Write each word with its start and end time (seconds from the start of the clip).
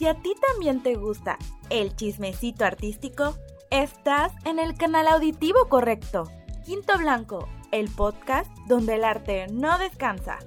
si 0.00 0.06
a 0.06 0.14
ti 0.14 0.34
también 0.50 0.82
te 0.82 0.94
gusta 0.94 1.36
el 1.68 1.94
chismecito 1.94 2.64
artístico, 2.64 3.36
estás 3.70 4.32
en 4.46 4.58
el 4.58 4.74
canal 4.74 5.06
auditivo 5.06 5.68
correcto. 5.68 6.24
Quinto 6.64 6.96
Blanco, 6.96 7.46
el 7.70 7.90
podcast 7.90 8.50
donde 8.66 8.94
el 8.94 9.04
arte 9.04 9.48
no 9.52 9.76
descansa. 9.76 10.38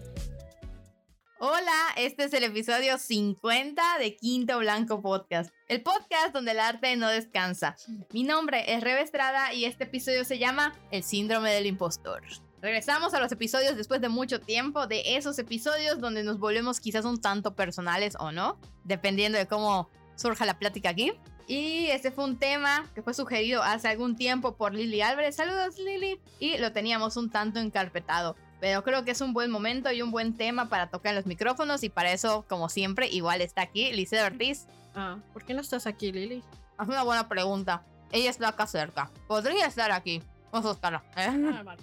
Hola, 1.37 1.89
este 1.97 2.23
es 2.23 2.33
el 2.33 2.45
episodio 2.45 2.97
50 2.97 3.99
de 3.99 4.15
Quinto 4.15 4.57
Blanco 4.57 5.03
Podcast, 5.03 5.53
el 5.67 5.83
podcast 5.83 6.33
donde 6.33 6.53
el 6.53 6.59
arte 6.59 6.95
no 6.95 7.09
descansa. 7.09 7.75
Mi 8.11 8.23
nombre 8.23 8.73
es 8.73 8.81
Rebe 8.81 9.03
Estrada 9.03 9.53
y 9.53 9.65
este 9.65 9.83
episodio 9.83 10.25
se 10.25 10.39
llama 10.39 10.73
El 10.89 11.03
síndrome 11.03 11.51
del 11.51 11.67
impostor. 11.67 12.23
Regresamos 12.63 13.13
a 13.13 13.19
los 13.19 13.29
episodios 13.29 13.75
después 13.75 13.99
de 13.99 14.07
mucho 14.07 14.39
tiempo, 14.39 14.87
de 14.87 15.17
esos 15.17 15.37
episodios 15.37 15.99
donde 15.99 16.23
nos 16.23 16.39
volvemos 16.39 16.79
quizás 16.79 17.03
un 17.03 17.19
tanto 17.19 17.55
personales 17.55 18.15
o 18.21 18.31
no, 18.31 18.57
dependiendo 18.85 19.37
de 19.37 19.47
cómo 19.47 19.89
surja 20.15 20.45
la 20.45 20.57
plática 20.57 20.91
aquí. 20.91 21.11
Y 21.45 21.87
este 21.87 22.09
fue 22.09 22.23
un 22.23 22.37
tema 22.39 22.89
que 22.95 23.01
fue 23.01 23.13
sugerido 23.13 23.61
hace 23.61 23.89
algún 23.89 24.15
tiempo 24.15 24.55
por 24.55 24.73
Lili 24.73 25.01
Álvarez. 25.01 25.35
Saludos 25.35 25.77
Lili. 25.77 26.21
Y 26.39 26.57
lo 26.57 26.71
teníamos 26.71 27.17
un 27.17 27.29
tanto 27.29 27.59
encarpetado. 27.59 28.37
Pero 28.61 28.81
creo 28.81 29.03
que 29.03 29.11
es 29.11 29.19
un 29.19 29.33
buen 29.33 29.51
momento 29.51 29.91
y 29.91 30.01
un 30.01 30.11
buen 30.11 30.37
tema 30.37 30.69
para 30.69 30.89
tocar 30.89 31.13
los 31.15 31.25
micrófonos 31.25 31.83
y 31.83 31.89
para 31.89 32.13
eso, 32.13 32.45
como 32.47 32.69
siempre, 32.69 33.09
igual 33.09 33.41
está 33.41 33.63
aquí 33.63 33.91
Liceo 33.91 34.25
Ortiz. 34.25 34.67
Ah, 34.95 35.17
¿por 35.33 35.43
qué 35.43 35.53
no 35.53 35.59
estás 35.59 35.85
aquí, 35.85 36.13
Lili? 36.13 36.41
Es 36.81 36.87
una 36.87 37.03
buena 37.03 37.27
pregunta. 37.27 37.83
Ella 38.13 38.29
está 38.29 38.47
acá 38.47 38.67
cerca. 38.67 39.11
Podría 39.27 39.65
estar 39.65 39.91
aquí. 39.91 40.23
Vamos 40.53 40.67
a 40.67 40.69
buscarla. 40.69 41.03
Ah, 41.15 41.75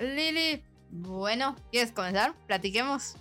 Lili, 0.00 0.64
bueno, 0.90 1.54
¿quieres 1.70 1.92
comenzar? 1.92 2.34
Platiquemos. 2.46 3.16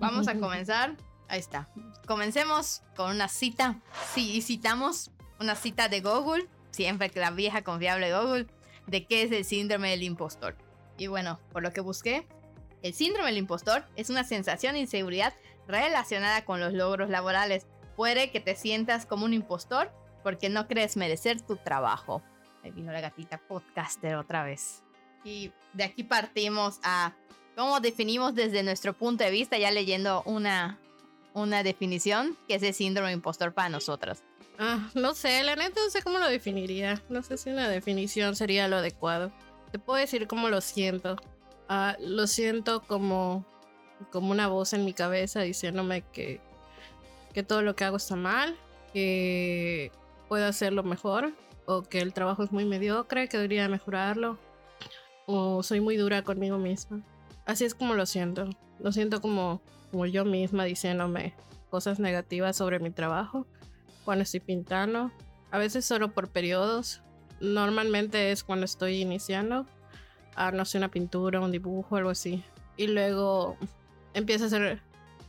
Vamos 0.00 0.26
a 0.26 0.34
comenzar. 0.34 0.96
Ahí 1.28 1.38
está. 1.38 1.68
Comencemos 2.04 2.82
con 2.96 3.12
una 3.12 3.28
cita. 3.28 3.80
Sí, 4.12 4.42
citamos 4.42 5.12
una 5.38 5.54
cita 5.54 5.88
de 5.88 6.00
Google, 6.00 6.48
siempre 6.72 7.08
que 7.08 7.20
la 7.20 7.30
vieja 7.30 7.62
confiable 7.62 8.12
Google, 8.12 8.48
de 8.88 9.06
qué 9.06 9.22
es 9.22 9.30
el 9.30 9.44
síndrome 9.44 9.90
del 9.90 10.02
impostor. 10.02 10.56
Y 10.98 11.06
bueno, 11.06 11.38
por 11.52 11.62
lo 11.62 11.72
que 11.72 11.80
busqué, 11.80 12.26
el 12.82 12.94
síndrome 12.94 13.28
del 13.28 13.38
impostor 13.38 13.84
es 13.94 14.10
una 14.10 14.24
sensación 14.24 14.74
de 14.74 14.80
inseguridad 14.80 15.34
relacionada 15.68 16.44
con 16.44 16.58
los 16.58 16.72
logros 16.72 17.10
laborales. 17.10 17.68
Puede 17.94 18.32
que 18.32 18.40
te 18.40 18.56
sientas 18.56 19.06
como 19.06 19.24
un 19.24 19.34
impostor 19.34 19.92
porque 20.24 20.48
no 20.48 20.66
crees 20.66 20.96
merecer 20.96 21.40
tu 21.40 21.54
trabajo. 21.54 22.24
Ahí 22.64 22.70
vino 22.70 22.90
la 22.90 23.00
gatita 23.00 23.38
podcaster 23.38 24.16
otra 24.16 24.42
vez. 24.42 24.82
Y 25.22 25.52
de 25.74 25.84
aquí 25.84 26.02
partimos 26.02 26.80
a 26.82 27.12
cómo 27.54 27.80
definimos 27.80 28.34
desde 28.34 28.62
nuestro 28.62 28.94
punto 28.94 29.22
de 29.22 29.30
vista, 29.30 29.58
ya 29.58 29.70
leyendo 29.70 30.22
una, 30.24 30.78
una 31.34 31.62
definición, 31.62 32.36
que 32.48 32.54
es 32.54 32.62
el 32.62 32.74
síndrome 32.74 33.12
impostor 33.12 33.52
para 33.52 33.68
nosotros. 33.68 34.22
Ah, 34.58 34.88
no 34.94 35.14
sé, 35.14 35.42
la 35.42 35.56
neta 35.56 35.80
no 35.82 35.90
sé 35.90 36.02
cómo 36.02 36.18
lo 36.18 36.28
definiría. 36.28 37.02
No 37.08 37.22
sé 37.22 37.36
si 37.36 37.50
una 37.50 37.68
definición 37.68 38.34
sería 38.34 38.66
lo 38.66 38.76
adecuado. 38.76 39.30
Te 39.70 39.78
puedo 39.78 39.98
decir 39.98 40.26
cómo 40.26 40.48
lo 40.48 40.60
siento. 40.60 41.16
Ah, 41.68 41.96
lo 42.00 42.26
siento 42.26 42.82
como, 42.82 43.44
como 44.10 44.30
una 44.30 44.48
voz 44.48 44.72
en 44.72 44.84
mi 44.84 44.94
cabeza 44.94 45.40
diciéndome 45.40 46.02
que, 46.12 46.40
que 47.32 47.42
todo 47.42 47.62
lo 47.62 47.74
que 47.74 47.84
hago 47.84 47.96
está 47.96 48.16
mal, 48.16 48.56
que 48.92 49.90
puedo 50.28 50.46
hacerlo 50.46 50.82
mejor, 50.82 51.32
o 51.66 51.82
que 51.82 51.98
el 52.00 52.12
trabajo 52.12 52.42
es 52.42 52.52
muy 52.52 52.64
mediocre, 52.64 53.28
que 53.28 53.36
debería 53.36 53.68
mejorarlo, 53.68 54.38
o 55.26 55.62
soy 55.62 55.80
muy 55.80 55.96
dura 55.96 56.22
conmigo 56.22 56.58
misma. 56.58 57.02
Así 57.46 57.64
es 57.64 57.74
como 57.74 57.94
lo 57.94 58.06
siento. 58.06 58.48
Lo 58.80 58.92
siento 58.92 59.20
como, 59.20 59.62
como 59.90 60.06
yo 60.06 60.24
misma 60.24 60.64
diciéndome 60.64 61.34
cosas 61.70 61.98
negativas 61.98 62.56
sobre 62.56 62.78
mi 62.78 62.90
trabajo 62.90 63.46
cuando 64.04 64.22
estoy 64.22 64.40
pintando. 64.40 65.10
A 65.50 65.58
veces 65.58 65.84
solo 65.84 66.12
por 66.12 66.28
periodos. 66.28 67.02
Normalmente 67.40 68.32
es 68.32 68.44
cuando 68.44 68.64
estoy 68.64 69.00
iniciando. 69.00 69.66
A 70.36 70.50
no 70.50 70.64
sé, 70.64 70.78
una 70.78 70.90
pintura, 70.90 71.40
un 71.40 71.52
dibujo, 71.52 71.96
algo 71.96 72.10
así. 72.10 72.42
Y 72.76 72.88
luego 72.88 73.56
empiezo 74.14 74.44
a 74.44 74.46
hacer 74.48 74.82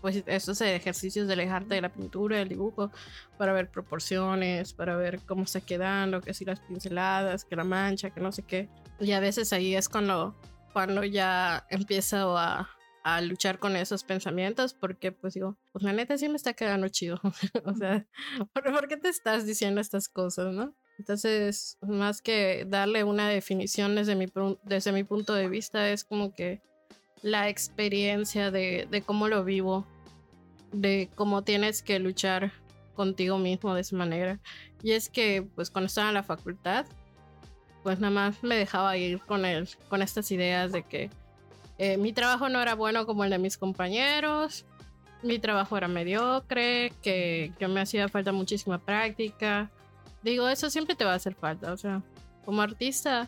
pues 0.06 0.24
estos 0.28 0.62
ejercicios 0.62 1.26
de 1.26 1.34
alejarte 1.34 1.74
de 1.74 1.82
la 1.82 1.92
pintura, 1.92 2.38
del 2.38 2.50
dibujo, 2.50 2.92
para 3.40 3.54
ver 3.54 3.72
proporciones, 3.72 4.72
para 4.72 4.96
ver 4.96 5.20
cómo 5.26 5.46
está 5.46 5.62
quedando, 5.62 6.22
que 6.22 6.36
si 6.36 6.46
las 6.46 6.60
pinceladas, 6.60 7.44
que 7.44 7.56
la 7.56 7.64
mancha, 7.64 8.12
que 8.12 8.22
no 8.22 8.32
sé 8.32 8.44
qué. 8.44 8.70
Y 9.00 9.14
a 9.14 9.20
veces 9.20 9.52
ahí 9.52 9.74
es 9.74 9.90
cuando, 9.90 10.40
cuando 10.74 11.04
ya 11.04 11.66
empiezo 11.72 12.38
a, 12.38 12.70
a 13.04 13.22
luchar 13.22 13.58
con 13.58 13.76
esos 13.76 14.04
pensamientos, 14.04 14.76
porque 14.76 15.12
pues 15.12 15.34
digo, 15.34 15.58
pues 15.72 15.84
la 15.84 15.92
neta 15.92 16.20
sí 16.20 16.30
me 16.30 16.36
está 16.36 16.54
quedando 16.54 16.88
chido. 16.90 17.20
o 17.66 17.74
sea, 17.74 18.06
¿por, 18.54 18.64
¿por 18.72 18.88
qué 18.88 18.98
te 18.98 19.10
estás 19.10 19.48
diciendo 19.48 19.82
estas 19.82 20.08
cosas, 20.08 20.54
no? 20.54 20.76
Entonces, 21.00 21.80
más 21.82 22.22
que 22.22 22.64
darle 22.68 23.04
una 23.04 23.28
definición 23.28 23.96
desde 23.96 24.14
mi, 24.14 24.28
desde 24.66 24.92
mi 24.92 25.04
punto 25.04 25.34
de 25.34 25.50
vista, 25.50 25.90
es 25.90 26.04
como 26.04 26.36
que 26.36 26.62
la 27.24 27.50
experiencia 27.50 28.52
de, 28.52 28.88
de 28.92 29.02
cómo 29.02 29.28
lo 29.28 29.44
vivo, 29.44 29.88
de 30.76 31.10
cómo 31.16 31.44
tienes 31.44 31.82
que 31.82 32.00
luchar 32.00 32.52
contigo 32.96 33.38
mismo 33.38 33.74
de 33.74 33.82
esa 33.82 33.96
manera. 33.96 34.40
Y 34.82 34.92
es 34.92 35.10
que, 35.10 35.48
pues 35.56 35.70
cuando 35.70 35.88
estaba 35.88 36.10
en 36.10 36.14
la 36.14 36.24
facultad, 36.24 36.86
pues 37.84 38.00
nada 38.00 38.12
más 38.12 38.44
me 38.44 38.56
dejaba 38.56 38.98
ir 38.98 39.20
con, 39.20 39.46
el, 39.46 39.70
con 39.90 40.02
estas 40.02 40.32
ideas 40.32 40.72
de 40.72 40.84
que 40.84 41.10
eh, 41.78 41.98
mi 41.98 42.14
trabajo 42.14 42.50
no 42.50 42.62
era 42.62 42.74
bueno 42.74 43.06
como 43.06 43.24
el 43.24 43.30
de 43.30 43.38
mis 43.38 43.58
compañeros, 43.58 44.66
mi 45.22 45.40
trabajo 45.40 45.78
era 45.78 45.88
mediocre, 45.88 46.94
que, 47.02 47.52
que 47.60 47.68
me 47.68 47.82
hacía 47.82 48.08
falta 48.08 48.32
muchísima 48.32 48.80
práctica. 48.80 49.70
Digo, 50.24 50.48
eso 50.50 50.70
siempre 50.70 50.96
te 50.96 51.06
va 51.06 51.14
a 51.14 51.16
hacer 51.16 51.36
falta, 51.36 51.74
o 51.74 51.78
sea, 51.78 52.02
como 52.44 52.62
artista, 52.62 53.28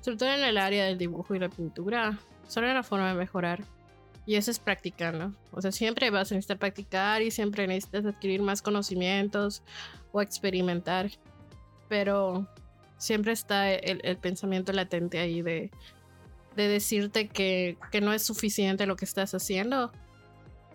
sobre 0.00 0.18
todo 0.18 0.28
en 0.30 0.44
el 0.44 0.58
área 0.58 0.84
del 0.84 0.98
dibujo 0.98 1.34
y 1.34 1.38
la 1.38 1.48
pintura, 1.48 2.18
solo 2.48 2.66
hay 2.66 2.72
una 2.72 2.82
forma 2.82 3.08
de 3.08 3.14
mejorar. 3.14 3.62
Y 4.26 4.36
eso 4.36 4.50
es 4.50 4.58
practicando. 4.58 5.34
O 5.52 5.60
sea, 5.60 5.70
siempre 5.72 6.10
vas 6.10 6.32
a 6.32 6.34
necesitar 6.34 6.58
practicar 6.58 7.22
y 7.22 7.30
siempre 7.30 7.66
necesitas 7.66 8.06
adquirir 8.06 8.40
más 8.42 8.62
conocimientos 8.62 9.62
o 10.12 10.22
experimentar. 10.22 11.10
Pero 11.88 12.48
siempre 12.96 13.32
está 13.32 13.70
el, 13.72 14.00
el 14.02 14.16
pensamiento 14.16 14.72
latente 14.72 15.18
ahí 15.18 15.42
de, 15.42 15.70
de 16.56 16.68
decirte 16.68 17.28
que, 17.28 17.76
que 17.90 18.00
no 18.00 18.12
es 18.12 18.22
suficiente 18.22 18.86
lo 18.86 18.96
que 18.96 19.04
estás 19.04 19.34
haciendo. 19.34 19.92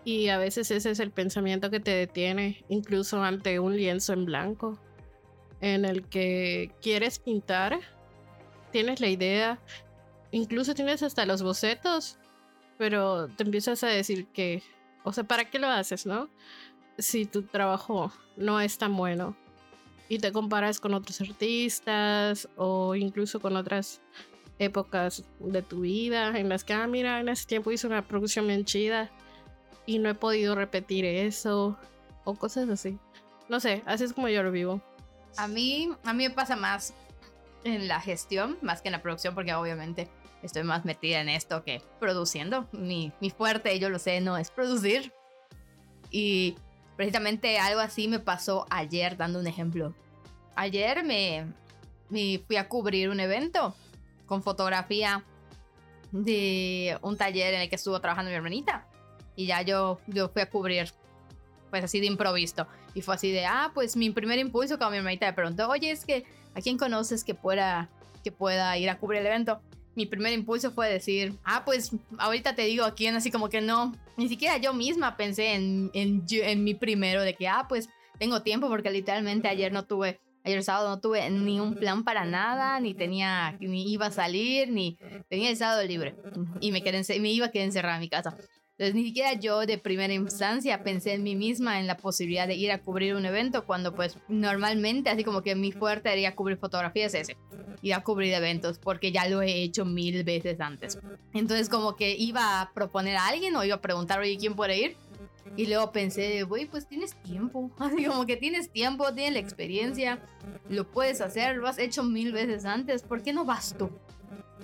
Y 0.04 0.28
a 0.28 0.38
veces 0.38 0.70
ese 0.70 0.90
es 0.90 1.00
el 1.00 1.10
pensamiento 1.10 1.70
que 1.70 1.80
te 1.80 1.90
detiene, 1.90 2.64
incluso 2.68 3.22
ante 3.22 3.60
un 3.60 3.76
lienzo 3.76 4.12
en 4.12 4.24
blanco, 4.24 4.78
en 5.60 5.84
el 5.84 6.06
que 6.08 6.72
quieres 6.80 7.18
pintar, 7.18 7.80
tienes 8.72 9.00
la 9.00 9.08
idea, 9.08 9.60
incluso 10.30 10.74
tienes 10.74 11.02
hasta 11.02 11.26
los 11.26 11.42
bocetos, 11.42 12.18
pero 12.80 13.28
te 13.28 13.42
empiezas 13.42 13.84
a 13.84 13.88
decir 13.88 14.26
que, 14.28 14.62
o 15.04 15.12
sea, 15.12 15.24
¿para 15.24 15.50
qué 15.50 15.58
lo 15.58 15.66
haces, 15.66 16.06
no? 16.06 16.30
Si 16.96 17.26
tu 17.26 17.42
trabajo 17.42 18.10
no 18.38 18.58
es 18.58 18.78
tan 18.78 18.96
bueno 18.96 19.36
y 20.08 20.18
te 20.18 20.32
comparas 20.32 20.80
con 20.80 20.94
otros 20.94 21.20
artistas 21.20 22.48
o 22.56 22.94
incluso 22.94 23.38
con 23.38 23.54
otras 23.56 24.00
épocas 24.58 25.24
de 25.40 25.60
tu 25.60 25.80
vida 25.80 26.38
en 26.38 26.48
las 26.48 26.64
que, 26.64 26.72
ah, 26.72 26.86
mira, 26.86 27.20
en 27.20 27.28
ese 27.28 27.46
tiempo 27.46 27.70
hice 27.70 27.86
una 27.86 28.08
producción 28.08 28.46
bien 28.46 28.64
chida 28.64 29.10
y 29.84 29.98
no 29.98 30.08
he 30.08 30.14
podido 30.14 30.54
repetir 30.54 31.04
eso 31.04 31.76
o 32.24 32.34
cosas 32.34 32.66
así. 32.70 32.98
No 33.50 33.60
sé, 33.60 33.82
así 33.84 34.04
es 34.04 34.14
como 34.14 34.30
yo 34.30 34.42
lo 34.42 34.52
vivo. 34.52 34.80
A 35.36 35.48
mí, 35.48 35.92
a 36.02 36.14
mí 36.14 36.28
me 36.28 36.34
pasa 36.34 36.56
más 36.56 36.94
en 37.62 37.88
la 37.88 38.00
gestión, 38.00 38.56
más 38.62 38.80
que 38.80 38.88
en 38.88 38.92
la 38.92 39.02
producción, 39.02 39.34
porque 39.34 39.52
obviamente 39.52 40.08
estoy 40.42 40.62
más 40.62 40.84
metida 40.84 41.20
en 41.20 41.28
esto 41.28 41.64
que 41.64 41.82
produciendo. 41.98 42.68
Mi, 42.72 43.12
mi 43.20 43.30
fuerte, 43.30 43.78
yo 43.78 43.88
lo 43.88 43.98
sé, 43.98 44.20
no 44.20 44.36
es 44.36 44.50
producir. 44.50 45.12
Y 46.10 46.56
precisamente 46.96 47.58
algo 47.58 47.80
así 47.80 48.08
me 48.08 48.18
pasó 48.18 48.66
ayer, 48.70 49.16
dando 49.16 49.38
un 49.38 49.46
ejemplo. 49.46 49.94
Ayer 50.56 51.04
me, 51.04 51.46
me 52.08 52.42
fui 52.46 52.56
a 52.56 52.68
cubrir 52.68 53.08
un 53.08 53.20
evento 53.20 53.74
con 54.26 54.42
fotografía 54.42 55.24
de 56.12 56.98
un 57.02 57.16
taller 57.16 57.54
en 57.54 57.62
el 57.62 57.68
que 57.68 57.76
estuvo 57.76 58.00
trabajando 58.00 58.30
mi 58.30 58.36
hermanita. 58.36 58.86
Y 59.36 59.46
ya 59.46 59.62
yo, 59.62 60.00
yo 60.06 60.28
fui 60.28 60.42
a 60.42 60.50
cubrir, 60.50 60.92
pues 61.70 61.84
así 61.84 62.00
de 62.00 62.06
improviso. 62.06 62.66
Y 62.94 63.02
fue 63.02 63.14
así 63.14 63.30
de, 63.30 63.46
ah, 63.46 63.70
pues 63.72 63.96
mi 63.96 64.10
primer 64.10 64.38
impulso 64.38 64.76
cuando 64.76 64.92
mi 64.92 64.98
hermanita 64.98 65.26
me 65.26 65.32
preguntó, 65.32 65.68
oye, 65.68 65.90
es 65.90 66.04
que, 66.04 66.24
¿a 66.54 66.60
quién 66.60 66.76
conoces 66.76 67.24
que 67.24 67.34
pueda, 67.34 67.88
que 68.24 68.32
pueda 68.32 68.76
ir 68.76 68.90
a 68.90 68.98
cubrir 68.98 69.20
el 69.20 69.26
evento? 69.26 69.60
Mi 69.94 70.06
primer 70.06 70.32
impulso 70.32 70.70
fue 70.70 70.88
decir, 70.88 71.34
ah, 71.44 71.64
pues 71.64 71.90
ahorita 72.18 72.54
te 72.54 72.62
digo 72.62 72.84
a 72.84 72.94
quién, 72.94 73.16
así 73.16 73.30
como 73.30 73.48
que 73.48 73.60
no. 73.60 73.94
Ni 74.16 74.28
siquiera 74.28 74.56
yo 74.58 74.72
misma 74.72 75.16
pensé 75.16 75.54
en, 75.54 75.90
en, 75.94 76.24
en 76.30 76.64
mi 76.64 76.74
primero, 76.74 77.22
de 77.22 77.34
que, 77.34 77.48
ah, 77.48 77.66
pues 77.68 77.88
tengo 78.18 78.42
tiempo, 78.42 78.68
porque 78.68 78.90
literalmente 78.90 79.48
ayer 79.48 79.72
no 79.72 79.86
tuve, 79.86 80.20
ayer 80.44 80.62
sábado 80.62 80.88
no 80.90 81.00
tuve 81.00 81.28
ni 81.30 81.58
un 81.58 81.74
plan 81.74 82.04
para 82.04 82.24
nada, 82.24 82.78
ni 82.78 82.94
tenía, 82.94 83.56
ni 83.60 83.90
iba 83.90 84.06
a 84.06 84.10
salir, 84.10 84.70
ni 84.70 84.98
tenía 85.28 85.50
el 85.50 85.56
sábado 85.56 85.82
libre. 85.82 86.14
Y 86.60 86.70
me, 86.70 86.82
quedé, 86.82 87.02
me 87.18 87.32
iba 87.32 87.46
a 87.46 87.50
quedar 87.50 87.66
encerrada 87.66 87.96
en 87.96 88.00
mi 88.02 88.08
casa. 88.08 88.36
Entonces, 88.80 88.94
ni 88.94 89.04
siquiera 89.04 89.34
yo 89.34 89.66
de 89.66 89.76
primera 89.76 90.14
instancia 90.14 90.82
pensé 90.82 91.12
en 91.12 91.22
mí 91.22 91.36
misma 91.36 91.80
en 91.80 91.86
la 91.86 91.98
posibilidad 91.98 92.48
de 92.48 92.54
ir 92.54 92.72
a 92.72 92.80
cubrir 92.80 93.14
un 93.14 93.26
evento 93.26 93.66
cuando 93.66 93.94
pues 93.94 94.16
normalmente 94.26 95.10
así 95.10 95.22
como 95.22 95.42
que 95.42 95.54
mi 95.54 95.70
fuerte 95.70 96.08
sería 96.08 96.34
cubrir 96.34 96.56
fotografías 96.56 97.12
ese, 97.12 97.36
ir 97.82 97.92
a 97.92 98.02
cubrir 98.02 98.32
eventos 98.32 98.78
porque 98.78 99.12
ya 99.12 99.28
lo 99.28 99.42
he 99.42 99.62
hecho 99.62 99.84
mil 99.84 100.24
veces 100.24 100.62
antes. 100.62 100.98
Entonces 101.34 101.68
como 101.68 101.94
que 101.94 102.16
iba 102.16 102.62
a 102.62 102.72
proponer 102.72 103.16
a 103.16 103.26
alguien 103.26 103.54
o 103.54 103.64
iba 103.64 103.74
a 103.74 103.82
preguntar, 103.82 104.18
oye, 104.18 104.38
¿quién 104.38 104.54
puede 104.54 104.78
ir? 104.78 104.96
Y 105.58 105.66
luego 105.66 105.92
pensé, 105.92 106.42
güey, 106.44 106.64
pues 106.64 106.88
tienes 106.88 107.14
tiempo. 107.22 107.70
Así 107.78 108.06
como 108.06 108.24
que 108.24 108.38
tienes 108.38 108.70
tiempo, 108.70 109.12
tienes 109.12 109.34
la 109.34 109.40
experiencia, 109.40 110.20
lo 110.70 110.90
puedes 110.90 111.20
hacer, 111.20 111.58
lo 111.58 111.68
has 111.68 111.78
hecho 111.78 112.02
mil 112.02 112.32
veces 112.32 112.64
antes, 112.64 113.02
¿por 113.02 113.22
qué 113.22 113.34
no 113.34 113.44
vas 113.44 113.76
tú? 113.76 113.90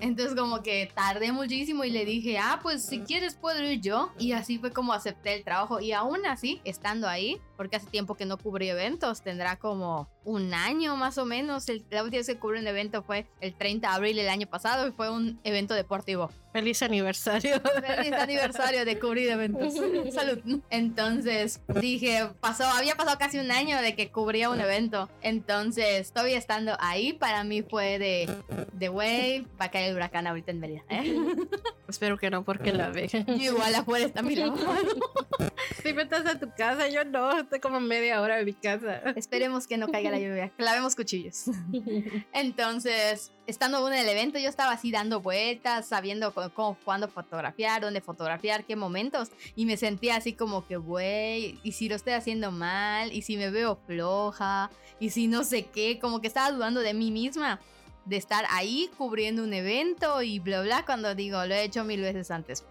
Entonces 0.01 0.35
como 0.37 0.63
que 0.63 0.91
tardé 0.95 1.33
muchísimo 1.33 1.85
y 1.85 1.91
le 1.91 2.05
dije, 2.05 2.39
ah, 2.39 2.61
pues 2.63 2.85
si 2.85 3.01
quieres 3.01 3.35
puedo 3.35 3.63
ir 3.63 3.81
yo. 3.81 4.13
Y 4.19 4.33
así 4.33 4.59
fue 4.59 4.73
como 4.73 4.93
acepté 4.93 5.35
el 5.35 5.45
trabajo. 5.45 5.81
Y 5.81 5.93
aún 5.93 6.27
así, 6.27 6.61
estando 6.65 7.09
ahí, 7.09 7.41
porque 7.57 7.77
hace 7.77 7.87
tiempo 7.89 8.15
que 8.15 8.27
no 8.27 8.39
cubrí 8.39 8.69
eventos, 8.69 9.23
tendrá 9.23 9.57
como 9.57 10.09
un 10.27 10.53
año 10.53 10.97
más 10.97 11.17
o 11.17 11.25
menos. 11.25 11.69
El, 11.69 11.85
la 11.91 12.03
última 12.03 12.19
vez 12.19 12.27
que 12.27 12.39
cubrí 12.39 12.59
un 12.59 12.67
evento 12.67 13.03
fue 13.03 13.27
el 13.41 13.55
30 13.55 13.89
de 13.89 13.95
abril 13.95 14.17
del 14.17 14.29
año 14.29 14.47
pasado 14.47 14.87
y 14.87 14.93
fue 14.93 15.09
un 15.09 15.41
evento 15.45 15.73
deportivo. 15.73 16.31
Feliz 16.53 16.83
aniversario. 16.83 17.61
Feliz 17.61 18.13
aniversario 18.13 18.85
de 18.85 18.99
cubrir 18.99 19.29
eventos. 19.29 19.75
Salud. 20.15 20.63
Entonces 20.71 21.61
dije, 21.81 22.29
pasó, 22.41 22.65
había 22.65 22.97
pasado 22.97 23.19
casi 23.19 23.39
un 23.39 23.51
año 23.51 23.81
de 23.81 23.95
que 23.95 24.11
cubría 24.11 24.51
un 24.51 24.61
evento. 24.61 25.09
Entonces, 25.23 26.13
todavía 26.13 26.39
estando 26.39 26.73
ahí, 26.81 27.13
para 27.13 27.45
mí 27.45 27.63
fue 27.63 27.99
de, 27.99 28.29
de 28.73 28.89
güey, 28.89 29.47
va 29.61 29.67
a 29.67 29.71
caer 29.71 29.91
el 29.91 29.97
huracán 29.97 30.27
ahorita 30.27 30.51
en 30.51 30.61
Mérida. 30.61 30.83
¿eh? 30.89 31.17
Espero 31.89 32.19
que 32.19 32.31
no, 32.31 32.43
porque 32.43 32.73
la 32.73 32.89
ve. 32.89 33.09
Igual 33.39 33.75
afuera 33.75 34.07
está 34.07 34.23
mi 34.23 34.35
lavado. 34.35 34.67
Si 35.83 35.93
me 35.93 36.03
estás 36.03 36.27
a 36.27 36.39
tu 36.39 36.51
casa, 36.57 36.89
yo 36.89 37.05
no, 37.05 37.39
estoy 37.39 37.61
como 37.61 37.81
media 37.81 38.21
hora 38.21 38.41
en 38.41 38.47
mi 38.47 38.55
casa. 38.55 38.99
Esperemos 39.15 39.67
que 39.67 39.77
no 39.77 39.89
caiga 39.89 40.11
la 40.11 40.16
lluvia. 40.19 40.53
Clavemos 40.57 40.97
cuchillos. 40.97 41.45
Entonces, 42.33 43.33
estando 43.47 43.87
en 43.89 43.95
el 43.95 44.09
evento, 44.09 44.39
yo 44.39 44.49
estaba 44.49 44.73
así 44.73 44.91
dando 44.91 45.21
vueltas, 45.21 45.87
sabiendo 45.87 46.35
cómo, 46.55 46.77
cuándo 46.85 47.09
fotografiar, 47.09 47.83
dónde 47.83 48.01
fotografiar, 48.01 48.65
qué 48.65 48.77
momentos. 48.77 49.31
Y 49.55 49.67
me 49.67 49.77
sentía 49.77 50.17
así 50.17 50.33
como 50.33 50.67
que, 50.67 50.77
güey, 50.77 51.61
y 51.63 51.73
si 51.73 51.89
lo 51.89 51.95
estoy 51.95 52.15
haciendo 52.15 52.51
mal, 52.51 53.13
y 53.13 53.23
si 53.23 53.37
me 53.37 53.51
veo 53.51 53.79
floja, 53.87 54.71
y 54.99 55.11
si 55.11 55.27
no 55.27 55.45
sé 55.45 55.67
qué, 55.67 55.99
como 55.99 56.21
que 56.21 56.27
estaba 56.27 56.51
dudando 56.51 56.81
de 56.81 56.95
mí 56.95 57.11
misma. 57.11 57.61
De 58.05 58.17
estar 58.17 58.45
ahí 58.51 58.89
cubriendo 58.97 59.43
un 59.43 59.53
evento 59.53 60.23
y 60.23 60.39
bla 60.39 60.63
bla, 60.63 60.85
cuando 60.85 61.15
digo, 61.15 61.45
lo 61.45 61.55
he 61.55 61.65
hecho 61.65 61.83
mil 61.83 62.01
veces 62.01 62.31
antes. 62.31 62.65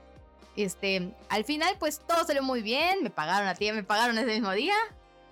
Este, 0.55 1.13
al 1.29 1.43
final, 1.43 1.75
pues 1.79 1.99
todo 1.99 2.23
salió 2.25 2.41
muy 2.41 2.61
bien. 2.61 3.03
Me 3.03 3.09
pagaron 3.09 3.47
a 3.47 3.55
ti, 3.55 3.71
me 3.71 3.83
pagaron 3.83 4.17
ese 4.17 4.27
mismo 4.33 4.51
día. 4.51 4.75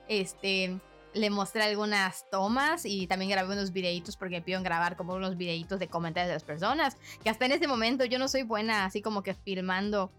Este, 0.08 0.78
le 1.14 1.30
mostré 1.30 1.64
algunas 1.64 2.30
tomas 2.30 2.86
y 2.86 3.08
también 3.08 3.32
grabé 3.32 3.54
unos 3.54 3.72
videitos 3.72 4.18
porque 4.18 4.36
me 4.36 4.42
pidieron 4.42 4.64
grabar 4.64 4.96
como 4.96 5.14
unos 5.14 5.38
videitos 5.38 5.80
de 5.80 5.88
comentarios 5.88 6.30
de 6.30 6.36
las 6.36 6.44
personas. 6.44 6.98
Que 7.24 7.30
hasta 7.30 7.46
en 7.46 7.54
ese 7.54 7.68
momento 7.68 8.06
yo 8.06 8.20
no 8.20 8.28
soy 8.28 8.44
buena 8.44 8.86
así 8.86 9.02
como 9.02 9.24
que 9.24 9.34
filmando 9.34 10.12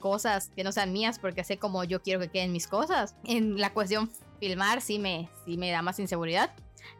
cosas 0.00 0.50
que 0.56 0.64
no 0.64 0.72
sean 0.72 0.92
mías 0.92 1.18
porque 1.18 1.44
sé 1.44 1.58
cómo 1.58 1.84
yo 1.84 2.02
quiero 2.02 2.20
que 2.20 2.28
queden 2.28 2.52
mis 2.52 2.66
cosas. 2.66 3.14
En 3.24 3.60
la 3.60 3.72
cuestión 3.72 4.10
filmar 4.40 4.80
sí 4.80 4.98
me, 4.98 5.28
sí 5.44 5.56
me 5.56 5.70
da 5.70 5.82
más 5.82 5.98
inseguridad 5.98 6.50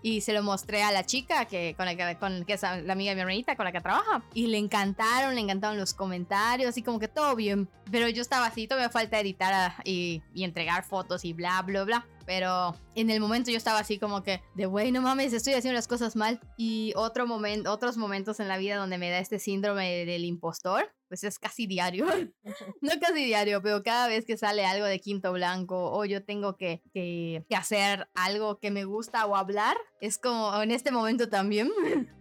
y 0.02 0.20
se 0.20 0.32
lo 0.32 0.42
mostré 0.42 0.82
a 0.82 0.92
la 0.92 1.04
chica 1.04 1.44
que 1.44 1.74
con 1.76 1.86
la 1.86 1.94
que, 1.94 2.16
con, 2.18 2.44
que 2.44 2.54
es 2.54 2.62
la 2.62 2.92
amiga 2.92 3.10
de 3.10 3.14
mi 3.14 3.20
hermanita 3.20 3.56
con 3.56 3.64
la 3.64 3.72
que 3.72 3.80
trabaja 3.80 4.22
y 4.34 4.46
le 4.46 4.58
encantaron, 4.58 5.34
le 5.34 5.40
encantaron 5.40 5.78
los 5.78 5.94
comentarios, 5.94 6.68
así 6.68 6.82
como 6.82 6.98
que 6.98 7.08
todo 7.08 7.36
bien, 7.36 7.68
pero 7.90 8.08
yo 8.08 8.22
estaba 8.22 8.46
así, 8.46 8.66
todavía 8.66 8.90
falta 8.90 9.20
editar 9.20 9.52
a, 9.52 9.76
y, 9.84 10.22
y, 10.34 10.44
entregar 10.44 10.84
fotos 10.84 11.24
y 11.24 11.32
bla, 11.32 11.62
bla, 11.62 11.84
bla. 11.84 12.06
Pero 12.30 12.76
en 12.94 13.10
el 13.10 13.18
momento 13.18 13.50
yo 13.50 13.56
estaba 13.56 13.80
así 13.80 13.98
como 13.98 14.22
que 14.22 14.40
de 14.54 14.66
güey, 14.66 14.92
no 14.92 15.02
mames, 15.02 15.32
estoy 15.32 15.54
haciendo 15.54 15.74
las 15.74 15.88
cosas 15.88 16.14
mal. 16.14 16.38
Y 16.56 16.92
otro 16.94 17.26
momento, 17.26 17.72
otros 17.72 17.96
momentos 17.96 18.38
en 18.38 18.46
la 18.46 18.56
vida 18.56 18.76
donde 18.76 18.98
me 18.98 19.10
da 19.10 19.18
este 19.18 19.40
síndrome 19.40 20.06
del 20.06 20.24
impostor, 20.24 20.94
pues 21.08 21.24
es 21.24 21.40
casi 21.40 21.66
diario. 21.66 22.06
no 22.82 22.92
casi 23.00 23.24
diario, 23.24 23.60
pero 23.62 23.82
cada 23.82 24.06
vez 24.06 24.24
que 24.24 24.36
sale 24.36 24.64
algo 24.64 24.86
de 24.86 25.00
Quinto 25.00 25.32
Blanco 25.32 25.90
o 25.90 26.04
yo 26.04 26.22
tengo 26.24 26.56
que, 26.56 26.84
que, 26.94 27.44
que 27.48 27.56
hacer 27.56 28.08
algo 28.14 28.60
que 28.60 28.70
me 28.70 28.84
gusta 28.84 29.26
o 29.26 29.34
hablar, 29.34 29.76
es 30.00 30.16
como 30.16 30.62
en 30.62 30.70
este 30.70 30.92
momento 30.92 31.28
también. 31.28 31.72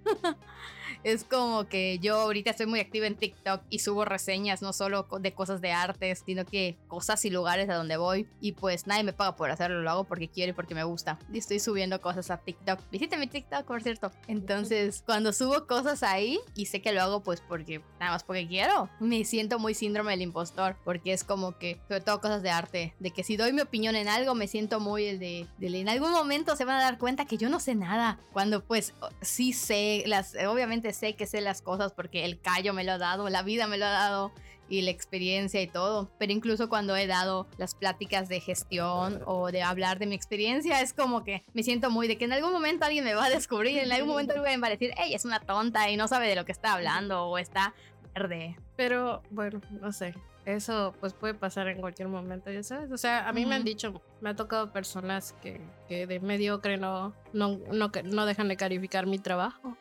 es 1.03 1.23
como 1.23 1.67
que 1.67 1.99
yo 1.99 2.19
ahorita 2.19 2.51
estoy 2.51 2.65
muy 2.65 2.79
activa 2.79 3.07
en 3.07 3.15
TikTok 3.15 3.61
y 3.69 3.79
subo 3.79 4.05
reseñas 4.05 4.61
no 4.61 4.73
solo 4.73 5.07
de 5.19 5.33
cosas 5.33 5.61
de 5.61 5.71
arte, 5.71 6.13
sino 6.15 6.45
que 6.45 6.77
cosas 6.87 7.23
y 7.25 7.29
lugares 7.29 7.69
a 7.69 7.75
donde 7.75 7.97
voy. 7.97 8.27
Y 8.41 8.53
pues 8.53 8.87
nadie 8.87 9.03
me 9.03 9.13
paga 9.13 9.35
por 9.35 9.51
hacerlo, 9.51 9.81
lo 9.81 9.89
hago 9.89 10.03
porque 10.03 10.27
quiero 10.27 10.51
y 10.51 10.53
porque 10.53 10.75
me 10.75 10.83
gusta. 10.83 11.19
Y 11.31 11.37
estoy 11.37 11.59
subiendo 11.59 12.01
cosas 12.01 12.29
a 12.31 12.37
TikTok. 12.37 12.79
Visite 12.91 13.17
mi 13.17 13.27
TikTok, 13.27 13.65
por 13.65 13.81
cierto. 13.81 14.11
Entonces, 14.27 15.03
cuando 15.05 15.33
subo 15.33 15.67
cosas 15.67 16.03
ahí 16.03 16.39
y 16.55 16.65
sé 16.65 16.81
que 16.81 16.91
lo 16.91 17.01
hago 17.01 17.23
pues 17.23 17.41
porque 17.41 17.81
nada 17.99 18.13
más 18.13 18.23
porque 18.23 18.47
quiero, 18.47 18.89
me 18.99 19.23
siento 19.23 19.59
muy 19.59 19.73
síndrome 19.73 20.11
del 20.11 20.21
impostor. 20.21 20.75
Porque 20.83 21.13
es 21.13 21.23
como 21.23 21.57
que, 21.57 21.79
sobre 21.87 22.01
todo 22.01 22.21
cosas 22.21 22.41
de 22.41 22.49
arte, 22.49 22.93
de 22.99 23.11
que 23.11 23.23
si 23.23 23.37
doy 23.37 23.53
mi 23.53 23.61
opinión 23.61 23.95
en 23.95 24.09
algo, 24.09 24.35
me 24.35 24.47
siento 24.47 24.79
muy 24.79 25.05
el 25.05 25.19
de, 25.19 25.47
de 25.57 25.79
en 25.79 25.87
algún 25.87 26.11
momento 26.11 26.55
se 26.55 26.65
van 26.65 26.77
a 26.77 26.81
dar 26.81 26.97
cuenta 26.97 27.25
que 27.25 27.37
yo 27.37 27.49
no 27.49 27.59
sé 27.59 27.75
nada. 27.75 28.19
Cuando 28.33 28.63
pues 28.63 28.93
sí 29.21 29.53
sé, 29.53 30.03
las, 30.07 30.35
obviamente 30.35 30.88
sé 30.93 31.15
que 31.15 31.25
sé 31.25 31.41
las 31.41 31.61
cosas 31.61 31.93
porque 31.93 32.25
el 32.25 32.39
callo 32.39 32.73
me 32.73 32.83
lo 32.83 32.93
ha 32.93 32.97
dado, 32.97 33.29
la 33.29 33.43
vida 33.43 33.67
me 33.67 33.77
lo 33.77 33.85
ha 33.85 33.91
dado 33.91 34.31
y 34.69 34.81
la 34.83 34.91
experiencia 34.91 35.61
y 35.61 35.67
todo. 35.67 36.09
Pero 36.17 36.31
incluso 36.31 36.69
cuando 36.69 36.95
he 36.95 37.07
dado 37.07 37.47
las 37.57 37.75
pláticas 37.75 38.29
de 38.29 38.39
gestión 38.39 39.21
o 39.25 39.51
de 39.51 39.63
hablar 39.63 39.99
de 39.99 40.05
mi 40.05 40.15
experiencia, 40.15 40.81
es 40.81 40.93
como 40.93 41.23
que 41.23 41.43
me 41.53 41.63
siento 41.63 41.89
muy 41.89 42.07
de 42.07 42.17
que 42.17 42.25
en 42.25 42.33
algún 42.33 42.53
momento 42.53 42.85
alguien 42.85 43.03
me 43.03 43.15
va 43.15 43.25
a 43.25 43.29
descubrir, 43.29 43.77
en 43.79 43.91
algún 43.91 44.09
momento 44.09 44.33
alguien 44.33 44.61
va 44.61 44.67
a 44.67 44.71
decir, 44.71 44.91
hey, 44.97 45.13
es 45.13 45.25
una 45.25 45.39
tonta 45.39 45.89
y 45.89 45.97
no 45.97 46.07
sabe 46.07 46.27
de 46.27 46.35
lo 46.35 46.45
que 46.45 46.51
está 46.51 46.73
hablando 46.73 47.25
o 47.25 47.37
está 47.37 47.73
verde. 48.13 48.57
Pero 48.75 49.23
bueno, 49.31 49.61
no 49.81 49.91
sé. 49.91 50.13
Eso 50.49 50.95
pues 50.99 51.13
puede 51.13 51.35
pasar 51.35 51.67
en 51.67 51.79
cualquier 51.79 52.07
momento, 52.07 52.51
ya 52.51 52.63
sabes. 52.63 52.91
O 52.91 52.97
sea, 52.97 53.29
a 53.29 53.33
mí 53.33 53.45
me 53.45 53.53
han 53.53 53.63
dicho, 53.63 54.01
me 54.19 54.31
ha 54.31 54.35
tocado 54.35 54.71
personas 54.71 55.35
que, 55.43 55.61
que 55.87 56.07
de 56.07 56.19
mediocre 56.19 56.77
no, 56.77 57.13
no, 57.33 57.59
no, 57.71 57.91
no 58.03 58.25
dejan 58.25 58.47
de 58.47 58.57
calificar 58.57 59.05
mi 59.05 59.19
trabajo. 59.19 59.77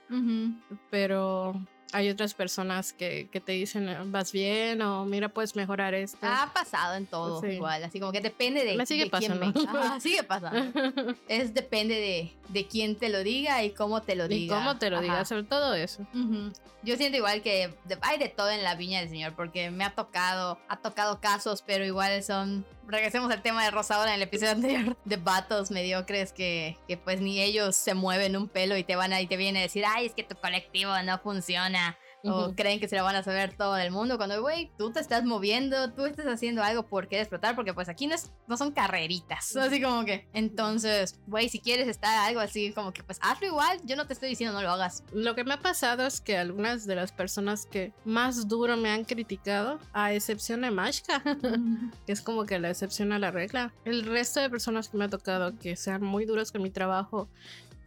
Pero 0.91 1.55
hay 1.93 2.11
otras 2.11 2.35
personas 2.35 2.93
que, 2.93 3.29
que, 3.31 3.41
te 3.41 3.53
dicen 3.53 4.13
vas 4.13 4.33
bien 4.33 4.83
o 4.83 5.05
mira 5.05 5.29
puedes 5.29 5.57
mejorar 5.57 5.95
esto. 5.95 6.19
Ha 6.23 6.53
pasado 6.53 6.95
en 6.97 7.07
todo 7.07 7.41
sí. 7.41 7.49
igual, 7.49 7.83
así 7.83 7.99
como 7.99 8.13
que 8.13 8.21
depende 8.21 8.65
de, 8.65 8.77
me 8.77 8.87
sigue 8.87 9.05
de 9.05 9.11
pasando. 9.11 9.53
quién 9.53 9.71
me... 9.73 9.79
Ajá, 9.79 10.01
sigue 10.01 10.23
pasando. 10.23 11.15
es 11.29 11.55
depende 11.55 11.95
de, 11.95 12.33
de, 12.49 12.67
quién 12.67 12.97
te 12.97 13.09
lo 13.09 13.23
diga 13.23 13.63
y 13.65 13.71
cómo 13.71 14.03
te 14.03 14.17
lo 14.17 14.29
diga. 14.29 14.57
Y 14.57 14.59
cómo 14.59 14.79
te 14.79 14.91
lo 14.91 14.97
Ajá. 14.97 15.03
diga, 15.03 15.25
sobre 15.25 15.45
todo 15.45 15.75
eso. 15.75 16.07
Uh 16.13 16.19
-huh. 16.19 16.53
Yo 16.83 16.97
siento 16.97 17.17
igual 17.17 17.43
que 17.43 17.75
hay 18.03 18.19
de 18.19 18.29
todo 18.29 18.51
en 18.51 18.63
la 18.63 18.75
viña 18.75 19.01
del 19.01 19.09
Señor 19.09 19.35
porque 19.35 19.71
me 19.71 19.85
ha 19.85 19.95
tocado, 19.95 20.59
ha 20.69 20.77
tocado 20.77 21.21
casos, 21.21 21.63
pero 21.67 21.85
igual 21.85 22.23
son 22.23 22.65
regresemos 22.89 23.31
al 23.31 23.43
tema 23.43 23.65
de 23.65 23.71
Rosadora 23.71 24.11
en 24.11 24.17
el 24.17 24.23
episodio 24.23 24.53
anterior 24.57 24.97
de 25.05 25.17
vatos 25.17 25.71
mediocres 25.71 26.33
que, 26.33 26.77
que 26.89 26.97
pues 26.97 27.21
ni 27.21 27.41
ellos 27.41 27.77
se 27.77 27.95
mueven 27.95 28.37
un 28.37 28.49
pelo 28.49 28.77
y 28.77 28.85
te 28.85 28.97
van 28.97 29.13
a 29.13 29.21
y 29.21 29.27
te 29.27 29.37
vienen 29.37 29.61
a 29.61 29.63
decir, 29.63 29.85
ay, 29.87 30.07
es 30.07 30.15
que 30.15 30.25
tu 30.25 30.35
colectivo 30.37 30.91
no 31.03 31.19
funciona. 31.19 31.97
Uh 32.25 32.29
-huh. 32.29 32.51
O 32.51 32.55
creen 32.55 32.81
que 32.81 32.89
se 32.89 32.97
lo 32.97 33.05
van 33.05 33.17
a 33.17 33.23
saber 33.23 33.57
todo 33.57 33.77
el 33.77 33.91
mundo. 33.91 34.17
Cuando, 34.17 34.41
güey, 34.41 34.71
tú 34.77 34.93
te 34.93 35.01
estás 35.01 35.25
moviendo, 35.25 35.93
tú 35.93 36.07
estás 36.07 36.27
haciendo 36.27 36.63
algo 36.63 36.85
por 36.85 37.09
querer 37.09 37.23
explotar, 37.23 37.55
porque 37.55 37.75
pues 37.75 37.89
aquí 37.89 38.07
no, 38.07 38.15
es, 38.15 38.33
no 38.47 38.57
son 38.57 38.73
carreritas. 38.73 39.55
Así 39.57 39.81
como 39.81 40.05
que, 40.05 40.27
entonces, 40.33 41.19
güey, 41.27 41.49
si 41.49 41.61
quieres 41.61 41.89
estar 41.89 42.27
algo 42.27 42.41
así, 42.41 42.73
como 42.73 42.93
que 42.93 43.03
pues 43.03 43.19
hazlo 43.23 43.47
igual. 43.47 43.79
Yo 43.85 43.97
no 43.97 44.07
te 44.07 44.13
estoy 44.13 44.31
diciendo 44.31 44.55
no 44.55 44.63
lo 44.63 44.71
hagas. 44.71 45.05
Lo 45.13 45.35
que 45.35 45.45
me 45.45 45.55
ha 45.55 45.61
pasado 45.61 46.07
es 46.07 46.21
que 46.21 46.37
algunas 46.37 46.87
de 46.87 46.95
las 46.95 47.13
personas 47.13 47.67
que 47.67 47.93
más 48.05 48.49
duro 48.49 48.77
me 48.77 48.91
han 48.91 49.05
criticado, 49.05 49.79
a 49.93 50.13
excepción 50.13 50.63
de 50.63 50.71
Mashka, 50.71 51.23
que 52.07 52.13
es 52.13 52.23
como 52.23 52.47
que 52.47 52.59
la 52.59 52.71
excepción 52.71 53.13
a 53.13 53.19
la 53.19 53.31
regla, 53.31 53.73
el 53.85 54.05
resto 54.05 54.41
de 54.41 54.51
personas 54.51 54.89
que 54.89 54.97
me 54.97 55.05
ha 55.05 55.09
tocado 55.09 55.59
que 55.59 55.77
sean 55.77 56.03
muy 56.03 56.25
duros 56.25 56.53
con 56.53 56.63
mi 56.63 56.71
trabajo 56.71 57.29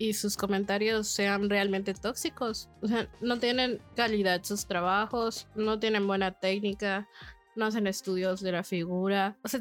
y 0.01 0.13
sus 0.13 0.35
comentarios 0.35 1.07
sean 1.07 1.47
realmente 1.47 1.93
tóxicos. 1.93 2.69
O 2.81 2.87
sea, 2.87 3.07
no 3.21 3.37
tienen 3.37 3.79
calidad 3.95 4.43
sus 4.43 4.65
trabajos, 4.65 5.47
no 5.53 5.77
tienen 5.77 6.07
buena 6.07 6.31
técnica, 6.31 7.07
no 7.55 7.65
hacen 7.65 7.85
estudios 7.85 8.41
de 8.41 8.51
la 8.51 8.63
figura. 8.63 9.37
O 9.43 9.47
sea, 9.47 9.59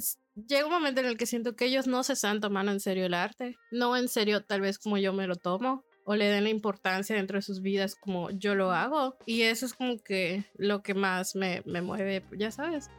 llega 0.48 0.64
un 0.64 0.72
momento 0.72 1.02
en 1.02 1.08
el 1.08 1.18
que 1.18 1.26
siento 1.26 1.56
que 1.56 1.66
ellos 1.66 1.86
no 1.86 2.02
se 2.04 2.14
están 2.14 2.40
tomando 2.40 2.72
en 2.72 2.80
serio 2.80 3.04
el 3.04 3.12
arte. 3.12 3.58
No 3.70 3.94
en 3.98 4.08
serio, 4.08 4.42
tal 4.42 4.62
vez 4.62 4.78
como 4.78 4.96
yo 4.96 5.12
me 5.12 5.26
lo 5.26 5.36
tomo. 5.36 5.84
O 6.04 6.16
le 6.16 6.26
den 6.26 6.44
la 6.44 6.50
importancia 6.50 7.16
dentro 7.16 7.38
de 7.38 7.42
sus 7.42 7.62
vidas 7.62 7.94
como 7.94 8.30
yo 8.30 8.54
lo 8.54 8.72
hago. 8.72 9.16
Y 9.26 9.42
eso 9.42 9.66
es 9.66 9.74
como 9.74 9.98
que 9.98 10.44
lo 10.56 10.82
que 10.82 10.94
más 10.94 11.36
me, 11.36 11.62
me 11.66 11.82
mueve, 11.82 12.24
ya 12.36 12.50
sabes. 12.50 12.90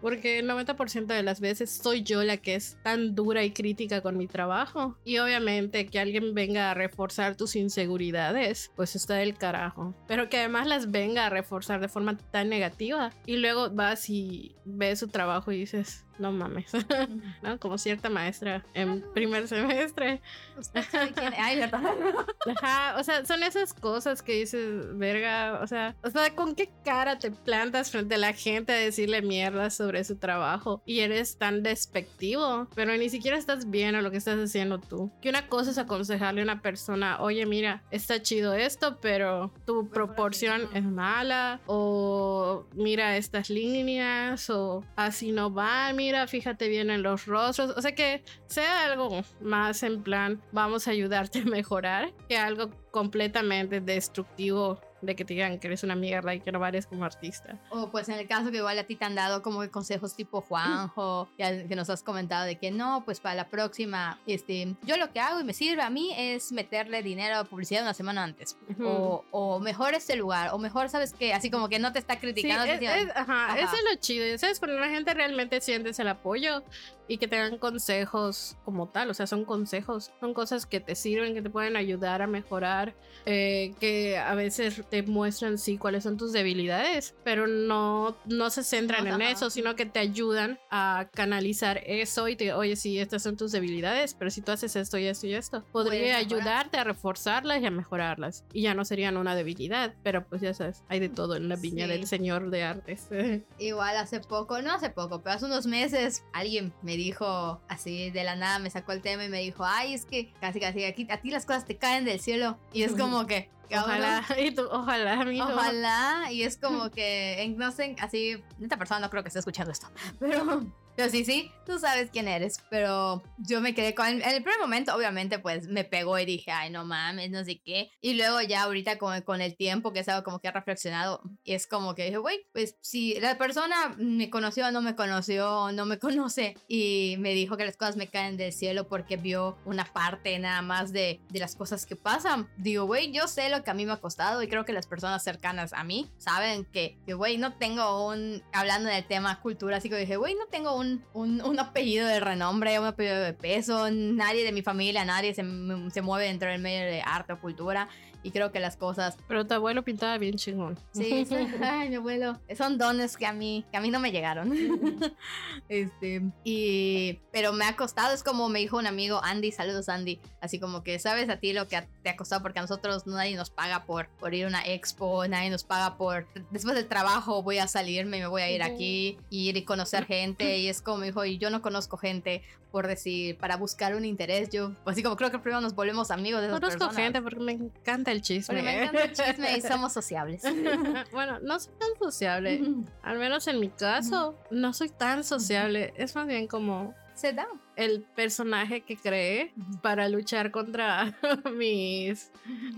Porque 0.00 0.38
el 0.38 0.48
90% 0.48 1.06
de 1.06 1.22
las 1.22 1.40
veces 1.40 1.70
soy 1.70 2.02
yo 2.02 2.22
la 2.22 2.36
que 2.36 2.54
es 2.54 2.78
tan 2.82 3.14
dura 3.14 3.44
y 3.44 3.50
crítica 3.50 4.00
con 4.00 4.16
mi 4.16 4.26
trabajo. 4.26 4.96
Y 5.04 5.18
obviamente 5.18 5.86
que 5.86 6.00
alguien 6.00 6.34
venga 6.34 6.70
a 6.70 6.74
reforzar 6.74 7.36
tus 7.36 7.56
inseguridades, 7.56 8.70
pues 8.76 8.96
está 8.96 9.14
del 9.14 9.36
carajo. 9.36 9.94
Pero 10.06 10.28
que 10.28 10.38
además 10.38 10.66
las 10.66 10.90
venga 10.90 11.26
a 11.26 11.30
reforzar 11.30 11.80
de 11.80 11.88
forma 11.88 12.16
tan 12.16 12.48
negativa. 12.48 13.12
Y 13.26 13.36
luego 13.36 13.70
vas 13.70 14.08
y 14.10 14.54
ves 14.64 15.00
su 15.00 15.08
trabajo 15.08 15.52
y 15.52 15.58
dices, 15.58 16.04
no 16.18 16.32
mames, 16.32 16.72
¿no? 17.42 17.58
Como 17.58 17.78
cierta 17.78 18.08
maestra 18.08 18.64
en 18.74 19.02
primer 19.12 19.48
semestre. 19.48 20.20
Ay, 21.38 21.60
Ajá, 22.56 22.96
o 22.98 23.04
sea, 23.04 23.24
son 23.24 23.42
esas 23.42 23.72
cosas 23.74 24.22
que 24.22 24.32
dices, 24.32 24.96
verga, 24.96 25.60
o 25.62 25.66
sea, 25.66 25.96
o 26.02 26.10
sea, 26.10 26.34
¿con 26.34 26.54
qué 26.54 26.70
cara 26.84 27.18
te 27.18 27.30
plantas 27.30 27.90
frente 27.90 28.14
a 28.14 28.18
la 28.18 28.32
gente 28.32 28.72
a 28.72 28.76
decirle 28.76 29.22
mierda 29.22 29.70
sobre 29.70 30.04
su 30.04 30.16
trabajo? 30.16 30.82
Y 30.84 31.00
eres 31.00 31.38
tan 31.38 31.62
despectivo, 31.62 32.68
pero 32.74 32.96
ni 32.96 33.08
siquiera 33.08 33.36
estás 33.36 33.70
bien 33.70 33.94
a 33.94 34.02
lo 34.02 34.10
que 34.10 34.18
estás 34.18 34.38
haciendo 34.38 34.78
tú. 34.78 35.10
Que 35.20 35.30
una 35.30 35.48
cosa 35.48 35.70
es 35.70 35.78
aconsejarle 35.78 36.42
a 36.42 36.44
una 36.44 36.62
persona, 36.62 37.20
oye, 37.20 37.46
mira, 37.46 37.82
está 37.90 38.22
chido 38.22 38.54
esto, 38.54 38.98
pero 39.00 39.52
tu 39.66 39.88
proporción 39.88 40.68
es 40.74 40.84
mala, 40.84 41.60
o 41.66 42.66
mira 42.74 43.16
estas 43.16 43.50
líneas, 43.50 44.50
o 44.50 44.84
así 44.96 45.32
no 45.32 45.52
va, 45.52 45.92
mira, 45.92 46.03
fíjate 46.26 46.68
bien 46.68 46.90
en 46.90 47.02
los 47.02 47.26
rostros. 47.26 47.72
O 47.76 47.82
sea 47.82 47.94
que 47.94 48.22
sea 48.46 48.84
algo 48.84 49.22
más 49.40 49.82
en 49.82 50.02
plan, 50.02 50.40
vamos 50.52 50.88
a 50.88 50.90
ayudarte 50.90 51.40
a 51.40 51.44
mejorar, 51.44 52.12
que 52.28 52.36
algo 52.36 52.70
completamente 52.90 53.80
destructivo 53.80 54.80
de 55.06 55.16
que 55.16 55.24
te 55.24 55.34
digan 55.34 55.58
que 55.58 55.66
eres 55.66 55.82
una 55.82 55.94
mierda 55.94 56.34
y 56.34 56.40
que 56.40 56.52
no 56.52 56.58
vales 56.58 56.86
como 56.86 57.04
artista. 57.04 57.58
O 57.70 57.90
pues 57.90 58.08
en 58.08 58.18
el 58.18 58.26
caso 58.26 58.50
que 58.50 58.58
igual 58.58 58.78
a 58.78 58.84
ti 58.84 58.96
te 58.96 59.04
han 59.04 59.14
dado 59.14 59.42
como 59.42 59.68
consejos 59.70 60.14
tipo 60.14 60.40
Juanjo, 60.40 61.28
que 61.36 61.76
nos 61.76 61.90
has 61.90 62.02
comentado 62.02 62.44
de 62.44 62.56
que 62.56 62.70
no, 62.70 63.04
pues 63.04 63.20
para 63.20 63.34
la 63.34 63.48
próxima, 63.48 64.18
este, 64.26 64.74
yo 64.82 64.96
lo 64.96 65.12
que 65.12 65.20
hago 65.20 65.40
y 65.40 65.44
me 65.44 65.52
sirve 65.52 65.82
a 65.82 65.90
mí 65.90 66.12
es 66.16 66.52
meterle 66.52 67.02
dinero 67.02 67.36
a 67.36 67.44
publicidad 67.44 67.82
una 67.82 67.94
semana 67.94 68.24
antes. 68.24 68.56
o, 68.82 69.24
o, 69.30 69.60
mejor 69.60 69.94
este 69.94 70.16
lugar, 70.16 70.50
o 70.52 70.58
mejor, 70.58 70.88
¿sabes 70.88 71.12
qué? 71.12 71.32
Así 71.32 71.50
como 71.50 71.68
que 71.68 71.78
no 71.78 71.92
te 71.92 71.98
está 71.98 72.18
criticando. 72.18 72.64
Sí, 72.64 72.86
ajá, 73.14 73.58
eso 73.58 73.76
es 73.76 73.84
lo 73.90 74.00
chido, 74.00 74.38
¿sabes? 74.38 74.58
Cuando 74.58 74.78
la 74.78 74.88
gente 74.88 75.14
realmente 75.14 75.60
sientes 75.60 75.98
el 75.98 76.08
apoyo 76.08 76.62
y 77.06 77.18
que 77.18 77.28
te 77.28 77.36
dan 77.36 77.58
consejos 77.58 78.56
como 78.64 78.88
tal, 78.88 79.10
o 79.10 79.14
sea, 79.14 79.26
son 79.26 79.44
consejos, 79.44 80.12
son 80.20 80.32
cosas 80.32 80.66
que 80.66 80.80
te 80.80 80.94
sirven, 80.94 81.34
que 81.34 81.42
te 81.42 81.50
pueden 81.50 81.76
ayudar 81.76 82.22
a 82.22 82.26
mejorar, 82.26 82.94
eh, 83.26 83.74
que 83.78 84.16
a 84.16 84.34
veces 84.34 84.82
te 84.94 85.02
muestran 85.02 85.58
sí 85.58 85.76
cuáles 85.76 86.04
son 86.04 86.16
tus 86.16 86.32
debilidades, 86.32 87.16
pero 87.24 87.48
no, 87.48 88.16
no 88.26 88.50
se 88.50 88.62
centran 88.62 89.08
en 89.08 89.22
eso, 89.22 89.50
sino 89.50 89.74
que 89.74 89.86
te 89.86 89.98
ayudan 89.98 90.60
a 90.70 91.08
canalizar 91.12 91.80
eso 91.84 92.28
y 92.28 92.36
te 92.36 92.52
oye, 92.52 92.76
sí, 92.76 93.00
estas 93.00 93.24
son 93.24 93.36
tus 93.36 93.50
debilidades, 93.50 94.14
pero 94.14 94.30
si 94.30 94.40
tú 94.40 94.52
haces 94.52 94.76
esto 94.76 94.96
y 94.96 95.06
esto 95.06 95.26
y 95.26 95.34
esto, 95.34 95.64
podría 95.72 96.16
ayudarte 96.16 96.78
a 96.78 96.84
reforzarlas 96.84 97.60
y 97.60 97.66
a 97.66 97.72
mejorarlas. 97.72 98.44
Y 98.52 98.62
ya 98.62 98.74
no 98.74 98.84
serían 98.84 99.16
una 99.16 99.34
debilidad, 99.34 99.96
pero 100.04 100.28
pues 100.28 100.42
ya 100.42 100.54
sabes, 100.54 100.84
hay 100.88 101.00
de 101.00 101.08
todo 101.08 101.34
en 101.34 101.48
la 101.48 101.56
viña 101.56 101.88
del 101.88 102.06
señor 102.06 102.50
de 102.50 102.62
artes. 102.62 103.08
Igual 103.58 103.96
hace 103.96 104.20
poco, 104.20 104.62
no 104.62 104.74
hace 104.74 104.90
poco, 104.90 105.22
pero 105.22 105.34
hace 105.34 105.46
unos 105.46 105.66
meses 105.66 106.22
alguien 106.32 106.72
me 106.82 106.96
dijo 106.96 107.60
así 107.66 108.12
de 108.12 108.22
la 108.22 108.36
nada, 108.36 108.60
me 108.60 108.70
sacó 108.70 108.92
el 108.92 109.02
tema 109.02 109.24
y 109.24 109.28
me 109.28 109.40
dijo, 109.40 109.64
ay, 109.64 109.92
es 109.92 110.04
que 110.04 110.32
casi 110.40 110.60
casi 110.60 110.84
aquí 110.84 111.04
a 111.10 111.20
ti 111.20 111.32
las 111.32 111.46
cosas 111.46 111.64
te 111.64 111.78
caen 111.78 112.04
del 112.04 112.20
cielo. 112.20 112.60
Y 112.72 112.84
es 112.84 112.92
como 112.92 113.26
que, 113.26 113.50
Ojalá, 113.70 114.24
y 114.38 114.54
tú, 114.54 114.66
ojalá, 114.70 115.20
amigo. 115.20 115.44
Ojalá, 115.44 116.30
y 116.30 116.42
es 116.42 116.56
como 116.56 116.90
que, 116.90 117.54
no 117.56 117.70
sé, 117.72 117.96
así, 118.00 118.42
esta 118.60 118.76
persona 118.76 119.00
no 119.00 119.10
creo 119.10 119.22
que 119.22 119.28
esté 119.28 119.38
escuchando 119.38 119.72
esto, 119.72 119.88
pero 120.18 120.64
pero 120.96 121.10
sí, 121.10 121.24
sí, 121.24 121.50
tú 121.64 121.78
sabes 121.78 122.10
quién 122.12 122.28
eres. 122.28 122.58
Pero 122.70 123.22
yo 123.38 123.60
me 123.60 123.74
quedé 123.74 123.94
con. 123.94 124.06
En 124.06 124.22
el 124.22 124.42
primer 124.42 124.60
momento, 124.60 124.94
obviamente, 124.94 125.38
pues 125.38 125.68
me 125.68 125.84
pegó 125.84 126.18
y 126.18 126.24
dije, 126.24 126.50
ay, 126.50 126.70
no 126.70 126.84
mames, 126.84 127.30
no 127.30 127.44
sé 127.44 127.60
qué. 127.64 127.90
Y 128.00 128.14
luego 128.14 128.40
ya 128.42 128.64
ahorita 128.64 128.98
con, 128.98 129.20
con 129.22 129.40
el 129.40 129.56
tiempo 129.56 129.92
que 129.92 130.00
estaba 130.00 130.22
como 130.22 130.40
que 130.40 130.48
he 130.48 130.52
reflexionado, 130.52 131.22
y 131.42 131.54
es 131.54 131.66
como 131.66 131.94
que 131.94 132.04
dije, 132.04 132.18
güey, 132.18 132.46
pues 132.52 132.76
si 132.80 133.18
la 133.20 133.38
persona 133.38 133.94
me 133.98 134.30
conoció 134.30 134.70
no 134.70 134.82
me 134.82 134.94
conoció, 134.94 135.72
no 135.72 135.86
me 135.86 135.98
conoce, 136.04 136.56
y 136.68 137.16
me 137.18 137.34
dijo 137.34 137.56
que 137.56 137.64
las 137.64 137.76
cosas 137.76 137.96
me 137.96 138.08
caen 138.08 138.36
del 138.36 138.52
cielo 138.52 138.88
porque 138.88 139.16
vio 139.16 139.58
una 139.64 139.84
parte 139.84 140.38
nada 140.38 140.62
más 140.62 140.92
de, 140.92 141.20
de 141.30 141.38
las 141.38 141.56
cosas 141.56 141.86
que 141.86 141.96
pasan. 141.96 142.48
Digo, 142.56 142.84
güey, 142.84 143.12
yo 143.12 143.28
sé 143.28 143.48
lo 143.48 143.62
que 143.64 143.70
a 143.70 143.74
mí 143.74 143.86
me 143.86 143.92
ha 143.92 143.96
costado 143.96 144.42
y 144.42 144.48
creo 144.48 144.64
que 144.64 144.72
las 144.72 144.86
personas 144.86 145.22
cercanas 145.22 145.72
a 145.72 145.84
mí 145.84 146.10
saben 146.18 146.64
que, 146.64 146.96
güey, 147.06 147.38
no 147.38 147.54
tengo 147.54 148.06
un. 148.06 148.42
Hablando 148.52 148.88
del 148.88 149.04
tema 149.06 149.40
cultura, 149.40 149.78
así 149.78 149.88
que 149.88 149.96
dije, 149.96 150.16
güey, 150.16 150.34
no 150.34 150.46
tengo 150.46 150.76
un 150.76 150.83
un, 151.12 151.58
apellido 151.58 152.06
de 152.06 152.20
renombre, 152.20 152.78
un 152.78 152.86
apellido 152.86 153.20
de 153.20 153.32
peso. 153.32 153.90
Nadie 153.90 154.44
de 154.44 154.52
mi 154.52 154.62
familia, 154.62 155.04
nadie 155.04 155.34
se, 155.34 155.44
se 155.92 156.02
mueve 156.02 156.26
dentro 156.26 156.50
del 156.50 156.60
medio 156.60 156.84
de 156.84 157.02
arte 157.02 157.32
o 157.32 157.40
cultura 157.40 157.88
y 158.24 158.30
creo 158.30 158.50
que 158.50 158.58
las 158.58 158.76
cosas. 158.76 159.16
Pero 159.28 159.46
tu 159.46 159.54
abuelo 159.54 159.84
pintaba 159.84 160.18
bien 160.18 160.36
chingón. 160.36 160.76
Sí, 160.92 161.24
sí. 161.28 161.36
Ay, 161.62 161.90
mi 161.90 161.96
abuelo. 161.96 162.40
Son 162.56 162.78
dones 162.78 163.16
que 163.16 163.26
a 163.26 163.32
mí, 163.32 163.64
que 163.70 163.76
a 163.76 163.80
mí 163.80 163.90
no 163.90 164.00
me 164.00 164.10
llegaron. 164.10 164.50
este, 165.68 166.22
y, 166.42 167.20
pero 167.30 167.52
me 167.52 167.66
ha 167.66 167.76
costado, 167.76 168.14
es 168.14 168.24
como 168.24 168.48
me 168.48 168.58
dijo 168.58 168.78
un 168.78 168.86
amigo, 168.86 169.20
Andy, 169.22 169.52
saludos 169.52 169.88
Andy, 169.88 170.18
así 170.40 170.58
como 170.58 170.82
que 170.82 170.98
sabes 170.98 171.28
a 171.28 171.36
ti 171.36 171.52
lo 171.52 171.68
que 171.68 171.86
te 172.02 172.08
ha 172.08 172.16
costado 172.16 172.42
porque 172.42 172.58
a 172.58 172.62
nosotros 172.62 173.06
nadie 173.06 173.36
nos 173.36 173.50
paga 173.50 173.84
por, 173.84 174.08
por 174.08 174.32
ir 174.34 174.46
a 174.46 174.48
una 174.48 174.66
expo, 174.66 175.28
nadie 175.28 175.50
nos 175.50 175.64
paga 175.64 175.98
por, 175.98 176.26
después 176.50 176.74
del 176.74 176.88
trabajo 176.88 177.42
voy 177.42 177.58
a 177.58 177.68
salirme, 177.68 178.20
me 178.20 178.26
voy 178.26 178.42
a 178.42 178.50
ir 178.50 178.62
aquí, 178.62 179.18
ir 179.28 179.56
y 179.58 179.64
conocer 179.64 180.06
gente, 180.06 180.58
y 180.58 180.68
es 180.74 180.82
como 180.82 180.98
me 180.98 181.06
dijo, 181.06 181.24
y 181.24 181.38
yo 181.38 181.50
no 181.50 181.62
conozco 181.62 181.96
gente, 181.96 182.42
por 182.70 182.86
decir, 182.86 183.36
para 183.38 183.56
buscar 183.56 183.94
un 183.94 184.04
interés. 184.04 184.50
Yo, 184.50 184.72
así 184.84 185.02
como 185.02 185.16
creo 185.16 185.30
que 185.30 185.38
primero 185.38 185.60
nos 185.60 185.74
volvemos 185.74 186.10
amigos 186.10 186.40
de 186.40 186.48
esas 186.48 186.60
Conozco 186.60 186.90
gente 186.90 187.22
porque 187.22 187.40
me 187.40 187.52
encanta 187.52 188.12
el 188.12 188.22
chisme. 188.22 188.46
Porque 188.46 188.62
me 188.62 188.82
encanta 188.82 189.04
el 189.04 189.12
chisme 189.12 189.56
y 189.56 189.60
somos 189.62 189.92
sociables. 189.92 190.42
bueno, 191.12 191.38
no 191.40 191.58
soy 191.58 191.72
tan 191.78 191.90
sociable. 191.98 192.62
Al 193.02 193.18
menos 193.18 193.46
en 193.48 193.60
mi 193.60 193.70
caso, 193.70 194.36
no 194.50 194.72
soy 194.72 194.88
tan 194.90 195.24
sociable. 195.24 195.94
Es 195.96 196.14
más 196.14 196.26
bien 196.26 196.46
como 196.46 196.94
se 197.14 197.32
da. 197.32 197.46
El 197.76 198.02
personaje 198.14 198.82
que 198.82 198.96
creé 198.96 199.52
para 199.82 200.08
luchar 200.08 200.50
contra 200.50 201.16
mis, 201.56 202.30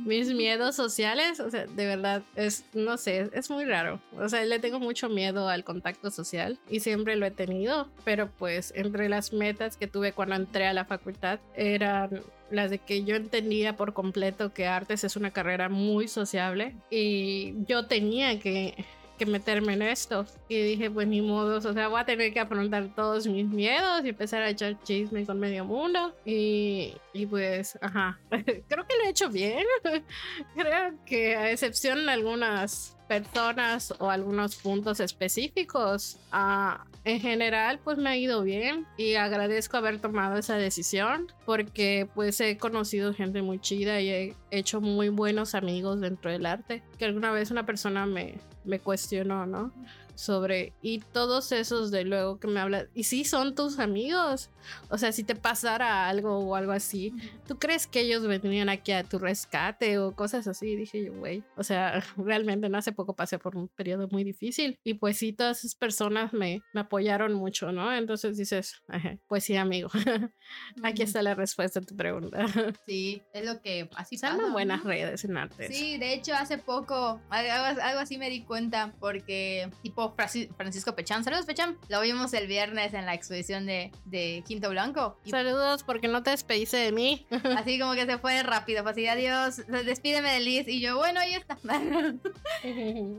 mis 0.05 0.33
miedos 0.33 0.75
sociales, 0.75 1.41
o 1.41 1.51
sea, 1.51 1.67
de 1.67 1.87
verdad, 1.87 2.23
es, 2.35 2.65
no 2.73 2.97
sé, 2.97 3.31
es 3.33 3.51
muy 3.51 3.65
raro. 3.65 4.01
O 4.19 4.29
sea, 4.29 4.45
le 4.45 4.59
tengo 4.59 4.81
mucho 4.81 5.09
miedo 5.09 5.49
al 5.49 5.65
contacto 5.65 6.11
social 6.11 6.59
y 6.71 6.81
siempre 6.81 7.17
lo 7.17 7.27
he 7.27 7.31
tenido, 7.31 7.89
pero 8.05 8.31
pues 8.31 8.73
entre 8.77 9.09
las 9.09 9.33
metas 9.33 9.77
que 9.77 9.87
tuve 9.87 10.13
cuando 10.13 10.35
entré 10.35 10.67
a 10.67 10.73
la 10.73 10.85
facultad 10.85 11.41
eran 11.55 12.23
las 12.51 12.71
de 12.71 12.79
que 12.79 13.05
yo 13.05 13.17
entendía 13.17 13.77
por 13.77 13.93
completo 13.93 14.53
que 14.53 14.67
artes 14.67 15.05
es 15.05 15.17
una 15.17 15.33
carrera 15.33 15.69
muy 15.69 16.09
sociable 16.09 16.75
y 16.91 17.55
yo 17.67 17.87
tenía 17.87 18.39
que 18.39 18.85
que 19.17 19.27
meterme 19.27 19.75
en 19.75 19.83
esto. 19.83 20.27
Y 20.49 20.61
dije, 20.63 20.91
pues 20.91 21.07
ni 21.09 21.21
modo, 21.21 21.59
o 21.59 21.73
sea, 21.73 21.89
voy 21.89 22.01
a 22.01 22.05
tener 22.05 22.33
que 22.33 22.41
afrontar 22.41 22.95
todos 22.95 23.27
mis 23.27 23.47
miedos 23.47 24.05
y 24.05 24.11
empezar 24.11 24.43
a 24.43 24.51
echar 24.51 24.83
chisme 24.83 25.27
con 25.27 25.39
medio 25.39 25.65
mundo. 25.65 26.15
Y, 26.25 26.95
y 27.13 27.27
pues, 27.27 27.79
ajá, 27.81 28.19
creo 28.31 28.87
que 28.87 28.97
lo 28.97 29.05
he 29.05 29.09
hecho 29.09 29.29
bien. 29.29 29.65
creo 30.55 30.95
que 31.05 31.37
a 31.37 31.51
excepción 31.51 32.07
de 32.07 32.13
algunas 32.13 32.96
personas 33.09 33.95
o 33.99 34.11
algunos 34.11 34.57
puntos 34.57 35.01
específicos. 35.01 36.19
Uh, 36.33 36.83
en 37.05 37.21
general, 37.21 37.79
pues 37.83 37.99
me 37.99 38.11
ha 38.11 38.17
ido 38.17 38.43
bien 38.43 38.87
y 38.97 39.15
agradezco 39.15 39.77
haber 39.77 40.01
tomado 40.01 40.37
esa 40.37 40.57
decisión 40.57 41.29
porque 41.45 42.09
pues 42.15 42.41
he 42.41 42.59
conocido 42.59 43.15
gente 43.15 43.43
muy 43.43 43.61
chida 43.61 44.01
y 44.01 44.09
he 44.11 44.35
hecho 44.51 44.81
muy 44.81 45.09
buenos 45.09 45.55
amigos 45.55 46.01
dentro 46.01 46.31
del 46.31 46.47
arte. 46.47 46.83
Que 46.99 47.05
alguna 47.05 47.31
vez 47.31 47.51
una 47.51 47.65
persona 47.65 48.07
me, 48.07 48.39
me 48.65 48.81
cuestionó, 48.81 49.47
¿no? 49.47 49.73
Sobre 50.17 50.73
y 50.83 50.99
todos 50.99 51.53
esos 51.53 51.91
de 51.91 52.05
luego 52.05 52.41
que 52.41 52.49
me 52.49 52.59
hablan 52.61 52.89
y 52.95 53.05
si 53.05 53.25
son 53.25 53.55
tus 53.55 53.79
amigos. 53.79 54.51
O 54.91 54.99
sea 54.99 55.13
si 55.13 55.23
te 55.23 55.37
pasara 55.37 56.09
algo 56.09 56.39
o 56.39 56.57
algo 56.57 56.73
así 56.73 57.15
tú 57.47 57.59
crees 57.59 57.87
que 57.87 58.01
ellos 58.01 58.27
vendrían 58.27 58.69
aquí 58.69 58.93
a 58.93 59.05
tu 59.05 59.19
rescate 59.19 59.99
o 59.99 60.15
cosas 60.15 60.47
así 60.47 60.75
dije 60.77 61.05
yo 61.05 61.15
güey 61.15 61.43
o 61.57 61.63
sea 61.63 62.03
realmente 62.17 62.69
no 62.69 62.79
hace 62.79 62.93
poco 62.93 63.15
pasé 63.15 63.39
por 63.39 63.57
un 63.57 63.69
periodo 63.69 64.09
muy 64.11 64.25
difícil 64.25 64.79
y 64.85 64.95
pues 64.95 65.19
sí 65.19 65.33
todas 65.33 65.59
esas 65.59 65.75
personas 65.75 66.33
me, 66.33 66.63
me 66.73 66.81
apoyaron 66.81 67.35
mucho 67.35 67.73
no 67.73 67.93
entonces 67.93 68.37
dices 68.37 68.83
pues 69.29 69.45
sí 69.45 69.57
amigo 69.57 69.89
aquí 70.83 71.03
está 71.03 71.23
la 71.23 71.35
respuesta 71.35 71.81
a 71.81 71.83
tu 71.83 71.97
pregunta 71.97 72.47
sí 72.87 73.23
es 73.33 73.45
lo 73.45 73.61
que 73.61 73.89
así 73.97 74.17
son 74.17 74.53
buenas 74.53 74.85
redes 74.85 75.25
en 75.25 75.37
arte 75.37 75.69
sí 75.69 75.99
de 75.99 76.15
hecho 76.15 76.35
hace 76.35 76.59
poco 76.59 77.21
algo, 77.31 77.81
algo 77.83 78.01
así 78.01 78.19
me 78.19 78.31
di 78.31 78.43
cuenta 78.43 78.95
porque 78.99 79.71
tipo 79.83 80.06
Francisco 80.15 80.95
Pechán. 80.95 81.25
Saludos, 81.25 81.47
Pechán. 81.47 81.79
Lo 81.89 82.01
vimos 82.01 82.33
el 82.33 82.47
viernes 82.47 82.95
en 82.95 83.07
la 83.07 83.15
exposición 83.15 83.67
de, 83.67 83.93
de 84.05 84.43
Quinto 84.47 84.71
Blanco. 84.71 85.19
Y 85.25 85.31
Saludos 85.31 85.83
porque 85.83 86.09
no 86.09 86.23
te 86.23 86.31
despediste 86.31 86.77
de 86.77 86.93
mí. 86.93 87.27
así 87.57 87.79
como 87.79 87.95
que 87.95 88.07
se 88.07 88.19
fue 88.19 88.43
rápido. 88.43 88.83
Fue 88.83 88.93
así, 88.93 89.07
adiós, 89.07 89.63
despídeme 89.67 90.33
de 90.33 90.41
Liz. 90.41 90.69
Y 90.69 90.81
yo, 90.81 90.97
bueno, 90.97 91.21
ahí 91.21 91.35
está. 91.35 91.59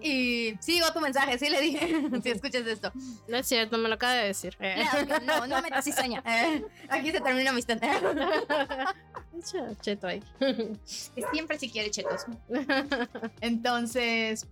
y 0.01 0.55
sigo 0.59 0.91
tu 0.93 0.99
mensaje, 1.01 1.37
sí 1.37 1.49
le 1.49 1.61
dije. 1.61 2.09
si 2.23 2.29
escuchas 2.29 2.65
esto. 2.65 2.91
No 3.27 3.37
es 3.37 3.47
cierto, 3.47 3.77
me 3.77 3.89
lo 3.89 3.95
acaba 3.95 4.13
de 4.13 4.27
decir. 4.27 4.57
No, 4.59 5.19
no, 5.19 5.47
no 5.47 5.61
metas 5.61 5.85
cizaña. 5.85 6.23
Aquí 6.89 7.11
se 7.11 7.21
termina 7.21 7.51
mi. 7.51 7.61
Echa 9.37 9.75
Cheto 9.81 10.07
ahí. 10.07 10.23
siempre 11.31 11.59
si 11.59 11.69
quiere 11.69 11.91
chetos. 11.91 12.25
Entonces, 13.41 14.47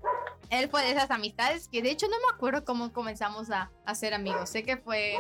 él 0.50 0.70
fue 0.70 0.84
de 0.84 0.92
esas 0.92 1.10
amistades 1.12 1.68
que 1.68 1.82
de 1.82 1.92
hecho 1.92 2.08
no 2.08 2.16
me 2.30 2.36
acuerdo 2.36 2.66
cómo 2.66 2.92
comenzamos 2.92 3.50
a, 3.52 3.72
a 3.86 3.96
ser 3.96 4.14
amigos. 4.14 4.50
Sé 4.50 4.64
que 4.64 4.78
fue 4.78 5.18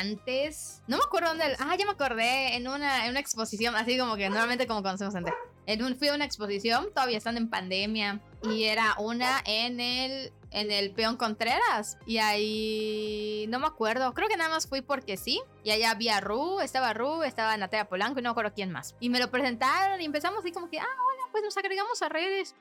antes. 0.00 0.82
No 0.86 0.98
me 0.98 1.04
acuerdo 1.04 1.28
dónde. 1.28 1.44
Ah, 1.58 1.76
ya 1.76 1.84
me 1.84 1.92
acordé. 1.92 2.56
En 2.56 2.68
una, 2.68 3.04
en 3.04 3.10
una 3.10 3.20
exposición, 3.20 3.76
así 3.76 3.98
como 3.98 4.16
que 4.16 4.28
normalmente 4.28 4.66
como 4.66 4.82
conocemos 4.82 5.14
gente. 5.14 5.32
En 5.66 5.82
un, 5.82 5.96
fui 5.96 6.08
a 6.08 6.14
una 6.14 6.24
exposición, 6.24 6.88
todavía 6.94 7.18
estando 7.18 7.40
en 7.40 7.50
pandemia. 7.50 8.20
Y 8.42 8.64
era 8.64 8.94
una 8.98 9.42
en 9.44 9.80
el. 9.80 10.32
En 10.52 10.70
el 10.70 10.92
Peón 10.92 11.16
Contreras. 11.16 11.98
Y 12.06 12.18
ahí. 12.18 13.46
No 13.48 13.58
me 13.58 13.66
acuerdo. 13.66 14.14
Creo 14.14 14.28
que 14.28 14.36
nada 14.36 14.50
más 14.50 14.66
fui 14.68 14.80
porque 14.80 15.16
sí. 15.16 15.42
Y 15.64 15.70
allá 15.70 15.90
había 15.90 16.20
Ru, 16.20 16.60
estaba 16.60 16.92
Ru, 16.94 17.22
estaba 17.24 17.56
Natalia 17.56 17.88
Polanco 17.88 18.20
y 18.20 18.22
no 18.22 18.30
me 18.30 18.32
acuerdo 18.32 18.52
quién 18.54 18.70
más. 18.70 18.94
Y 19.00 19.10
me 19.10 19.18
lo 19.18 19.30
presentaron 19.30 20.00
y 20.00 20.04
empezamos 20.04 20.40
así 20.40 20.52
como 20.52 20.70
que, 20.70 20.78
ah, 20.78 20.84
hola, 20.84 21.28
pues 21.32 21.42
nos 21.42 21.56
agregamos 21.56 22.00
a 22.02 22.08
redes. 22.08 22.54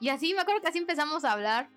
Y 0.00 0.08
así, 0.08 0.34
me 0.34 0.40
acuerdo 0.40 0.62
que 0.62 0.68
así 0.68 0.78
empezamos 0.78 1.24
a 1.24 1.32
hablar. 1.32 1.68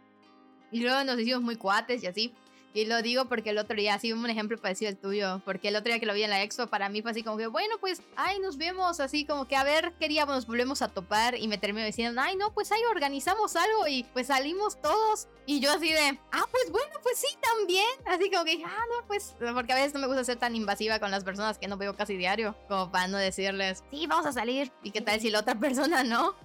Y 0.75 0.81
luego 0.81 1.05
nos 1.05 1.17
hicimos 1.17 1.41
muy 1.41 1.55
cuates 1.55 2.03
y 2.03 2.07
así. 2.07 2.33
Y 2.73 2.83
lo 2.83 3.01
digo 3.01 3.29
porque 3.29 3.51
el 3.51 3.57
otro 3.59 3.77
día, 3.77 3.93
así 3.93 4.11
un 4.11 4.29
ejemplo 4.29 4.57
parecido 4.57 4.89
al 4.89 4.97
tuyo, 4.97 5.41
porque 5.45 5.69
el 5.69 5.77
otro 5.77 5.85
día 5.85 6.01
que 6.01 6.05
lo 6.05 6.13
vi 6.13 6.23
en 6.23 6.29
la 6.29 6.43
expo, 6.43 6.67
para 6.67 6.89
mí 6.89 7.01
fue 7.01 7.11
así 7.11 7.23
como 7.23 7.37
que, 7.37 7.47
bueno, 7.47 7.75
pues, 7.79 8.01
ay, 8.17 8.39
nos 8.39 8.57
vemos, 8.57 8.99
así 8.99 9.25
como 9.25 9.47
que, 9.47 9.55
a 9.55 9.63
ver, 9.63 9.93
día 9.97 10.25
nos 10.25 10.45
volvemos 10.45 10.81
a 10.81 10.89
topar, 10.89 11.37
y 11.37 11.47
me 11.47 11.57
terminó 11.57 11.85
diciendo, 11.85 12.19
ay, 12.21 12.35
no, 12.35 12.53
pues 12.53 12.73
ahí 12.73 12.81
organizamos 12.91 13.55
algo, 13.55 13.87
y 13.87 14.03
pues 14.11 14.27
salimos 14.27 14.81
todos, 14.81 15.29
y 15.45 15.61
yo 15.61 15.71
así 15.71 15.87
de, 15.87 16.19
ah, 16.33 16.43
pues 16.51 16.69
bueno, 16.69 16.99
pues 17.01 17.17
sí, 17.17 17.27
también, 17.41 17.87
así 18.07 18.29
como 18.29 18.43
que, 18.43 18.61
ah, 18.65 18.83
no, 18.91 19.07
pues, 19.07 19.33
porque 19.53 19.71
a 19.71 19.77
veces 19.77 19.93
no 19.93 20.01
me 20.01 20.07
gusta 20.07 20.25
ser 20.25 20.35
tan 20.35 20.53
invasiva 20.53 20.99
con 20.99 21.11
las 21.11 21.23
personas 21.23 21.57
que 21.57 21.69
no 21.69 21.77
veo 21.77 21.95
casi 21.95 22.17
diario, 22.17 22.57
como 22.67 22.91
para 22.91 23.07
no 23.07 23.17
decirles, 23.17 23.85
sí, 23.89 24.05
vamos 24.05 24.25
a 24.25 24.33
salir, 24.33 24.73
y 24.83 24.91
qué 24.91 24.99
tal 24.99 25.21
si 25.21 25.29
la 25.29 25.39
otra 25.39 25.57
persona 25.57 26.03
no. 26.03 26.35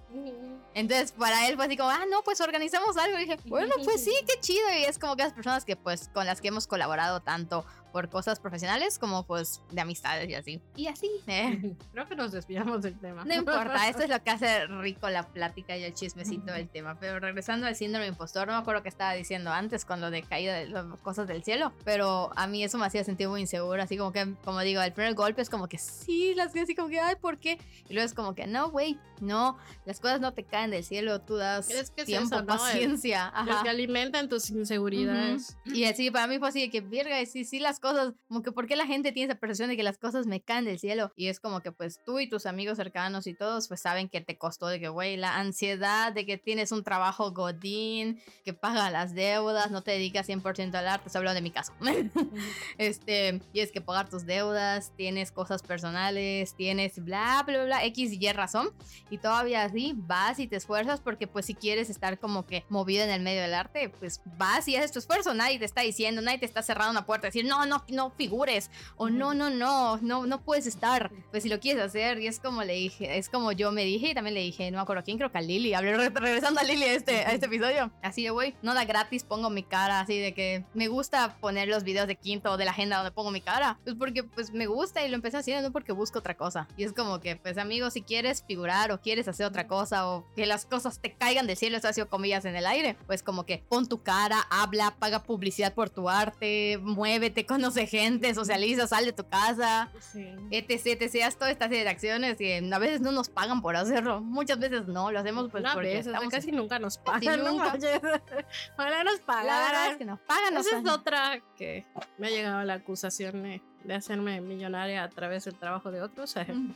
Entonces, 0.74 1.12
para 1.12 1.48
él 1.48 1.56
fue 1.56 1.66
así 1.66 1.76
como, 1.76 1.90
ah, 1.90 2.04
no, 2.10 2.22
pues 2.22 2.40
organizamos 2.40 2.96
algo. 2.96 3.18
Y 3.18 3.22
dije, 3.22 3.38
bueno, 3.46 3.74
pues 3.84 4.04
sí, 4.04 4.12
qué 4.26 4.38
chido. 4.40 4.68
Y 4.78 4.84
es 4.84 4.98
como 4.98 5.16
que 5.16 5.24
las 5.24 5.32
personas 5.32 5.64
que, 5.64 5.76
pues, 5.76 6.08
con 6.12 6.26
las 6.26 6.40
que 6.40 6.48
hemos 6.48 6.66
colaborado 6.66 7.20
tanto 7.20 7.64
por 7.92 8.08
cosas 8.08 8.40
profesionales 8.40 8.98
como, 8.98 9.24
pues, 9.26 9.60
de 9.70 9.80
amistades 9.80 10.28
y 10.28 10.34
así. 10.34 10.60
Y 10.76 10.86
así, 10.86 11.10
eh. 11.26 11.74
Creo 11.92 12.06
que 12.08 12.16
nos 12.16 12.32
desviamos 12.32 12.82
del 12.82 12.98
tema. 12.98 13.24
No 13.24 13.34
importa, 13.34 13.88
esto 13.88 14.02
es 14.02 14.08
lo 14.10 14.22
que 14.22 14.30
hace 14.30 14.66
rico 14.66 15.08
la 15.10 15.24
plática 15.24 15.76
y 15.76 15.84
el 15.84 15.94
chismecito 15.94 16.52
del 16.52 16.68
tema. 16.68 16.98
Pero 17.00 17.18
regresando 17.20 17.66
al 17.66 17.76
síndrome 17.76 18.06
impostor, 18.06 18.46
no 18.46 18.54
me 18.54 18.58
acuerdo 18.60 18.82
qué 18.82 18.88
estaba 18.88 19.12
diciendo 19.14 19.50
antes 19.50 19.84
con 19.84 20.00
lo 20.00 20.10
de 20.10 20.22
caída 20.22 20.54
de 20.54 20.68
las 20.68 20.84
cosas 21.00 21.26
del 21.26 21.42
cielo. 21.42 21.72
Pero 21.84 22.30
a 22.36 22.46
mí 22.46 22.62
eso 22.64 22.78
me 22.78 22.86
hacía 22.86 23.04
sentir 23.04 23.28
muy 23.28 23.40
inseguro. 23.40 23.82
Así 23.82 23.96
como 23.96 24.12
que, 24.12 24.34
como 24.44 24.60
digo, 24.60 24.80
el 24.82 24.92
primer 24.92 25.14
golpe 25.14 25.42
es 25.42 25.50
como 25.50 25.68
que 25.68 25.78
sí, 25.78 26.34
las 26.34 26.52
que 26.52 26.60
así 26.60 26.74
como 26.74 26.88
que, 26.88 27.00
ay, 27.00 27.16
¿por 27.16 27.38
qué? 27.38 27.58
Y 27.88 27.94
luego 27.94 28.06
es 28.06 28.14
como 28.14 28.34
que, 28.34 28.46
no, 28.46 28.70
güey, 28.70 28.98
no, 29.20 29.58
las 29.84 30.00
cosas 30.00 30.20
no 30.20 30.32
te 30.32 30.44
caen 30.44 30.70
del 30.70 30.84
cielo, 30.84 31.20
tú 31.20 31.36
das 31.36 31.68
Es 31.70 31.90
que 31.90 32.02
es 32.02 32.06
tiempo, 32.06 32.36
eso, 32.36 32.44
¿no? 32.44 32.52
El- 32.54 32.58
paciencia. 32.58 33.32
Los 33.44 33.54
Ajá. 33.56 33.62
que 33.64 33.68
alimentan 33.70 34.28
tus 34.28 34.50
inseguridades. 34.50 35.56
Ujú. 35.66 35.74
Y 35.76 35.84
así 35.84 36.10
para 36.10 36.26
mí 36.26 36.38
fue 36.38 36.48
así 36.48 36.60
de 36.60 36.70
que, 36.70 36.80
verga, 36.80 37.24
sí, 37.26 37.44
sí, 37.44 37.58
las 37.58 37.79
cosas, 37.80 38.14
como 38.28 38.42
que, 38.42 38.52
¿por 38.52 38.66
qué 38.66 38.76
la 38.76 38.86
gente 38.86 39.12
tiene 39.12 39.32
esa 39.32 39.40
percepción 39.40 39.70
de 39.70 39.76
que 39.76 39.82
las 39.82 39.98
cosas 39.98 40.26
me 40.26 40.40
caen 40.40 40.64
del 40.64 40.78
cielo? 40.78 41.12
Y 41.16 41.28
es 41.28 41.40
como 41.40 41.60
que, 41.60 41.72
pues 41.72 42.00
tú 42.04 42.20
y 42.20 42.28
tus 42.28 42.46
amigos 42.46 42.76
cercanos 42.76 43.26
y 43.26 43.34
todos, 43.34 43.68
pues 43.68 43.80
saben 43.80 44.08
que 44.08 44.20
te 44.20 44.38
costó 44.38 44.68
de 44.68 44.78
que, 44.78 44.88
güey, 44.88 45.16
la 45.16 45.36
ansiedad 45.36 46.12
de 46.12 46.26
que 46.26 46.38
tienes 46.38 46.72
un 46.72 46.84
trabajo 46.84 47.32
godín, 47.32 48.20
que 48.44 48.52
paga 48.52 48.90
las 48.90 49.14
deudas, 49.14 49.70
no 49.70 49.82
te 49.82 49.92
dedicas 49.92 50.28
100% 50.28 50.74
al 50.74 50.88
arte, 50.88 51.10
se 51.10 51.18
habló 51.18 51.34
de 51.34 51.42
mi 51.42 51.50
caso. 51.50 51.72
este, 52.78 53.40
tienes 53.52 53.72
que 53.72 53.80
pagar 53.80 54.08
tus 54.08 54.26
deudas, 54.26 54.92
tienes 54.96 55.32
cosas 55.32 55.62
personales, 55.62 56.54
tienes 56.54 57.02
bla, 57.02 57.42
bla, 57.46 57.64
bla, 57.64 57.84
X 57.86 58.12
y 58.12 58.26
Y 58.26 58.32
razón. 58.32 58.70
Y 59.10 59.18
todavía 59.18 59.64
así 59.64 59.94
vas 59.96 60.38
y 60.38 60.46
te 60.46 60.56
esfuerzas 60.56 61.00
porque 61.00 61.26
pues 61.26 61.46
si 61.46 61.54
quieres 61.54 61.90
estar 61.90 62.18
como 62.18 62.46
que 62.46 62.64
movido 62.68 63.04
en 63.04 63.10
el 63.10 63.22
medio 63.22 63.42
del 63.42 63.54
arte, 63.54 63.88
pues 63.88 64.20
vas 64.36 64.68
y 64.68 64.76
haces 64.76 64.92
tu 64.92 64.98
esfuerzo. 64.98 65.34
Nadie 65.34 65.58
te 65.58 65.64
está 65.64 65.82
diciendo, 65.82 66.22
nadie 66.22 66.38
te 66.38 66.46
está 66.46 66.62
cerrando 66.62 66.90
una 66.90 67.06
puerta, 67.06 67.28
decir, 67.28 67.44
no, 67.44 67.66
no, 67.66 67.69
no 67.88 68.10
figures. 68.10 68.70
O 68.96 69.08
no, 69.10 69.34
no, 69.34 69.50
no, 69.50 69.96
no, 69.98 70.26
no 70.26 70.40
puedes 70.42 70.66
estar. 70.66 71.10
Pues 71.30 71.42
si 71.44 71.48
lo 71.48 71.60
quieres 71.60 71.82
hacer. 71.82 72.20
Y 72.20 72.26
es 72.26 72.40
como 72.40 72.62
le 72.64 72.74
dije, 72.74 73.18
es 73.18 73.28
como 73.28 73.52
yo 73.52 73.72
me 73.72 73.84
dije 73.84 74.10
y 74.10 74.14
también 74.14 74.34
le 74.34 74.40
dije, 74.40 74.70
no 74.70 74.78
me 74.78 74.82
acuerdo 74.82 75.02
quién, 75.04 75.16
creo 75.18 75.30
que 75.32 75.38
a 75.38 75.42
Lili. 75.42 75.74
Hablé 75.74 75.96
re- 75.96 76.08
regresando 76.10 76.60
a 76.60 76.64
Lili 76.64 76.84
a 76.84 76.92
este, 76.94 77.24
a 77.24 77.32
este 77.32 77.46
episodio. 77.46 77.90
Así 78.02 78.24
de, 78.24 78.30
güey, 78.30 78.54
no 78.62 78.74
da 78.74 78.84
gratis, 78.84 79.24
pongo 79.24 79.50
mi 79.50 79.62
cara. 79.62 80.00
Así 80.00 80.18
de 80.18 80.34
que 80.34 80.64
me 80.74 80.88
gusta 80.88 81.36
poner 81.40 81.68
los 81.68 81.84
videos 81.84 82.06
de 82.06 82.16
quinto 82.16 82.52
o 82.52 82.56
de 82.56 82.64
la 82.64 82.70
agenda 82.72 82.96
donde 82.96 83.10
pongo 83.12 83.30
mi 83.30 83.40
cara. 83.40 83.78
Pues 83.84 83.96
porque 83.96 84.24
pues 84.24 84.52
me 84.52 84.66
gusta 84.66 85.04
y 85.04 85.08
lo 85.08 85.14
empecé 85.14 85.36
haciendo, 85.38 85.68
no 85.68 85.72
porque 85.72 85.92
busco 85.92 86.18
otra 86.18 86.36
cosa. 86.36 86.68
Y 86.76 86.84
es 86.84 86.92
como 86.92 87.20
que, 87.20 87.36
pues 87.36 87.58
amigo, 87.58 87.90
si 87.90 88.02
quieres 88.02 88.44
figurar 88.46 88.92
o 88.92 89.00
quieres 89.00 89.28
hacer 89.28 89.46
otra 89.46 89.66
cosa 89.66 90.08
o 90.08 90.26
que 90.36 90.46
las 90.46 90.66
cosas 90.66 91.00
te 91.00 91.12
caigan 91.14 91.46
del 91.46 91.56
cielo, 91.56 91.76
eso 91.76 91.88
ha 91.88 91.92
sido 91.92 92.08
comillas 92.08 92.44
en 92.44 92.56
el 92.56 92.66
aire, 92.66 92.96
pues 93.06 93.22
como 93.22 93.44
que 93.46 93.64
pon 93.68 93.86
tu 93.88 94.02
cara, 94.02 94.40
habla, 94.50 94.96
paga 94.98 95.22
publicidad 95.22 95.74
por 95.74 95.90
tu 95.90 96.08
arte, 96.08 96.78
muévete, 96.82 97.46
conoce 97.60 97.86
gente, 97.86 98.34
socializa, 98.34 98.86
sal 98.86 99.04
de 99.04 99.12
tu 99.12 99.28
casa, 99.28 99.90
Sí. 100.12 100.26
etc, 100.50 101.00
etc, 101.02 101.22
haz 101.26 101.36
toda 101.36 101.50
esta 101.50 101.66
serie 101.68 101.84
de 101.84 101.90
acciones 101.90 102.40
y 102.40 102.72
a 102.72 102.78
veces 102.78 103.00
no 103.00 103.12
nos 103.12 103.28
pagan 103.28 103.60
por 103.62 103.76
hacerlo, 103.76 104.20
muchas 104.20 104.58
veces 104.58 104.86
no, 104.86 105.10
lo 105.12 105.18
hacemos 105.20 105.50
pues 105.50 105.62
Una 105.62 105.74
porque 105.74 105.88
vez, 105.88 106.00
o 106.00 106.10
sea, 106.10 106.12
estamos... 106.14 106.32
casi 106.32 106.52
nunca 106.52 106.78
nos 106.78 106.98
pagan. 106.98 107.44
no 107.44 107.52
nunca. 107.52 107.74
Ojalá 107.76 107.84
nos 107.84 108.80
La 108.80 108.86
verdad 108.94 109.12
es 109.14 109.20
pagaran. 109.20 109.98
que 109.98 110.04
nos 110.04 110.20
pagan, 110.20 110.56
Esa 110.56 110.78
es 110.78 110.88
otra 110.88 111.40
que 111.56 111.86
me 112.18 112.26
ha 112.28 112.30
llegado 112.30 112.62
la 112.64 112.74
acusación 112.74 113.42
de, 113.42 113.62
de 113.84 113.94
hacerme 113.94 114.40
millonaria 114.40 115.02
a 115.02 115.08
través 115.08 115.44
del 115.44 115.54
trabajo 115.54 115.90
de 115.90 116.02
otros. 116.02 116.34
No 116.36 116.74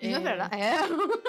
Eh, 0.00 0.12
es 0.12 0.22
verdad. 0.22 0.50
¿eh? 0.52 0.74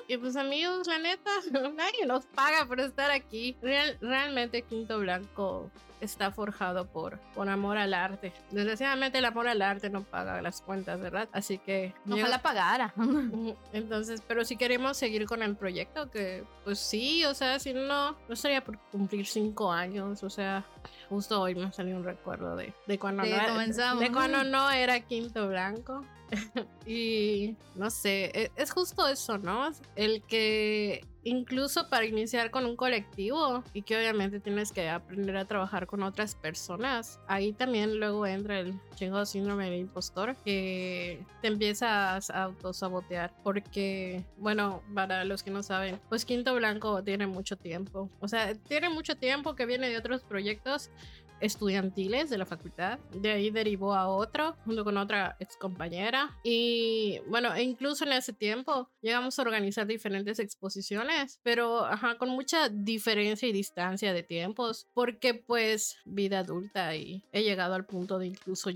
Y 0.07 0.17
pues 0.17 0.35
amigos, 0.35 0.87
la 0.87 0.99
neta, 0.99 1.29
nadie 1.75 2.05
nos 2.05 2.25
paga 2.25 2.65
por 2.65 2.79
estar 2.79 3.11
aquí. 3.11 3.55
Real- 3.61 3.97
realmente 4.01 4.61
Quinto 4.63 4.99
Blanco 4.99 5.69
está 5.99 6.29
forjado 6.31 6.85
por, 6.85 7.17
por 7.33 7.49
amor 7.49 7.77
al 7.77 7.93
arte. 7.95 8.31
Desgraciadamente 8.51 9.17
el 9.17 9.25
amor 9.25 9.47
al 9.47 9.61
arte 9.63 9.89
no 9.89 10.03
paga 10.03 10.41
las 10.43 10.61
cuentas, 10.61 10.99
¿verdad? 10.99 11.27
Así 11.31 11.57
que... 11.57 11.93
Ojalá 12.07 12.39
pagara. 12.41 12.93
Ujú, 12.97 13.55
Entonces, 13.73 14.21
pero 14.27 14.45
si 14.45 14.57
queremos 14.57 14.95
seguir 14.97 15.25
con 15.25 15.41
el 15.41 15.55
proyecto, 15.55 16.11
que 16.11 16.43
pues 16.63 16.77
sí, 16.77 17.25
o 17.25 17.33
sea, 17.33 17.57
si 17.59 17.73
no, 17.73 18.11
no 18.11 18.17
estaría 18.29 18.63
por 18.63 18.77
cumplir 18.91 19.25
cinco 19.25 19.71
años, 19.71 20.21
o 20.23 20.29
sea, 20.29 20.63
justo 21.09 21.41
hoy 21.41 21.55
me 21.55 21.71
salió 21.71 21.95
un 21.95 22.03
recuerdo 22.03 22.55
de, 22.55 22.73
de 22.85 22.99
cuando 22.99 23.23
no 23.23 23.27
era, 23.29 23.57
de 23.95 24.11
cuando 24.11 24.43
no 24.43 24.69
era 24.71 24.99
Quinto 25.01 25.47
Blanco. 25.47 26.05
y 26.85 27.55
no 27.75 27.89
sé, 27.89 28.31
e- 28.33 28.51
es 28.55 28.71
justo 28.71 29.07
eso, 29.07 29.37
¿no? 29.37 29.69
El 29.95 30.21
que 30.23 31.05
incluso 31.27 31.89
para 31.89 32.05
iniciar 32.05 32.51
con 32.51 32.65
un 32.65 32.75
colectivo 32.75 33.63
y 33.73 33.81
que 33.81 33.97
obviamente 33.97 34.39
tienes 34.39 34.71
que 34.71 34.89
aprender 34.89 35.35
a 35.37 35.45
trabajar 35.45 35.85
con 35.85 36.03
otras 36.03 36.35
personas, 36.35 37.19
ahí 37.27 37.53
también 37.53 37.99
luego 37.99 38.25
entra 38.25 38.59
el 38.59 38.79
chingo 38.95 39.25
síndrome 39.25 39.65
del 39.65 39.79
impostor 39.81 40.35
que 40.45 41.23
te 41.41 41.47
empiezas 41.47 42.29
a 42.29 42.43
autosabotear 42.43 43.33
porque, 43.43 44.23
bueno, 44.37 44.81
para 44.93 45.25
los 45.25 45.43
que 45.43 45.51
no 45.51 45.63
saben, 45.63 45.99
pues 46.09 46.25
Quinto 46.25 46.55
Blanco 46.55 47.03
tiene 47.03 47.27
mucho 47.27 47.57
tiempo, 47.57 48.09
o 48.21 48.27
sea, 48.27 48.55
tiene 48.55 48.89
mucho 48.89 49.15
tiempo 49.15 49.55
que 49.55 49.65
viene 49.65 49.89
de 49.89 49.97
otros 49.97 50.23
proyectos 50.23 50.91
estudiantiles 51.39 52.29
de 52.29 52.37
la 52.37 52.45
facultad. 52.45 52.99
De 53.13 53.31
ahí 53.31 53.49
derivó 53.49 53.93
a 53.93 54.07
otro, 54.07 54.55
junto 54.65 54.83
con 54.83 54.97
otra 54.97 55.35
ex 55.39 55.57
compañera. 55.57 56.37
Y 56.43 57.19
bueno, 57.27 57.53
e 57.53 57.63
incluso 57.63 58.05
en 58.05 58.13
ese 58.13 58.33
tiempo 58.33 58.89
llegamos 59.01 59.37
a 59.37 59.41
organizar 59.41 59.87
diferentes 59.87 60.39
exposiciones, 60.39 61.39
pero 61.43 61.85
ajá, 61.85 62.17
con 62.17 62.29
mucha 62.29 62.69
diferencia 62.69 63.47
y 63.47 63.51
distancia 63.51 64.13
de 64.13 64.23
tiempos, 64.23 64.87
porque 64.93 65.33
pues 65.33 65.97
vida 66.05 66.39
adulta 66.39 66.95
y 66.95 67.23
he 67.31 67.43
llegado 67.43 67.73
al 67.73 67.85
punto 67.85 68.19
de 68.19 68.27
incluso 68.27 68.69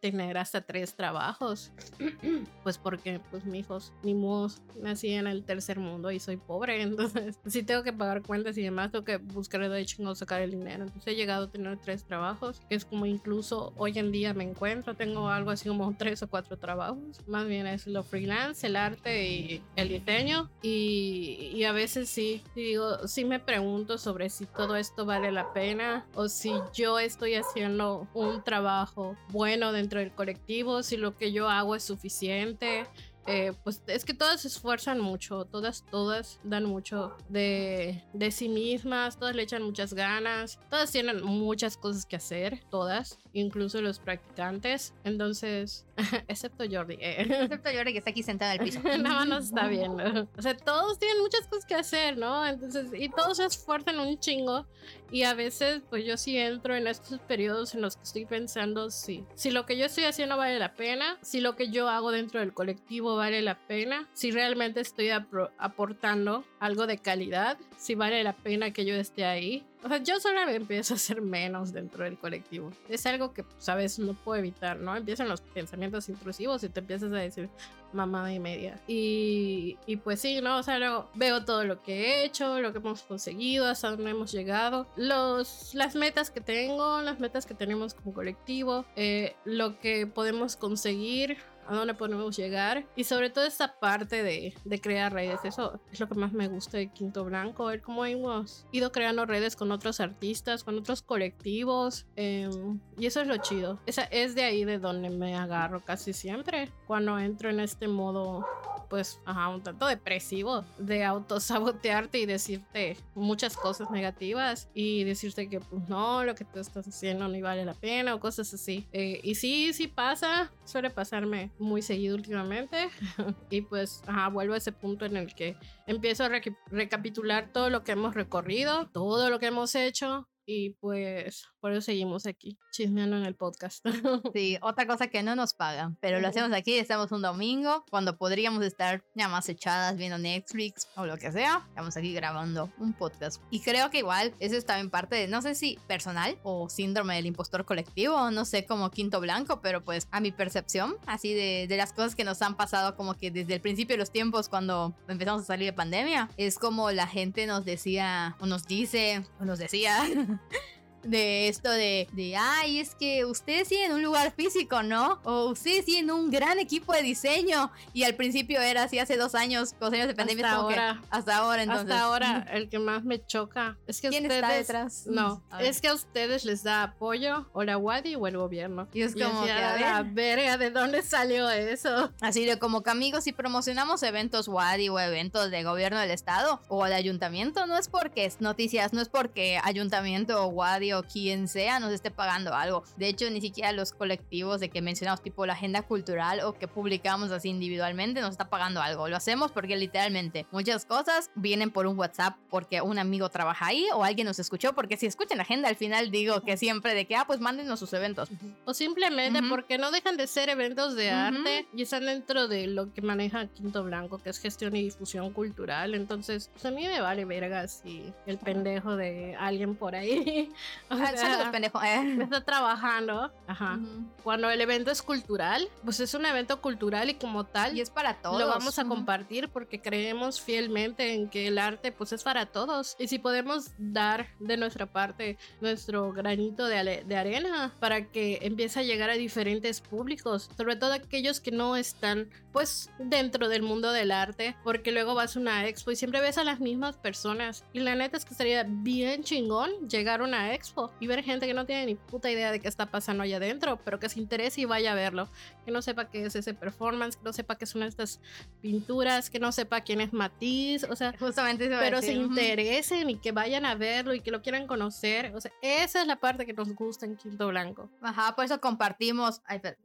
tener 0.00 0.38
hasta 0.38 0.60
tres 0.60 0.94
trabajos. 0.94 1.72
pues 2.62 2.78
porque, 2.78 3.20
pues, 3.30 3.44
mis 3.44 3.60
hijos, 3.60 3.92
ni 4.02 4.14
modo, 4.14 4.48
nací 4.80 5.12
en 5.12 5.26
el 5.26 5.44
tercer 5.44 5.78
mundo 5.78 6.10
y 6.10 6.18
soy 6.18 6.36
pobre, 6.36 6.82
entonces, 6.82 7.38
si 7.46 7.62
tengo 7.62 7.82
que 7.82 7.92
pagar 7.92 8.22
cuentas 8.22 8.56
y 8.58 8.62
demás, 8.62 8.90
tengo 8.90 9.04
que 9.04 9.16
buscar 9.16 9.68
de 9.68 9.84
chingo 9.84 10.14
sacar 10.14 10.42
el 10.42 10.50
dinero. 10.50 10.84
Entonces, 10.84 11.12
he 11.12 11.16
llegado 11.16 11.44
a 11.44 11.50
tener 11.50 11.78
tres 11.78 12.01
diferentes 12.02 12.06
trabajos, 12.06 12.60
es 12.68 12.84
como 12.84 13.06
incluso 13.06 13.72
hoy 13.76 13.98
en 13.98 14.12
día 14.12 14.34
me 14.34 14.44
encuentro, 14.44 14.94
tengo 14.94 15.28
algo 15.28 15.50
así 15.50 15.68
como 15.68 15.94
tres 15.96 16.22
o 16.22 16.28
cuatro 16.28 16.56
trabajos, 16.56 16.98
más 17.26 17.46
bien 17.46 17.66
es 17.66 17.86
lo 17.86 18.02
freelance, 18.02 18.66
el 18.66 18.76
arte 18.76 19.28
y 19.28 19.62
el 19.76 19.88
diseño, 19.88 20.50
y, 20.62 21.50
y 21.54 21.64
a 21.64 21.72
veces 21.72 22.08
sí, 22.08 22.42
digo, 22.54 23.06
sí 23.06 23.24
me 23.24 23.40
pregunto 23.40 23.98
sobre 23.98 24.28
si 24.30 24.46
todo 24.46 24.76
esto 24.76 25.06
vale 25.06 25.32
la 25.32 25.52
pena 25.52 26.06
o 26.14 26.28
si 26.28 26.52
yo 26.74 26.98
estoy 26.98 27.34
haciendo 27.34 28.06
un 28.14 28.42
trabajo 28.42 29.16
bueno 29.30 29.72
dentro 29.72 30.00
del 30.00 30.12
colectivo, 30.12 30.82
si 30.82 30.96
lo 30.96 31.16
que 31.16 31.32
yo 31.32 31.48
hago 31.48 31.74
es 31.74 31.82
suficiente 31.82 32.86
eh, 33.26 33.52
pues 33.62 33.82
es 33.86 34.04
que 34.04 34.14
todas 34.14 34.40
se 34.40 34.48
esfuerzan 34.48 35.00
mucho, 35.00 35.44
todas, 35.44 35.84
todas 35.90 36.40
dan 36.42 36.64
mucho 36.64 37.16
de, 37.28 38.02
de 38.12 38.30
sí 38.30 38.48
mismas, 38.48 39.16
todas 39.16 39.36
le 39.36 39.42
echan 39.42 39.62
muchas 39.62 39.94
ganas, 39.94 40.58
todas 40.68 40.90
tienen 40.90 41.22
muchas 41.24 41.76
cosas 41.76 42.04
que 42.04 42.16
hacer, 42.16 42.64
todas, 42.70 43.18
incluso 43.32 43.80
los 43.80 43.98
practicantes. 43.98 44.94
Entonces, 45.04 45.86
excepto 46.28 46.64
Jordi. 46.70 46.96
Eh. 47.00 47.22
Excepto 47.22 47.70
Jordi 47.74 47.92
que 47.92 47.98
está 47.98 48.10
aquí 48.10 48.22
sentada 48.22 48.54
en 48.54 48.60
el 48.60 48.66
piso. 48.66 48.80
Nada 48.84 49.00
más 49.00 49.28
nos 49.28 49.44
está 49.46 49.66
viendo. 49.68 50.28
O 50.36 50.42
sea, 50.42 50.56
todos 50.56 50.98
tienen 50.98 51.20
muchas 51.20 51.46
cosas 51.46 51.64
que 51.66 51.74
hacer, 51.74 52.18
¿no? 52.18 52.46
Entonces, 52.46 52.90
y 52.94 53.08
todos 53.08 53.38
se 53.38 53.46
esfuerzan 53.46 53.98
un 54.00 54.18
chingo. 54.18 54.66
Y 55.10 55.24
a 55.24 55.34
veces, 55.34 55.82
pues 55.90 56.04
yo 56.06 56.16
sí 56.16 56.38
entro 56.38 56.74
en 56.74 56.86
estos 56.86 57.20
periodos 57.20 57.74
en 57.74 57.82
los 57.82 57.96
que 57.96 58.02
estoy 58.02 58.24
pensando 58.24 58.90
si, 58.90 59.24
si 59.34 59.50
lo 59.50 59.66
que 59.66 59.76
yo 59.76 59.84
estoy 59.84 60.04
haciendo 60.04 60.36
vale 60.36 60.58
la 60.58 60.74
pena, 60.74 61.18
si 61.20 61.40
lo 61.40 61.54
que 61.54 61.68
yo 61.68 61.88
hago 61.88 62.10
dentro 62.10 62.40
del 62.40 62.54
colectivo 62.54 63.16
vale 63.16 63.42
la 63.42 63.58
pena, 63.66 64.08
si 64.14 64.30
realmente 64.30 64.80
estoy 64.80 65.10
aportando 65.10 66.44
algo 66.60 66.86
de 66.86 66.98
calidad, 66.98 67.58
si 67.76 67.94
vale 67.94 68.24
la 68.24 68.32
pena 68.32 68.72
que 68.72 68.84
yo 68.86 68.94
esté 68.94 69.24
ahí. 69.24 69.64
O 69.84 69.88
sea, 69.88 69.98
yo 69.98 70.20
solo 70.20 70.40
empiezo 70.48 70.94
a 70.94 70.96
hacer 70.96 71.20
menos 71.20 71.72
dentro 71.72 72.04
del 72.04 72.16
colectivo. 72.16 72.70
Es 72.88 73.04
algo 73.06 73.32
que, 73.32 73.44
sabes, 73.58 73.98
no 73.98 74.14
puedo 74.14 74.38
evitar, 74.38 74.78
¿no? 74.78 74.96
Empiezan 74.96 75.28
los 75.28 75.40
pensamientos 75.40 76.08
intrusivos 76.08 76.62
y 76.62 76.68
te 76.68 76.80
empiezas 76.80 77.12
a 77.12 77.16
decir 77.16 77.50
mamada 77.92 78.32
y 78.32 78.38
media. 78.38 78.80
Y, 78.86 79.76
y 79.86 79.96
pues 79.96 80.20
sí, 80.20 80.40
¿no? 80.40 80.58
O 80.58 80.62
sea, 80.62 80.78
luego 80.78 81.10
veo 81.14 81.44
todo 81.44 81.64
lo 81.64 81.82
que 81.82 81.92
he 81.94 82.24
hecho, 82.24 82.60
lo 82.60 82.72
que 82.72 82.78
hemos 82.78 83.02
conseguido, 83.02 83.66
hasta 83.66 83.90
dónde 83.90 84.10
hemos 84.10 84.32
llegado, 84.32 84.86
los, 84.96 85.74
las 85.74 85.94
metas 85.94 86.30
que 86.30 86.40
tengo, 86.40 87.02
las 87.02 87.20
metas 87.20 87.44
que 87.44 87.54
tenemos 87.54 87.94
como 87.94 88.14
colectivo, 88.14 88.84
eh, 88.96 89.34
lo 89.44 89.78
que 89.80 90.06
podemos 90.06 90.56
conseguir 90.56 91.38
a 91.66 91.74
dónde 91.74 91.94
podemos 91.94 92.36
llegar 92.36 92.86
y 92.96 93.04
sobre 93.04 93.30
todo 93.30 93.44
esta 93.44 93.78
parte 93.78 94.22
de, 94.22 94.54
de, 94.64 94.80
crear 94.80 95.12
redes. 95.12 95.40
Eso 95.44 95.80
es 95.90 96.00
lo 96.00 96.08
que 96.08 96.14
más 96.14 96.32
me 96.32 96.48
gusta 96.48 96.78
de 96.78 96.88
Quinto 96.90 97.24
Blanco, 97.24 97.66
ver 97.66 97.82
cómo 97.82 98.04
hemos 98.04 98.66
ido 98.72 98.92
creando 98.92 99.26
redes 99.26 99.56
con 99.56 99.72
otros 99.72 100.00
artistas, 100.00 100.64
con 100.64 100.78
otros 100.78 101.02
colectivos 101.02 102.06
em, 102.16 102.80
y 102.98 103.06
eso 103.06 103.20
es 103.20 103.26
lo 103.26 103.36
chido. 103.38 103.78
Esa 103.86 104.04
es 104.04 104.34
de 104.34 104.44
ahí 104.44 104.64
de 104.64 104.78
donde 104.78 105.10
me 105.10 105.36
agarro 105.36 105.84
casi 105.84 106.12
siempre 106.12 106.70
cuando 106.86 107.18
entro 107.18 107.50
en 107.50 107.60
este 107.60 107.88
modo 107.88 108.46
pues 108.92 109.18
ajá, 109.24 109.48
un 109.48 109.62
tanto 109.62 109.86
depresivo 109.86 110.66
de 110.76 111.02
autosabotearte 111.02 112.18
y 112.18 112.26
decirte 112.26 112.98
muchas 113.14 113.56
cosas 113.56 113.90
negativas 113.90 114.68
y 114.74 115.04
decirte 115.04 115.48
que 115.48 115.60
pues 115.60 115.88
no, 115.88 116.22
lo 116.24 116.34
que 116.34 116.44
tú 116.44 116.58
estás 116.58 116.86
haciendo 116.86 117.26
ni 117.26 117.40
vale 117.40 117.64
la 117.64 117.72
pena 117.72 118.14
o 118.14 118.20
cosas 118.20 118.52
así. 118.52 118.86
Eh, 118.92 119.18
y 119.22 119.34
sí, 119.34 119.72
sí 119.72 119.88
pasa, 119.88 120.52
suele 120.66 120.90
pasarme 120.90 121.50
muy 121.58 121.80
seguido 121.80 122.16
últimamente 122.16 122.90
y 123.48 123.62
pues 123.62 124.02
ajá, 124.06 124.28
vuelvo 124.28 124.52
a 124.52 124.58
ese 124.58 124.72
punto 124.72 125.06
en 125.06 125.16
el 125.16 125.34
que 125.34 125.56
empiezo 125.86 126.24
a 126.24 126.30
recapitular 126.66 127.50
todo 127.50 127.70
lo 127.70 127.84
que 127.84 127.92
hemos 127.92 128.14
recorrido, 128.14 128.90
todo 128.90 129.30
lo 129.30 129.38
que 129.38 129.46
hemos 129.46 129.74
hecho 129.74 130.28
y 130.44 130.74
pues 130.80 131.46
por 131.62 131.70
eso 131.70 131.80
seguimos 131.80 132.26
aquí, 132.26 132.58
chismeando 132.72 133.16
en 133.16 133.24
el 133.24 133.36
podcast. 133.36 133.86
Sí, 134.34 134.58
otra 134.62 134.86
cosa 134.86 135.06
que 135.06 135.22
no 135.22 135.36
nos 135.36 135.54
pagan, 135.54 135.96
pero 136.00 136.20
lo 136.20 136.26
hacemos 136.26 136.52
aquí, 136.52 136.74
estamos 136.74 137.12
un 137.12 137.22
domingo, 137.22 137.84
cuando 137.88 138.16
podríamos 138.16 138.64
estar 138.64 139.04
ya 139.14 139.28
más 139.28 139.48
echadas 139.48 139.96
viendo 139.96 140.18
Netflix 140.18 140.88
o 140.96 141.06
lo 141.06 141.16
que 141.18 141.30
sea, 141.30 141.64
estamos 141.68 141.96
aquí 141.96 142.12
grabando 142.14 142.72
un 142.78 142.92
podcast. 142.92 143.40
Y 143.50 143.60
creo 143.60 143.90
que 143.90 143.98
igual 143.98 144.34
eso 144.40 144.56
está 144.56 144.80
en 144.80 144.90
parte 144.90 145.14
de, 145.14 145.28
no 145.28 145.40
sé 145.40 145.54
si 145.54 145.78
personal 145.86 146.36
o 146.42 146.68
síndrome 146.68 147.14
del 147.14 147.26
impostor 147.26 147.64
colectivo, 147.64 148.30
no 148.32 148.44
sé, 148.44 148.66
como 148.66 148.90
quinto 148.90 149.20
blanco, 149.20 149.60
pero 149.60 149.84
pues 149.84 150.08
a 150.10 150.20
mi 150.20 150.32
percepción, 150.32 150.96
así 151.06 151.32
de, 151.32 151.66
de 151.68 151.76
las 151.76 151.92
cosas 151.92 152.16
que 152.16 152.24
nos 152.24 152.42
han 152.42 152.56
pasado 152.56 152.96
como 152.96 153.14
que 153.14 153.30
desde 153.30 153.54
el 153.54 153.60
principio 153.60 153.94
de 153.94 153.98
los 153.98 154.10
tiempos 154.10 154.48
cuando 154.48 154.96
empezamos 155.06 155.42
a 155.42 155.44
salir 155.44 155.66
de 155.66 155.72
pandemia, 155.72 156.28
es 156.36 156.58
como 156.58 156.90
la 156.90 157.06
gente 157.06 157.46
nos 157.46 157.64
decía 157.64 158.36
o 158.40 158.46
nos 158.46 158.66
dice 158.66 159.24
o 159.38 159.44
nos 159.44 159.60
decía 159.60 160.02
de 161.02 161.48
esto 161.48 161.70
de, 161.70 162.08
de, 162.12 162.36
ay, 162.36 162.78
es 162.78 162.94
que 162.94 163.24
ustedes 163.24 163.68
tienen 163.68 163.92
un 163.92 164.02
lugar 164.02 164.32
físico, 164.32 164.82
¿no? 164.82 165.20
O 165.24 165.50
ustedes 165.50 165.84
tienen 165.84 166.10
un 166.10 166.30
gran 166.30 166.58
equipo 166.58 166.92
de 166.92 167.02
diseño. 167.02 167.70
Y 167.92 168.04
al 168.04 168.14
principio 168.14 168.60
era 168.60 168.84
así 168.84 168.98
hace 168.98 169.16
dos 169.16 169.34
años, 169.34 169.74
dos 169.80 169.92
años 169.92 170.08
de 170.08 170.14
pandemia. 170.14 170.46
Hasta 170.46 170.56
ahora. 170.56 171.02
hasta 171.10 171.36
ahora, 171.36 171.62
entonces. 171.62 171.90
Hasta 171.90 172.04
ahora, 172.04 172.46
el 172.52 172.68
que 172.68 172.78
más 172.78 173.04
me 173.04 173.24
choca 173.24 173.78
es 173.86 174.00
que 174.00 174.08
¿Quién 174.08 174.24
ustedes. 174.24 174.42
está 174.42 174.54
detrás? 174.54 175.06
No, 175.06 175.42
es 175.60 175.80
que 175.80 175.88
a 175.88 175.94
ustedes 175.94 176.44
les 176.44 176.62
da 176.62 176.82
apoyo 176.82 177.48
o 177.52 177.64
la 177.64 177.78
WADI 177.78 178.16
o 178.16 178.26
el 178.26 178.36
gobierno. 178.36 178.88
Y 178.92 179.02
es 179.02 179.14
como 179.14 179.42
y 179.42 179.46
que, 179.46 179.52
a 179.52 179.78
la 179.78 180.02
ver. 180.02 180.12
verga, 180.12 180.58
¿de 180.58 180.70
dónde 180.70 181.02
salió 181.02 181.50
eso? 181.50 182.12
Así 182.20 182.44
de 182.44 182.58
como 182.58 182.82
que 182.82 182.90
amigos, 182.90 183.24
si 183.24 183.32
promocionamos 183.32 184.02
eventos 184.02 184.48
WADI 184.48 184.88
o 184.88 184.98
eventos 184.98 185.50
de 185.50 185.62
gobierno 185.64 185.98
del 185.98 186.10
estado 186.10 186.60
o 186.68 186.84
de 186.84 186.94
ayuntamiento, 186.94 187.66
no 187.66 187.76
es 187.78 187.88
porque 187.88 188.24
es 188.24 188.40
noticias, 188.40 188.92
no 188.92 189.00
es 189.00 189.08
porque 189.08 189.58
ayuntamiento 189.62 190.44
o 190.44 190.48
WADI 190.48 190.91
o 190.94 191.02
quien 191.02 191.48
sea 191.48 191.80
nos 191.80 191.92
esté 191.92 192.10
pagando 192.10 192.54
algo. 192.54 192.84
De 192.96 193.08
hecho, 193.08 193.28
ni 193.30 193.40
siquiera 193.40 193.72
los 193.72 193.92
colectivos 193.92 194.60
de 194.60 194.68
que 194.68 194.82
mencionamos, 194.82 195.22
tipo 195.22 195.46
la 195.46 195.52
agenda 195.54 195.82
cultural 195.82 196.40
o 196.40 196.54
que 196.54 196.68
publicamos 196.68 197.30
así 197.30 197.48
individualmente, 197.48 198.20
nos 198.20 198.30
está 198.30 198.48
pagando 198.48 198.80
algo. 198.82 199.08
Lo 199.08 199.16
hacemos 199.16 199.52
porque 199.52 199.76
literalmente 199.76 200.46
muchas 200.50 200.84
cosas 200.84 201.30
vienen 201.34 201.70
por 201.70 201.86
un 201.86 201.98
WhatsApp 201.98 202.36
porque 202.50 202.80
un 202.80 202.98
amigo 202.98 203.28
trabaja 203.28 203.66
ahí 203.66 203.86
o 203.94 204.04
alguien 204.04 204.26
nos 204.26 204.38
escuchó. 204.38 204.72
Porque 204.74 204.96
si 204.96 205.06
escuchan 205.06 205.38
la 205.38 205.42
agenda, 205.44 205.68
al 205.68 205.76
final 205.76 206.10
digo 206.10 206.40
que 206.42 206.56
siempre 206.56 206.94
de 206.94 207.06
que, 207.06 207.16
ah, 207.16 207.24
pues 207.26 207.40
mándenos 207.40 207.78
sus 207.78 207.92
eventos. 207.92 208.28
O 208.64 208.74
simplemente 208.74 209.40
Ujú. 209.40 209.48
porque 209.48 209.78
no 209.78 209.90
dejan 209.90 210.16
de 210.16 210.26
ser 210.26 210.48
eventos 210.48 210.94
de 210.94 211.08
Ujú. 211.08 211.16
arte 211.16 211.66
y 211.74 211.82
están 211.82 212.06
dentro 212.06 212.48
de 212.48 212.66
lo 212.66 212.92
que 212.92 213.02
maneja 213.02 213.46
Quinto 213.46 213.82
Blanco, 213.84 214.18
que 214.18 214.30
es 214.30 214.38
gestión 214.38 214.74
y 214.76 214.82
difusión 214.82 215.32
cultural. 215.32 215.94
Entonces, 215.94 216.50
pues 216.52 216.64
a 216.66 216.70
mí 216.70 216.86
me 216.86 217.00
vale 217.00 217.24
verga 217.24 217.66
si 217.68 218.12
el 218.26 218.38
pendejo 218.38 218.96
de 218.96 219.36
alguien 219.38 219.74
por 219.74 219.94
ahí 219.94 220.50
o 220.90 220.94
Ah, 220.94 220.98
sea, 220.98 221.16
saludos, 221.16 221.48
pendejo. 221.50 221.82
Eh. 221.82 222.18
está 222.22 222.44
trabajando. 222.44 223.32
Ajá. 223.46 223.74
Ujú. 223.80 224.04
Cuando 224.22 224.50
el 224.50 224.60
evento 224.60 224.90
es 224.90 225.02
cultural, 225.02 225.68
pues 225.84 226.00
es 226.00 226.14
un 226.14 226.26
evento 226.26 226.60
cultural 226.60 227.10
y 227.10 227.14
como 227.14 227.44
tal 227.44 227.76
Y 227.76 227.80
es 227.80 227.90
para 227.90 228.14
todos. 228.14 228.38
lo 228.40 228.46
vamos 228.46 228.78
a 228.78 228.82
Ujú. 228.82 228.90
compartir 228.90 229.48
porque 229.48 229.80
creemos 229.80 230.40
fielmente 230.40 231.14
en 231.14 231.28
que 231.28 231.48
el 231.48 231.58
arte 231.58 231.92
pues 231.92 232.12
es 232.12 232.22
para 232.22 232.46
todos 232.46 232.94
y 232.98 233.08
si 233.08 233.18
podemos 233.18 233.70
dar 233.78 234.28
de 234.38 234.56
nuestra 234.56 234.86
parte 234.86 235.38
nuestro 235.60 236.12
granito 236.12 236.66
de, 236.66 237.04
de 237.06 237.16
arena 237.16 237.72
para 237.80 238.06
que 238.10 238.38
empiece 238.42 238.80
a 238.80 238.82
llegar 238.82 239.10
a 239.10 239.14
diferentes 239.14 239.80
públicos 239.80 240.50
sobre 240.56 240.76
todo 240.76 240.92
aquellos 240.92 241.40
que 241.40 241.50
no 241.50 241.76
están 241.76 242.28
pues 242.52 242.90
dentro 242.98 243.48
del 243.48 243.62
mundo 243.62 243.92
del 243.92 244.10
arte 244.12 244.56
porque 244.62 244.92
luego 244.92 245.14
vas 245.14 245.36
a 245.36 245.40
una 245.40 245.66
expo 245.66 245.90
y 245.90 245.96
siempre 245.96 246.20
ves 246.20 246.38
a 246.38 246.44
las 246.44 246.60
mismas 246.60 246.96
personas 246.96 247.64
y 247.72 247.80
la 247.80 247.94
neta 247.94 248.16
es 248.16 248.24
que 248.24 248.34
sería 248.34 248.64
bien 248.66 249.24
chingón 249.24 249.70
llegar 249.88 250.20
a 250.20 250.24
una 250.24 250.54
expo 250.54 250.81
y 251.00 251.06
ver 251.06 251.22
gente 251.22 251.46
que 251.46 251.54
no 251.54 251.66
tiene 251.66 251.86
ni 251.86 251.94
puta 251.94 252.30
idea 252.30 252.50
de 252.50 252.60
qué 252.60 252.68
está 252.68 252.86
pasando 252.86 253.22
allá 253.22 253.36
adentro 253.36 253.80
pero 253.84 253.98
que 253.98 254.08
se 254.08 254.20
interese 254.20 254.62
y 254.62 254.64
vaya 254.64 254.92
a 254.92 254.94
verlo 254.94 255.28
que 255.64 255.70
no 255.70 255.82
sepa 255.82 256.10
qué 256.10 256.24
es 256.24 256.34
ese 256.34 256.54
performance, 256.54 257.16
que 257.16 257.24
no 257.24 257.32
sepa 257.32 257.56
qué 257.56 257.66
son 257.66 257.82
estas 257.82 258.20
pinturas, 258.60 259.30
que 259.30 259.38
no 259.38 259.52
sepa 259.52 259.80
quién 259.82 260.00
es 260.00 260.12
Matiz, 260.12 260.84
o 260.84 260.96
sea, 260.96 261.14
Justamente 261.18 261.72
a 261.74 261.78
pero 261.78 262.00
se 262.00 262.12
interesen 262.12 263.10
y 263.10 263.16
que 263.16 263.32
vayan 263.32 263.64
a 263.64 263.74
verlo 263.74 264.14
y 264.14 264.20
que 264.20 264.30
lo 264.30 264.42
quieran 264.42 264.66
conocer, 264.66 265.32
o 265.34 265.40
sea, 265.40 265.52
esa 265.62 266.00
es 266.00 266.06
la 266.06 266.16
parte 266.16 266.46
que 266.46 266.52
nos 266.52 266.74
gusta 266.74 267.06
en 267.06 267.16
Quinto 267.16 267.48
Blanco. 267.48 267.90
Ajá, 268.00 268.34
por 268.34 268.44
eso 268.44 268.60
compartimos. 268.60 269.40
Ay, 269.44 269.56
espera. 269.56 269.76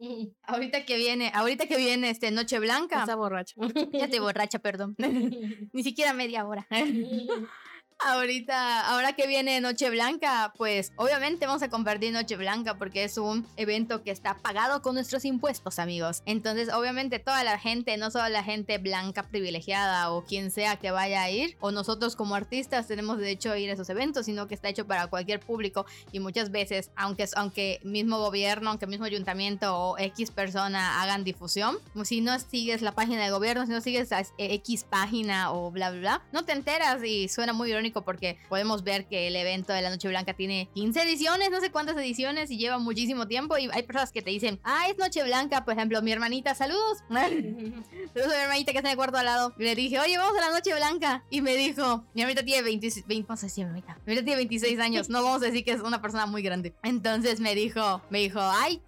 Ahorita 0.43 0.85
que 0.85 0.97
viene, 0.97 1.31
ahorita 1.33 1.67
que 1.67 1.77
viene 1.77 2.09
este 2.09 2.31
Noche 2.31 2.59
Blanca. 2.59 2.99
Está 2.99 3.15
borracho. 3.15 3.55
Ya 3.91 4.05
estoy 4.05 4.19
borracha, 4.19 4.59
perdón. 4.59 4.95
Ni 5.73 5.83
siquiera 5.83 6.13
media 6.13 6.45
hora. 6.45 6.67
Ahorita, 7.99 8.81
ahora 8.91 9.13
que 9.13 9.25
viene 9.25 9.59
Noche 9.59 9.89
Blanca, 9.89 10.53
pues 10.55 10.93
obviamente 10.97 11.47
vamos 11.47 11.63
a 11.63 11.69
compartir 11.69 12.13
Noche 12.13 12.35
Blanca 12.35 12.77
porque 12.77 13.03
es 13.03 13.17
un 13.17 13.47
evento 13.57 14.03
que 14.03 14.11
está 14.11 14.35
pagado 14.35 14.83
con 14.83 14.93
nuestros 14.93 15.25
impuestos, 15.25 15.79
amigos. 15.79 16.21
Entonces, 16.27 16.71
obviamente 16.71 17.17
toda 17.17 17.43
la 17.43 17.57
gente, 17.57 17.97
no 17.97 18.11
solo 18.11 18.29
la 18.29 18.43
gente 18.43 18.77
blanca 18.77 19.23
privilegiada 19.23 20.11
o 20.11 20.23
quien 20.23 20.51
sea 20.51 20.75
que 20.75 20.91
vaya 20.91 21.23
a 21.23 21.31
ir, 21.31 21.57
o 21.59 21.71
nosotros 21.71 22.15
como 22.15 22.35
artistas 22.35 22.87
tenemos 22.87 23.17
derecho 23.17 23.51
a 23.51 23.57
ir 23.57 23.71
a 23.71 23.73
esos 23.73 23.89
eventos, 23.89 24.27
sino 24.27 24.47
que 24.47 24.53
está 24.53 24.69
hecho 24.69 24.85
para 24.85 25.07
cualquier 25.07 25.39
público 25.39 25.87
y 26.11 26.19
muchas 26.19 26.51
veces, 26.51 26.91
aunque, 26.95 27.27
aunque 27.35 27.79
mismo 27.83 28.19
gobierno, 28.19 28.69
aunque 28.69 28.85
mismo 28.85 29.05
ayuntamiento 29.05 29.75
o 29.75 29.97
X 29.97 30.29
persona 30.29 31.01
hagan 31.01 31.23
difusión, 31.23 31.79
si 32.03 32.21
no 32.21 32.37
sigues 32.37 32.83
la 32.83 32.91
página 32.91 33.23
del 33.23 33.31
gobierno, 33.31 33.65
si 33.65 33.71
no 33.71 33.81
sigues 33.81 34.09
X 34.37 34.83
página 34.83 35.51
o 35.51 35.71
bla, 35.71 35.89
bla, 35.89 35.99
bla, 35.99 36.21
no 36.31 36.45
te 36.45 36.51
enteras 36.51 37.03
y 37.03 37.27
suena 37.27 37.53
muy 37.53 37.71
irónico 37.71 37.86
porque 37.91 38.37
podemos 38.49 38.83
ver 38.83 39.07
que 39.07 39.27
el 39.27 39.35
evento 39.35 39.73
de 39.73 39.81
la 39.81 39.89
Noche 39.89 40.07
Blanca 40.07 40.33
tiene 40.33 40.69
15 40.73 41.01
ediciones, 41.01 41.49
no 41.49 41.59
sé 41.59 41.71
cuántas 41.71 41.97
ediciones 41.97 42.51
y 42.51 42.57
lleva 42.57 42.77
muchísimo 42.77 43.27
tiempo 43.27 43.57
y 43.57 43.69
hay 43.71 43.83
personas 43.83 44.11
que 44.11 44.21
te 44.21 44.29
dicen, 44.29 44.59
ah, 44.63 44.87
es 44.89 44.97
Noche 44.97 45.23
Blanca, 45.23 45.65
por 45.65 45.73
ejemplo, 45.73 46.01
mi 46.01 46.11
hermanita, 46.11 46.55
saludos. 46.55 46.99
saludos 47.09 48.33
a 48.33 48.35
mi 48.35 48.43
hermanita 48.43 48.71
que 48.71 48.77
está 48.77 48.89
en 48.89 48.93
el 48.93 48.97
cuarto 48.97 49.17
al 49.17 49.25
lado. 49.25 49.53
Y 49.57 49.63
le 49.63 49.75
dije, 49.75 49.99
oye, 49.99 50.17
vamos 50.17 50.37
a 50.37 50.49
la 50.49 50.51
Noche 50.51 50.73
Blanca. 50.73 51.23
Y 51.29 51.41
me 51.41 51.55
dijo, 51.55 52.05
mi 52.13 52.21
hermanita 52.21 52.43
tiene 52.43 52.63
26, 52.63 53.07
20, 53.07 53.27
vamos 53.27 53.43
a 53.43 53.45
decir, 53.45 53.65
mi 53.65 53.69
hermanita, 53.69 53.93
mi 54.05 54.13
hermanita 54.13 54.25
tiene 54.25 54.35
26 54.37 54.79
años, 54.79 55.09
no 55.09 55.23
vamos 55.23 55.41
a 55.41 55.45
decir 55.45 55.63
que 55.63 55.71
es 55.71 55.81
una 55.81 56.01
persona 56.01 56.25
muy 56.25 56.41
grande. 56.41 56.73
Entonces 56.83 57.39
me 57.39 57.55
dijo, 57.55 58.01
me 58.09 58.19
dijo, 58.19 58.39
ay, 58.41 58.81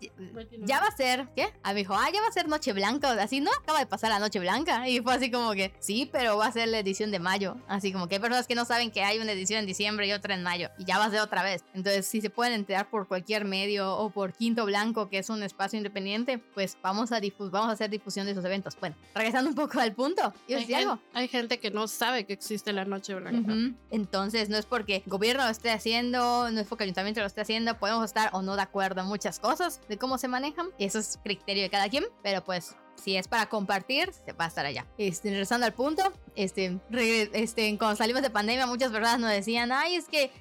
ya 0.64 0.80
va 0.80 0.88
a 0.88 0.96
ser, 0.96 1.28
¿qué? 1.36 1.54
Ah, 1.64 1.74
me 1.74 1.80
dijo, 1.80 1.94
ah, 1.94 2.10
ya 2.14 2.22
va 2.22 2.28
a 2.28 2.32
ser 2.32 2.48
Noche 2.48 2.74
Blanca, 2.74 3.12
así, 3.22 3.42
¿no? 3.42 3.52
Acaba 3.52 3.80
de 3.80 3.86
pasar 3.86 4.10
la 4.10 4.20
Noche 4.20 4.40
Blanca. 4.40 4.88
Y 4.88 5.00
fue 5.02 5.14
así 5.14 5.32
como 5.32 5.52
que, 5.52 5.74
sí, 5.80 6.10
pero 6.12 6.38
va 6.38 6.48
a 6.48 6.52
ser 6.52 6.70
la 6.70 6.80
edición 6.80 7.12
de 7.12 7.20
mayo. 7.20 7.58
Así 7.68 7.92
como 7.92 8.08
que 8.08 8.16
hay 8.16 8.22
personas 8.22 8.48
que 8.48 8.56
no 8.56 8.66
saben 8.66 8.89
que 8.92 9.04
hay 9.04 9.20
una 9.20 9.32
edición 9.32 9.60
en 9.60 9.66
diciembre 9.66 10.08
y 10.08 10.12
otra 10.12 10.34
en 10.34 10.44
mayo. 10.44 10.70
Y 10.78 10.86
ya 10.86 10.98
va 10.98 11.06
a 11.06 11.10
ser 11.10 11.22
otra 11.22 11.44
vez. 11.44 11.64
Entonces, 11.74 12.06
si 12.08 12.22
se 12.22 12.30
pueden 12.30 12.54
enterar 12.54 12.90
por 12.90 13.08
cualquier 13.08 13.46
medio 13.46 13.96
o 13.96 14.10
por 14.10 14.34
Quinto 14.34 14.66
Blanco, 14.66 15.10
que 15.10 15.20
es 15.20 15.30
un 15.30 15.44
espacio 15.44 15.78
independiente, 15.78 16.38
pues 16.38 16.78
vamos 16.82 17.12
a, 17.12 17.20
vamos 17.40 17.70
a 17.70 17.72
hacer 17.72 17.90
difusión 17.90 18.26
de 18.26 18.34
esos 18.34 18.46
eventos. 18.46 18.78
Bueno, 18.80 18.96
regresando 19.14 19.50
un 19.50 19.56
poco 19.56 19.80
al 19.80 19.94
punto. 19.94 20.34
Hay, 20.48 20.60
gente, 20.60 20.76
algo? 20.76 21.00
hay 21.14 21.28
gente 21.28 21.60
que 21.60 21.72
no 21.72 21.88
sabe 21.88 22.26
que 22.26 22.34
existe 22.34 22.74
la 22.74 22.86
Noche 22.86 23.16
Blanca. 23.16 23.54
Entonces, 23.92 24.50
no 24.50 24.58
es 24.58 24.66
porque 24.66 24.98
el 24.98 25.04
gobierno 25.12 25.44
lo 25.44 25.50
esté 25.50 25.72
haciendo, 25.72 26.50
no 26.52 26.60
es 26.60 26.68
porque 26.68 26.84
el 26.84 26.90
ayuntamiento 26.90 27.22
lo 27.22 27.28
esté 27.28 27.42
haciendo, 27.42 27.78
podemos 27.78 28.06
estar 28.06 28.30
o 28.34 28.42
no 28.42 28.56
de 28.56 28.62
acuerdo 28.62 29.02
en 29.02 29.08
muchas 29.08 29.40
cosas 29.40 29.82
de 29.88 29.98
cómo 29.98 30.18
se 30.18 30.28
manejan. 30.28 30.68
Eso 30.78 31.00
es 31.00 31.20
criterio 31.24 31.64
de 31.64 31.70
cada 31.70 31.90
quien, 31.90 32.06
pero 32.24 32.44
pues 32.44 32.76
si 33.00 33.16
es 33.16 33.28
para 33.28 33.48
compartir, 33.48 34.12
se 34.14 34.34
va 34.34 34.46
a 34.46 34.48
estar 34.48 34.66
allá. 34.66 34.86
Este, 34.98 35.30
regresando 35.30 35.66
al 35.66 35.74
punto, 35.74 36.04
este, 36.36 36.80
este, 37.34 37.78
cuando 37.78 37.96
salimos 37.96 38.22
de 38.22 38.30
pandemia, 38.30 38.66
muchas 38.66 38.92
personas 38.92 39.20
nos 39.20 39.32
decían, 39.32 39.72
ay, 39.72 39.96
es 39.96 40.06
que 40.06 40.32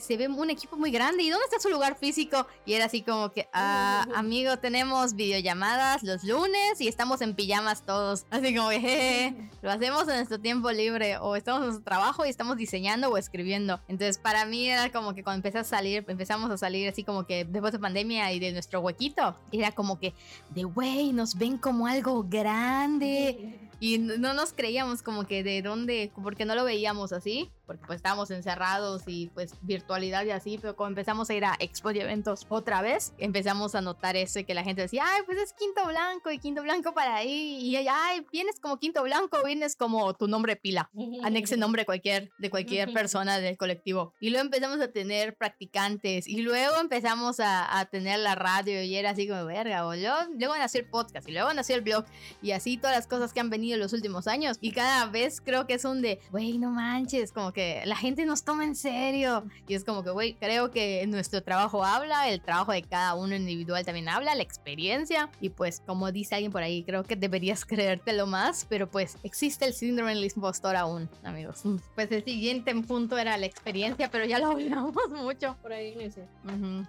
se 0.00 0.16
ve 0.16 0.28
un 0.28 0.50
equipo 0.50 0.76
muy 0.76 0.90
grande. 0.90 1.22
¿Y 1.22 1.30
dónde 1.30 1.44
está 1.44 1.60
su 1.60 1.68
lugar 1.68 1.96
físico? 1.96 2.46
Y 2.64 2.74
era 2.74 2.86
así 2.86 3.02
como 3.02 3.32
que, 3.32 3.48
ah, 3.52 4.06
amigo, 4.14 4.56
tenemos 4.58 5.14
videollamadas 5.14 6.02
los 6.02 6.24
lunes 6.24 6.80
y 6.80 6.88
estamos 6.88 7.20
en 7.20 7.34
pijamas 7.34 7.84
todos. 7.84 8.26
Así 8.30 8.54
como 8.54 8.70
que, 8.70 9.34
lo 9.62 9.70
hacemos 9.70 10.02
en 10.08 10.16
nuestro 10.16 10.40
tiempo 10.40 10.70
libre 10.72 11.18
o 11.18 11.36
estamos 11.36 11.60
en 11.60 11.66
nuestro 11.68 11.84
trabajo 11.84 12.24
y 12.26 12.28
estamos 12.28 12.56
diseñando 12.56 13.08
o 13.08 13.16
escribiendo. 13.16 13.80
Entonces, 13.88 14.18
para 14.18 14.44
mí 14.44 14.68
era 14.68 14.90
como 14.90 15.14
que 15.14 15.22
cuando 15.22 15.38
empecé 15.38 15.58
a 15.58 15.64
salir, 15.64 16.04
empezamos 16.06 16.50
a 16.50 16.58
salir 16.58 16.88
así 16.88 17.04
como 17.04 17.26
que 17.26 17.44
después 17.44 17.72
de 17.72 17.78
pandemia 17.78 18.32
y 18.32 18.38
de 18.38 18.52
nuestro 18.52 18.80
huequito, 18.80 19.36
era 19.52 19.72
como 19.72 19.98
que, 19.98 20.14
de 20.50 20.64
güey, 20.64 21.12
nos 21.12 21.36
ven 21.36 21.58
como 21.58 21.86
algo 21.86 22.24
grande. 22.28 23.60
Y 23.78 23.98
no 23.98 24.32
nos 24.32 24.52
creíamos 24.52 25.02
como 25.02 25.26
que 25.26 25.42
de 25.42 25.60
dónde, 25.60 26.10
porque 26.22 26.46
no 26.46 26.54
lo 26.54 26.64
veíamos 26.64 27.12
así, 27.12 27.50
porque 27.66 27.84
pues 27.86 27.96
estábamos 27.96 28.30
encerrados 28.30 29.02
y 29.06 29.28
pues 29.28 29.54
virtualidad 29.62 30.24
y 30.24 30.30
así, 30.30 30.58
pero 30.58 30.76
cuando 30.76 30.92
empezamos 30.92 31.28
a 31.30 31.34
ir 31.34 31.44
a 31.44 31.56
expo 31.58 31.90
y 31.90 32.00
eventos 32.00 32.46
otra 32.48 32.82
vez, 32.82 33.12
empezamos 33.18 33.74
a 33.74 33.80
notar 33.80 34.16
eso 34.16 34.40
que 34.46 34.54
la 34.54 34.64
gente 34.64 34.82
decía, 34.82 35.04
ay, 35.06 35.22
pues 35.26 35.38
es 35.38 35.52
Quinto 35.52 35.86
Blanco 35.86 36.30
y 36.30 36.38
Quinto 36.38 36.62
Blanco 36.62 36.94
para 36.94 37.16
ahí, 37.16 37.58
y 37.60 37.76
ay, 37.76 38.26
vienes 38.32 38.60
como 38.60 38.78
Quinto 38.78 39.02
Blanco, 39.02 39.38
vienes 39.44 39.76
como 39.76 40.14
tu 40.14 40.28
nombre 40.28 40.56
pila, 40.56 40.90
anexe 41.22 41.56
nombre 41.56 41.84
cualquier, 41.84 42.30
de 42.38 42.50
cualquier 42.50 42.92
persona 42.92 43.38
del 43.38 43.56
colectivo. 43.56 44.14
Y 44.20 44.30
luego 44.30 44.44
empezamos 44.44 44.80
a 44.80 44.92
tener 44.92 45.36
practicantes 45.36 46.28
y 46.28 46.42
luego 46.42 46.78
empezamos 46.80 47.40
a, 47.40 47.78
a 47.78 47.86
tener 47.86 48.18
la 48.20 48.34
radio 48.34 48.82
y 48.82 48.94
era 48.96 49.10
así 49.10 49.26
como 49.28 49.44
verga, 49.46 49.86
o 49.86 49.94
luego, 49.94 50.16
luego 50.38 50.56
nació 50.56 50.80
el 50.80 50.88
podcast 50.88 51.28
y 51.28 51.32
luego 51.32 51.52
nació 51.54 51.76
el 51.76 51.82
blog 51.82 52.04
y 52.42 52.52
así 52.52 52.76
todas 52.76 52.96
las 52.96 53.06
cosas 53.06 53.32
que 53.32 53.40
han 53.40 53.50
venido 53.50 53.74
en 53.74 53.80
los 53.80 53.92
últimos 53.92 54.26
años. 54.26 54.58
Y 54.60 54.72
cada 54.72 55.06
vez 55.06 55.40
creo 55.40 55.66
que 55.66 55.74
es 55.74 55.84
un 55.84 56.02
de, 56.02 56.20
güey, 56.30 56.58
no 56.58 56.70
manches, 56.70 57.32
como 57.32 57.52
que 57.56 57.82
la 57.86 57.96
gente 57.96 58.26
nos 58.26 58.44
toma 58.44 58.64
en 58.64 58.76
serio. 58.76 59.46
Y 59.66 59.74
es 59.74 59.82
como 59.82 60.04
que, 60.04 60.10
güey, 60.10 60.34
creo 60.34 60.70
que 60.70 61.06
nuestro 61.06 61.42
trabajo 61.42 61.82
habla, 61.82 62.28
el 62.28 62.42
trabajo 62.42 62.72
de 62.72 62.82
cada 62.82 63.14
uno 63.14 63.34
individual 63.34 63.82
también 63.82 64.10
habla, 64.10 64.34
la 64.34 64.42
experiencia. 64.42 65.30
Y 65.40 65.48
pues, 65.48 65.82
como 65.86 66.12
dice 66.12 66.34
alguien 66.34 66.52
por 66.52 66.62
ahí, 66.62 66.84
creo 66.84 67.02
que 67.02 67.16
deberías 67.16 67.64
creértelo 67.64 68.26
más, 68.26 68.66
pero 68.68 68.90
pues 68.90 69.16
existe 69.22 69.64
el 69.64 69.72
síndrome 69.72 70.14
del 70.14 70.24
impostor 70.24 70.76
aún, 70.76 71.08
amigos. 71.24 71.62
Pues 71.94 72.12
el 72.12 72.24
siguiente 72.24 72.74
punto 72.82 73.16
era 73.16 73.38
la 73.38 73.46
experiencia, 73.46 74.10
pero 74.10 74.26
ya 74.26 74.38
lo 74.38 74.48
hablamos 74.50 75.08
mucho. 75.08 75.56
Por 75.62 75.72
ahí, 75.72 75.94
sí. 76.10 76.20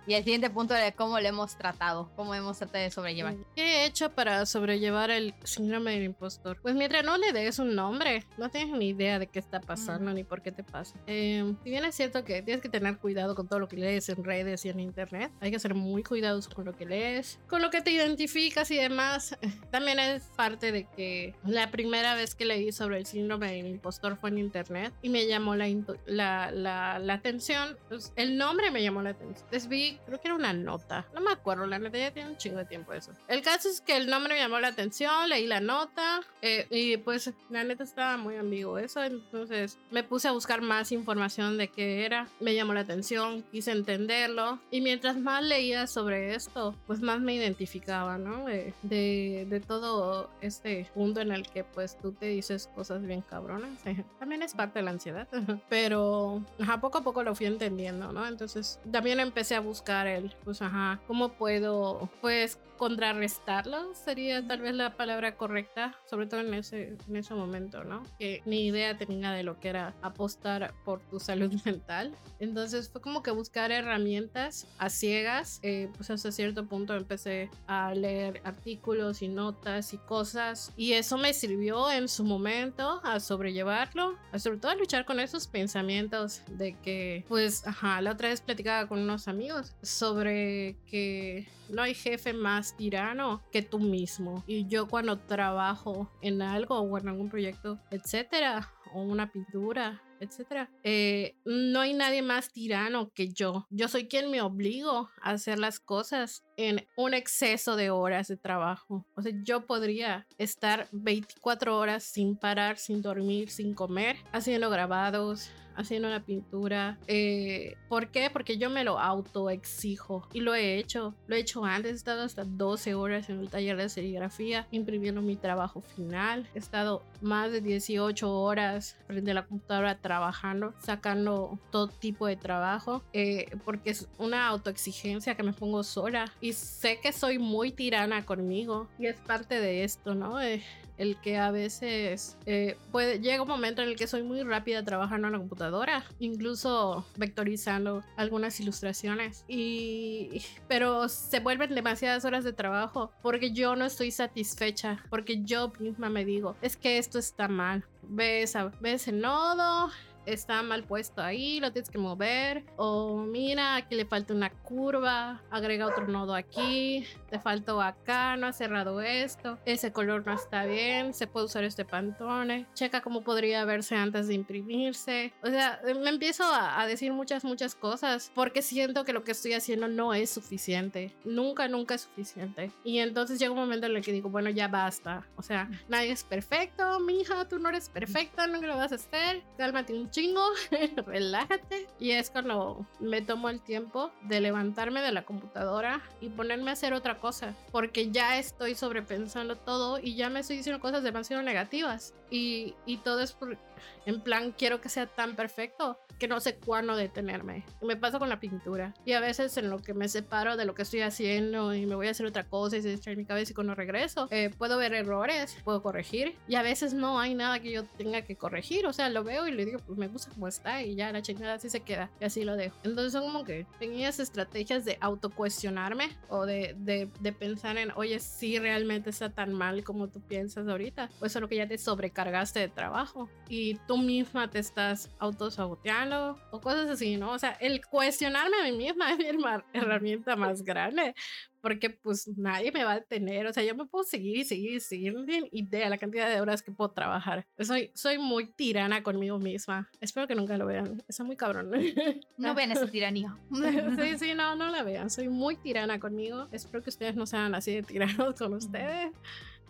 Y 0.05 0.13
el 0.15 0.23
siguiente 0.25 0.49
punto 0.49 0.75
era 0.75 0.91
cómo 0.91 1.17
lo 1.17 1.25
hemos 1.25 1.57
tratado, 1.57 2.11
cómo 2.17 2.35
hemos 2.35 2.57
tratado 2.57 2.83
de 2.83 2.91
sobrellevar. 2.91 3.35
¿Qué 3.55 3.63
he 3.63 3.85
hecho 3.85 4.09
para 4.09 4.45
sobrellevar 4.45 5.11
el 5.11 5.33
síndrome 5.45 5.91
del 5.91 6.03
impostor? 6.03 6.59
Pues 6.61 6.75
mientras 6.75 7.05
no 7.05 7.17
le 7.17 7.31
des 7.31 7.57
un 7.59 7.73
nombre, 7.73 8.25
no 8.37 8.49
tienes 8.49 8.77
ni 8.77 8.89
idea 8.89 9.17
de 9.17 9.27
qué 9.27 9.39
está 9.39 9.61
pasando 9.61 10.11
ni 10.11 10.25
por 10.25 10.41
qué 10.41 10.51
te. 10.63 10.67
Eh, 11.07 11.53
si 11.63 11.69
bien 11.69 11.85
es 11.85 11.95
cierto 11.95 12.23
que 12.23 12.41
tienes 12.41 12.61
que 12.61 12.69
tener 12.69 12.97
cuidado 12.97 13.35
con 13.35 13.47
todo 13.47 13.59
lo 13.59 13.67
que 13.67 13.77
lees 13.77 14.09
en 14.09 14.23
redes 14.23 14.65
y 14.65 14.69
en 14.69 14.79
internet, 14.79 15.31
hay 15.39 15.51
que 15.51 15.59
ser 15.59 15.73
muy 15.73 16.03
cuidadoso 16.03 16.49
con 16.51 16.65
lo 16.65 16.75
que 16.75 16.85
lees, 16.85 17.39
con 17.47 17.61
lo 17.61 17.69
que 17.69 17.81
te 17.81 17.91
identificas 17.91 18.69
y 18.71 18.77
demás. 18.77 19.37
También 19.71 19.99
es 19.99 20.23
parte 20.35 20.71
de 20.71 20.85
que 20.85 21.35
la 21.45 21.71
primera 21.71 22.15
vez 22.15 22.35
que 22.35 22.45
leí 22.45 22.71
sobre 22.71 22.97
el 22.97 23.05
síndrome 23.05 23.53
del 23.53 23.67
impostor 23.67 24.17
fue 24.17 24.29
en 24.29 24.39
internet 24.39 24.93
y 25.01 25.09
me 25.09 25.25
llamó 25.25 25.55
la, 25.55 25.67
la, 26.05 26.51
la, 26.99 27.13
atención. 27.13 27.77
Pues, 27.87 28.13
el 28.15 28.37
nombre 28.37 28.71
me 28.71 28.83
llamó 28.83 29.01
la 29.01 29.11
atención. 29.11 29.45
Entonces 29.45 29.69
vi, 29.69 29.99
creo 30.05 30.19
que 30.19 30.27
era 30.27 30.35
una 30.35 30.53
nota, 30.53 31.07
no 31.13 31.21
me 31.21 31.31
acuerdo, 31.31 31.65
la 31.65 31.79
neta 31.79 31.97
ya 31.97 32.11
tiene 32.11 32.29
un 32.29 32.37
chingo 32.37 32.57
de 32.57 32.65
tiempo 32.65 32.93
eso. 32.93 33.11
El 33.27 33.41
caso 33.41 33.69
es 33.69 33.81
que 33.81 33.95
el 33.95 34.07
nombre 34.07 34.33
me 34.33 34.39
llamó 34.39 34.59
la 34.59 34.69
atención, 34.69 35.29
leí 35.29 35.47
la 35.47 35.61
nota. 35.61 36.21
Eh, 36.41 36.67
y 36.69 36.97
pues 36.97 37.31
la 37.49 37.63
neta 37.63 37.83
estaba 37.83 38.17
muy 38.17 38.35
ambiguo 38.35 38.77
eso, 38.77 39.03
entonces 39.03 39.77
me 39.91 40.03
puse 40.03 40.27
a 40.27 40.31
buscar 40.31 40.46
más 40.61 40.91
información 40.91 41.57
de 41.57 41.67
qué 41.67 42.05
era, 42.05 42.27
me 42.39 42.55
llamó 42.55 42.73
la 42.73 42.81
atención, 42.81 43.43
quise 43.51 43.71
entenderlo 43.71 44.59
y 44.71 44.81
mientras 44.81 45.17
más 45.17 45.43
leía 45.43 45.87
sobre 45.87 46.35
esto, 46.35 46.75
pues 46.87 47.01
más 47.01 47.19
me 47.19 47.33
identificaba, 47.35 48.17
¿no? 48.17 48.45
De, 48.45 48.73
de, 48.81 49.63
todo 49.67 50.29
este 50.41 50.89
punto 50.93 51.19
en 51.19 51.31
el 51.31 51.47
que 51.47 51.63
pues 51.63 51.97
tú 51.97 52.11
te 52.13 52.27
dices 52.27 52.69
cosas 52.73 53.05
bien 53.05 53.21
cabronas, 53.21 53.71
también 54.19 54.41
es 54.41 54.53
parte 54.53 54.79
de 54.79 54.83
la 54.83 54.91
ansiedad, 54.91 55.27
pero 55.69 56.43
a 56.65 56.79
poco 56.79 56.99
a 56.99 57.03
poco 57.03 57.23
lo 57.23 57.35
fui 57.35 57.47
entendiendo, 57.47 58.13
¿no? 58.13 58.25
Entonces 58.25 58.79
también 58.89 59.19
empecé 59.19 59.55
a 59.55 59.59
buscar 59.59 60.07
el, 60.07 60.33
pues 60.43 60.61
ajá, 60.61 61.01
¿cómo 61.07 61.29
puedo 61.33 62.09
pues 62.21 62.59
contrarrestarlo? 62.77 63.93
Sería 63.95 64.45
tal 64.47 64.61
vez 64.61 64.75
la 64.75 64.95
palabra 64.95 65.35
correcta, 65.35 65.95
sobre 66.05 66.27
todo 66.27 66.41
en 66.41 66.53
ese, 66.53 66.95
en 67.07 67.15
ese 67.15 67.33
momento, 67.33 67.83
¿no? 67.83 68.03
Que 68.19 68.41
ni 68.45 68.67
idea 68.67 68.97
tenía 68.97 69.31
de 69.31 69.43
lo 69.43 69.59
que 69.59 69.69
era 69.69 69.95
apostar 70.01 70.36
por 70.83 71.01
tu 71.01 71.19
salud 71.19 71.53
mental. 71.65 72.15
Entonces 72.39 72.89
fue 72.89 73.01
como 73.01 73.23
que 73.23 73.31
buscar 73.31 73.71
herramientas 73.71 74.67
a 74.77 74.89
ciegas. 74.89 75.59
Eh, 75.63 75.89
pues 75.95 76.09
hasta 76.09 76.31
cierto 76.31 76.65
punto 76.67 76.95
empecé 76.95 77.49
a 77.67 77.93
leer 77.93 78.41
artículos 78.43 79.21
y 79.21 79.27
notas 79.27 79.93
y 79.93 79.97
cosas. 79.97 80.71
Y 80.77 80.93
eso 80.93 81.17
me 81.17 81.33
sirvió 81.33 81.91
en 81.91 82.07
su 82.07 82.23
momento 82.23 83.01
a 83.03 83.19
sobrellevarlo, 83.19 84.15
a 84.31 84.39
sobre 84.39 84.57
todo 84.57 84.71
a 84.71 84.75
luchar 84.75 85.05
con 85.05 85.19
esos 85.19 85.47
pensamientos 85.47 86.41
de 86.47 86.73
que, 86.81 87.25
pues, 87.27 87.65
ajá, 87.67 88.01
la 88.01 88.11
otra 88.11 88.29
vez 88.29 88.41
platicaba 88.41 88.87
con 88.87 88.99
unos 88.99 89.27
amigos 89.27 89.75
sobre 89.81 90.77
que 90.85 91.47
no 91.69 91.81
hay 91.81 91.93
jefe 91.93 92.33
más 92.33 92.75
tirano 92.77 93.41
que 93.51 93.61
tú 93.61 93.79
mismo. 93.79 94.43
Y 94.47 94.67
yo 94.67 94.87
cuando 94.87 95.17
trabajo 95.17 96.09
en 96.21 96.41
algo 96.41 96.79
o 96.79 96.97
en 96.97 97.09
algún 97.09 97.29
proyecto, 97.29 97.79
etcétera, 97.91 98.71
una 99.03 99.31
pintura, 99.31 100.01
etcétera. 100.19 100.69
Eh, 100.83 101.35
no 101.45 101.81
hay 101.81 101.93
nadie 101.93 102.21
más 102.21 102.51
tirano 102.51 103.11
que 103.13 103.29
yo. 103.29 103.67
Yo 103.69 103.87
soy 103.87 104.07
quien 104.07 104.31
me 104.31 104.41
obligo 104.41 105.09
a 105.21 105.31
hacer 105.31 105.59
las 105.59 105.79
cosas 105.79 106.43
en 106.57 106.85
un 106.95 107.13
exceso 107.13 107.75
de 107.75 107.89
horas 107.89 108.27
de 108.27 108.37
trabajo. 108.37 109.05
O 109.15 109.21
sea, 109.21 109.31
yo 109.43 109.65
podría 109.65 110.27
estar 110.37 110.87
24 110.91 111.77
horas 111.77 112.03
sin 112.03 112.37
parar, 112.37 112.77
sin 112.77 113.01
dormir, 113.01 113.49
sin 113.49 113.73
comer, 113.73 114.17
haciendo 114.31 114.69
grabados, 114.69 115.51
haciendo 115.77 116.07
una 116.07 116.23
pintura. 116.23 116.97
Eh, 117.07 117.75
¿Por 117.87 118.09
qué? 118.09 118.29
Porque 118.31 118.57
yo 118.57 118.69
me 118.69 118.83
lo 118.83 118.99
autoexijo 118.99 120.27
y 120.33 120.41
lo 120.41 120.53
he 120.55 120.77
hecho. 120.77 121.15
Lo 121.27 121.35
he 121.35 121.39
hecho 121.39 121.63
antes, 121.63 121.91
he 121.91 121.95
estado 121.95 122.23
hasta 122.23 122.43
12 122.43 122.95
horas 122.95 123.29
en 123.29 123.39
el 123.39 123.49
taller 123.49 123.77
de 123.77 123.89
serigrafía 123.89 124.67
imprimiendo 124.71 125.21
mi 125.21 125.35
trabajo 125.35 125.81
final. 125.81 126.47
He 126.53 126.59
estado 126.59 127.03
más 127.21 127.51
de 127.51 127.61
18 127.61 128.29
horas 128.31 128.97
frente 129.07 129.31
a 129.31 129.35
la 129.35 129.45
computadora 129.45 129.97
trabajando, 129.99 130.73
sacando 130.79 131.59
todo 131.71 131.87
tipo 131.87 132.27
de 132.27 132.35
trabajo, 132.35 133.03
eh, 133.13 133.55
porque 133.63 133.91
es 133.91 134.07
una 134.17 134.47
autoexigencia 134.47 135.35
que 135.35 135.43
me 135.43 135.53
pongo 135.53 135.83
sola 135.83 136.31
y 136.41 136.53
sé 136.53 136.99
que 137.01 137.11
soy 137.11 137.39
muy 137.39 137.71
tirana 137.71 138.25
conmigo 138.25 138.87
y 138.97 139.07
es 139.07 139.17
parte 139.17 139.59
de 139.59 139.83
esto, 139.83 140.15
¿no? 140.15 140.41
Eh, 140.41 140.63
el 140.97 141.19
que 141.21 141.37
a 141.37 141.51
veces 141.51 142.37
eh, 142.45 142.77
puede, 142.91 143.19
llega 143.19 143.41
un 143.41 143.47
momento 143.47 143.81
en 143.81 143.89
el 143.89 143.95
que 143.95 144.07
soy 144.07 144.23
muy 144.23 144.41
rápida 144.43 144.83
trabajando 144.83 145.27
en 145.27 145.33
la 145.33 145.39
computadora, 145.39 146.03
incluso 146.19 147.05
vectorizando 147.15 148.03
algunas 148.15 148.59
ilustraciones, 148.59 149.45
y, 149.47 150.43
pero 150.67 151.09
se 151.09 151.39
vuelven 151.39 151.73
demasiadas 151.75 152.25
horas 152.25 152.43
de 152.43 152.53
trabajo 152.53 153.11
porque 153.21 153.51
yo 153.51 153.75
no 153.75 153.85
estoy 153.85 154.11
satisfecha, 154.11 155.03
porque 155.09 155.43
yo 155.43 155.71
misma 155.79 156.09
me 156.09 156.25
digo, 156.25 156.55
es 156.61 156.77
que 156.77 156.97
esto 156.97 157.19
está 157.19 157.47
mal. 157.47 157.85
Ves, 158.09 158.53
ves 158.79 159.09
el 159.09 159.19
nodo, 159.19 159.91
está 160.27 160.61
mal 160.61 160.83
puesto 160.83 161.21
ahí, 161.21 161.59
lo 161.59 161.71
tienes 161.71 161.89
que 161.89 161.97
mover. 161.97 162.63
O 162.75 163.17
mira, 163.17 163.75
aquí 163.75 163.95
le 163.95 164.05
falta 164.05 164.33
una 164.33 164.49
curva, 164.49 165.41
agrega 165.49 165.87
otro 165.87 166.07
nodo 166.07 166.35
aquí, 166.35 167.05
te 167.29 167.39
faltó 167.39 167.81
acá, 167.81 168.37
no 168.37 168.47
ha 168.47 168.53
cerrado 168.53 169.01
esto, 169.01 169.57
ese 169.65 169.91
color 169.91 170.25
no 170.25 170.33
está 170.33 170.65
bien, 170.65 171.13
se 171.13 171.27
puede 171.27 171.45
usar 171.45 171.63
este 171.63 171.85
pantone, 171.85 172.67
checa 172.73 173.01
cómo 173.01 173.23
podría 173.23 173.65
verse 173.65 173.95
antes 173.95 174.27
de 174.27 174.33
imprimirse. 174.33 175.33
O 175.43 175.47
sea, 175.47 175.81
me 175.83 176.09
empiezo 176.09 176.43
a, 176.43 176.81
a 176.81 176.87
decir 176.87 177.13
muchas, 177.13 177.43
muchas 177.43 177.75
cosas 177.75 178.31
porque 178.35 178.61
siento 178.61 179.03
que 179.03 179.13
lo 179.13 179.23
que 179.23 179.31
estoy 179.31 179.53
haciendo 179.53 179.87
no 179.87 180.13
es 180.13 180.29
suficiente. 180.29 181.15
Nunca, 181.23 181.67
nunca 181.67 181.95
es 181.95 182.01
suficiente. 182.01 182.71
Y 182.83 182.99
entonces 182.99 183.39
llega 183.39 183.51
un 183.51 183.59
momento 183.59 183.87
en 183.87 183.95
el 183.95 184.03
que 184.03 184.11
digo, 184.11 184.29
bueno, 184.29 184.49
ya 184.49 184.67
basta. 184.67 185.25
O 185.35 185.41
sea, 185.41 185.69
nadie 185.87 186.11
es 186.11 186.23
perfecto, 186.23 186.99
mija, 186.99 187.47
tú 187.47 187.59
no 187.59 187.69
eres 187.69 187.89
perfecta, 187.89 188.47
nunca 188.47 188.67
lo 188.67 188.75
vas 188.75 188.91
a 188.91 188.95
hacer. 188.95 189.43
Cálmate 189.57 189.93
un 189.93 190.09
chingo, 190.17 190.41
relájate. 191.05 191.87
Y 191.99 192.11
es 192.11 192.29
cuando 192.29 192.85
me 192.99 193.21
tomo 193.21 193.49
el 193.49 193.61
tiempo 193.61 194.11
de 194.23 194.41
levantarme 194.41 195.01
de 195.01 195.11
la 195.11 195.25
computadora 195.25 196.01
y 196.21 196.29
ponerme 196.29 196.71
a 196.71 196.73
hacer 196.73 196.93
otra 196.93 197.19
cosa. 197.19 197.53
Porque 197.71 198.09
ya 198.09 198.39
estoy 198.39 198.73
sobrepensando 198.73 199.55
todo 199.55 199.99
y 199.99 200.15
ya 200.15 200.29
me 200.29 200.39
estoy 200.39 200.57
diciendo 200.57 200.81
cosas 200.81 201.03
demasiado 201.03 201.43
negativas. 201.43 202.13
Y, 202.29 202.75
y 202.85 202.97
todo 202.97 203.21
es 203.21 203.31
por, 203.31 203.57
en 204.05 204.21
plan, 204.21 204.53
quiero 204.57 204.81
que 204.81 204.89
sea 204.89 205.05
tan 205.05 205.35
perfecto 205.35 205.97
que 206.17 206.27
no 206.27 206.39
sé 206.39 206.55
cuándo 206.55 206.95
detenerme. 206.95 207.63
Me 207.81 207.95
pasa 207.95 208.19
con 208.19 208.29
la 208.29 208.39
pintura. 208.39 208.93
Y 209.05 209.11
a 209.11 209.19
veces 209.19 209.55
en 209.57 209.69
lo 209.69 209.79
que 209.79 209.93
me 209.93 210.07
separo 210.07 210.57
de 210.57 210.65
lo 210.65 210.73
que 210.73 210.81
estoy 210.81 211.01
haciendo 211.01 211.75
y 211.75 211.85
me 211.85 211.95
voy 211.95 212.07
a 212.07 212.11
hacer 212.11 212.25
otra 212.25 212.43
cosa 212.43 212.77
y 212.77 212.81
se 212.81 212.93
echa 212.93 213.11
en 213.11 213.19
mi 213.19 213.25
cabeza 213.25 213.51
y 213.51 213.55
cuando 213.55 213.75
regreso, 213.75 214.27
eh, 214.31 214.49
puedo 214.57 214.77
ver 214.77 214.93
errores, 214.93 215.57
puedo 215.63 215.83
corregir. 215.83 216.35
Y 216.47 216.55
a 216.55 216.63
veces 216.63 216.93
no 216.93 217.19
hay 217.19 217.35
nada 217.35 217.59
que 217.59 217.71
yo 217.71 217.83
tenga 217.83 218.23
que 218.23 218.35
corregir. 218.35 218.87
O 218.87 218.93
sea, 218.93 219.09
lo 219.09 219.23
veo 219.23 219.47
y 219.47 219.51
le 219.51 219.65
digo, 219.65 219.79
pues 219.85 219.97
me 219.97 220.07
gusta 220.07 220.31
como 220.31 220.47
está 220.47 220.81
y 220.81 220.95
ya 220.95 221.11
la 221.11 221.21
chingada 221.21 221.55
así 221.55 221.69
se 221.69 221.81
queda. 221.81 222.09
Y 222.19 222.25
así 222.25 222.43
lo 222.43 222.55
dejo. 222.55 222.75
Entonces 222.83 223.11
son 223.11 223.23
como 223.23 223.43
que 223.43 223.65
pequeñas 223.79 224.19
estrategias 224.19 224.85
de 224.85 224.97
autocuestionarme 225.01 226.09
o 226.29 226.45
de, 226.45 226.75
de, 226.79 227.09
de 227.19 227.31
pensar 227.33 227.77
en, 227.77 227.91
oye, 227.91 228.19
si 228.19 228.57
realmente 228.57 229.11
está 229.11 229.29
tan 229.29 229.53
mal 229.53 229.83
como 229.83 230.07
tú 230.07 230.19
piensas 230.21 230.67
ahorita. 230.67 231.09
O 231.19 231.25
eso 231.25 231.37
es 231.37 231.41
lo 231.41 231.47
que 231.47 231.57
ya 231.57 231.67
te 231.67 231.77
sobrecargaste 232.17 232.59
de 232.59 232.67
trabajo. 232.69 233.29
Y 233.47 233.75
tú 233.87 233.97
misma 233.97 234.49
te 234.49 234.59
estás 234.59 235.09
autosaboteando 235.19 236.37
o 236.51 236.59
cosas 236.59 236.89
así, 236.89 237.17
¿no? 237.17 237.31
O 237.31 237.39
sea, 237.39 237.51
el 237.59 237.85
cuestionarme 237.85 238.57
a 238.61 238.63
mí 238.71 238.77
misma 238.77 239.11
es 239.19 239.35
mi 239.35 239.43
herramienta 239.73 240.35
más 240.35 240.63
grande 240.63 241.13
porque 241.61 241.89
pues 241.89 242.29
nadie 242.37 242.71
me 242.71 242.83
va 242.85 242.93
a 242.93 242.99
detener, 242.99 243.45
o 243.45 243.51
sea, 243.51 243.61
yo 243.61 243.75
me 243.75 243.85
puedo 243.85 244.03
seguir 244.05 244.37
y 244.37 244.45
seguir 244.45 244.73
y 244.73 244.79
seguir, 244.79 245.13
tienen 245.25 245.49
idea 245.51 245.89
la 245.89 245.97
cantidad 245.97 246.29
de 246.29 246.39
horas 246.39 246.61
que 246.61 246.71
puedo 246.71 246.91
trabajar. 246.91 247.45
Soy, 247.59 247.91
soy 247.93 248.19
muy 248.19 248.53
tirana 248.53 249.03
conmigo 249.03 249.37
misma. 249.37 249.89
Espero 249.99 250.27
que 250.27 250.35
nunca 250.35 250.57
lo 250.57 250.65
vean, 250.65 251.03
está 251.09 251.23
muy 251.25 251.35
cabrón. 251.35 251.71
No 252.37 252.53
vean 252.53 252.71
esa 252.71 252.87
tiranía. 252.87 253.35
sí, 253.99 254.17
sí, 254.17 254.33
no, 254.33 254.55
no 254.55 254.69
la 254.69 254.83
vean, 254.83 255.09
soy 255.09 255.27
muy 255.27 255.57
tirana 255.57 255.99
conmigo. 255.99 256.47
Espero 256.51 256.81
que 256.83 256.89
ustedes 256.89 257.15
no 257.15 257.25
sean 257.25 257.53
así 257.53 257.73
de 257.73 257.83
tiranos 257.83 258.35
con 258.35 258.53
ustedes 258.53 259.11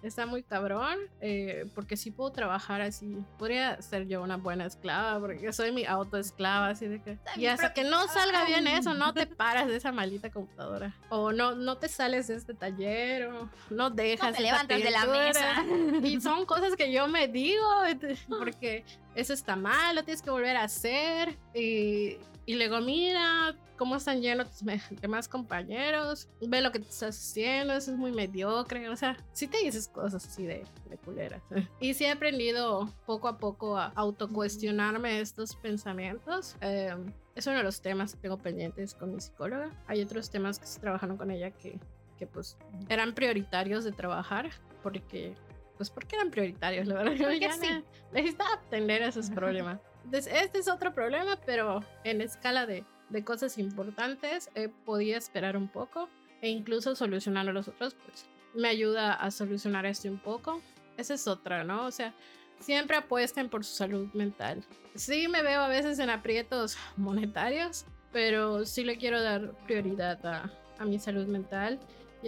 está 0.03 0.25
muy 0.25 0.43
cabrón, 0.43 0.97
eh, 1.21 1.65
porque 1.73 1.97
sí 1.97 2.12
puedo 2.12 2.31
trabajar 2.31 2.81
así. 2.81 3.17
Podría 3.38 3.81
ser 3.81 4.07
yo 4.07 4.21
una 4.21 4.38
buena 4.38 4.65
esclava, 4.65 5.19
porque 5.19 5.51
soy 5.53 5.71
mi 5.71 5.86
autoesclava, 5.86 6.69
así 6.69 6.88
de 6.88 7.01
que... 7.01 7.17
Y 7.36 7.47
hasta 7.47 7.73
que 7.73 7.83
no 7.83 8.07
salga 8.07 8.45
bien 8.45 8.67
eso, 8.67 8.93
no 8.93 9.13
te 9.13 9.25
paras 9.27 9.67
de 9.67 9.75
esa 9.75 9.91
maldita 9.91 10.29
computadora. 10.29 10.93
O 11.10 11.31
no, 11.31 11.55
no 11.55 11.77
te 11.77 11.88
sales 11.88 12.27
de 12.27 12.36
este 12.36 12.53
taller, 12.53 13.27
o 13.27 13.49
no 13.69 13.89
dejas... 13.89 14.31
No 14.31 14.38
te 14.38 14.43
levantas 14.43 14.83
de 14.83 14.91
la 14.91 15.05
mesa. 15.05 15.65
Y 16.07 16.21
son 16.21 16.45
cosas 16.45 16.75
que 16.75 16.91
yo 16.91 17.07
me 17.07 17.27
digo, 17.27 17.65
porque 18.29 18.86
eso 19.17 19.34
está 19.34 19.56
mal, 19.56 19.95
lo 19.95 20.03
tienes 20.03 20.21
que 20.21 20.30
volver 20.30 20.56
a 20.56 20.63
hacer. 20.63 21.36
Y, 21.53 22.17
y 22.45 22.56
luego, 22.56 22.80
mira, 22.82 23.56
cómo 23.77 23.95
están 23.95 24.21
llenos 24.21 24.49
tus 24.51 25.01
demás 25.01 25.27
compañeros, 25.27 26.30
ve 26.39 26.62
lo 26.62 26.71
que 26.71 26.80
te 26.80 26.88
estás 26.88 27.17
haciendo, 27.17 27.73
eso 27.73 27.91
es 27.91 27.97
muy 27.97 28.12
mediocre, 28.12 28.89
o 28.89 28.95
sea, 28.95 29.17
sí 29.34 29.47
te 29.47 29.58
dices 29.58 29.88
cosas 29.88 30.25
así 30.25 30.45
de, 30.45 30.63
de 30.89 30.97
culeras. 30.97 31.41
Y 31.80 31.93
sí 31.95 32.06
he 32.06 32.12
aprendido 32.12 32.89
poco 33.06 33.27
a 33.27 33.38
poco 33.38 33.77
a 33.77 33.91
autocuestionarme 33.95 35.19
estos 35.19 35.56
pensamientos. 35.56 36.56
Eh, 36.62 36.95
es 37.36 37.47
uno 37.47 37.58
de 37.58 37.63
los 37.63 37.82
temas 37.82 38.15
que 38.15 38.21
tengo 38.21 38.38
pendientes 38.38 38.93
con 38.93 39.13
mi 39.13 39.19
psicóloga. 39.19 39.71
Hay 39.88 40.01
otros 40.01 40.30
temas 40.30 40.60
que 40.60 40.65
estoy 40.65 40.82
trabajando 40.82 41.17
con 41.17 41.32
ella 41.32 41.51
que, 41.51 41.80
que 42.17 42.27
pues 42.27 42.58
eran 42.89 43.13
prioritarios 43.13 43.84
de 43.84 43.91
trabajar 43.91 44.49
porque 44.82 45.36
pues 45.77 45.89
porque 45.89 46.15
eran 46.15 46.31
prioritarios, 46.31 46.87
la 46.87 46.95
verdad. 46.95 47.15
Porque 47.17 47.39
ya 47.39 47.53
sí. 47.53 47.83
necesitaba 48.11 48.53
atender 48.53 49.01
esos 49.03 49.29
problemas. 49.31 49.79
Entonces, 50.03 50.33
este 50.33 50.59
es 50.59 50.67
otro 50.67 50.93
problema, 50.93 51.39
pero 51.45 51.83
en 52.03 52.21
escala 52.21 52.65
de, 52.65 52.83
de 53.09 53.23
cosas 53.23 53.57
importantes, 53.57 54.49
eh, 54.55 54.69
podía 54.85 55.17
esperar 55.17 55.55
un 55.57 55.67
poco 55.67 56.09
e 56.41 56.49
incluso 56.49 56.95
solucionar 56.95 57.47
a 57.47 57.53
los 57.53 57.67
otros, 57.67 57.95
pues 58.05 58.25
me 58.53 58.67
ayuda 58.67 59.13
a 59.13 59.31
solucionar 59.31 59.85
este 59.85 60.09
un 60.09 60.19
poco. 60.19 60.61
Esa 60.97 61.13
es 61.13 61.27
otra, 61.27 61.63
¿no? 61.63 61.85
O 61.85 61.91
sea, 61.91 62.13
siempre 62.59 62.97
apuesten 62.97 63.49
por 63.49 63.63
su 63.63 63.75
salud 63.75 64.07
mental. 64.13 64.63
Sí 64.95 65.27
me 65.27 65.43
veo 65.43 65.61
a 65.61 65.67
veces 65.67 65.99
en 65.99 66.09
aprietos 66.09 66.77
monetarios, 66.95 67.85
pero 68.11 68.65
sí 68.65 68.83
le 68.83 68.97
quiero 68.97 69.21
dar 69.21 69.51
prioridad 69.65 70.25
a, 70.25 70.51
a 70.79 70.85
mi 70.85 70.99
salud 70.99 71.27
mental 71.27 71.79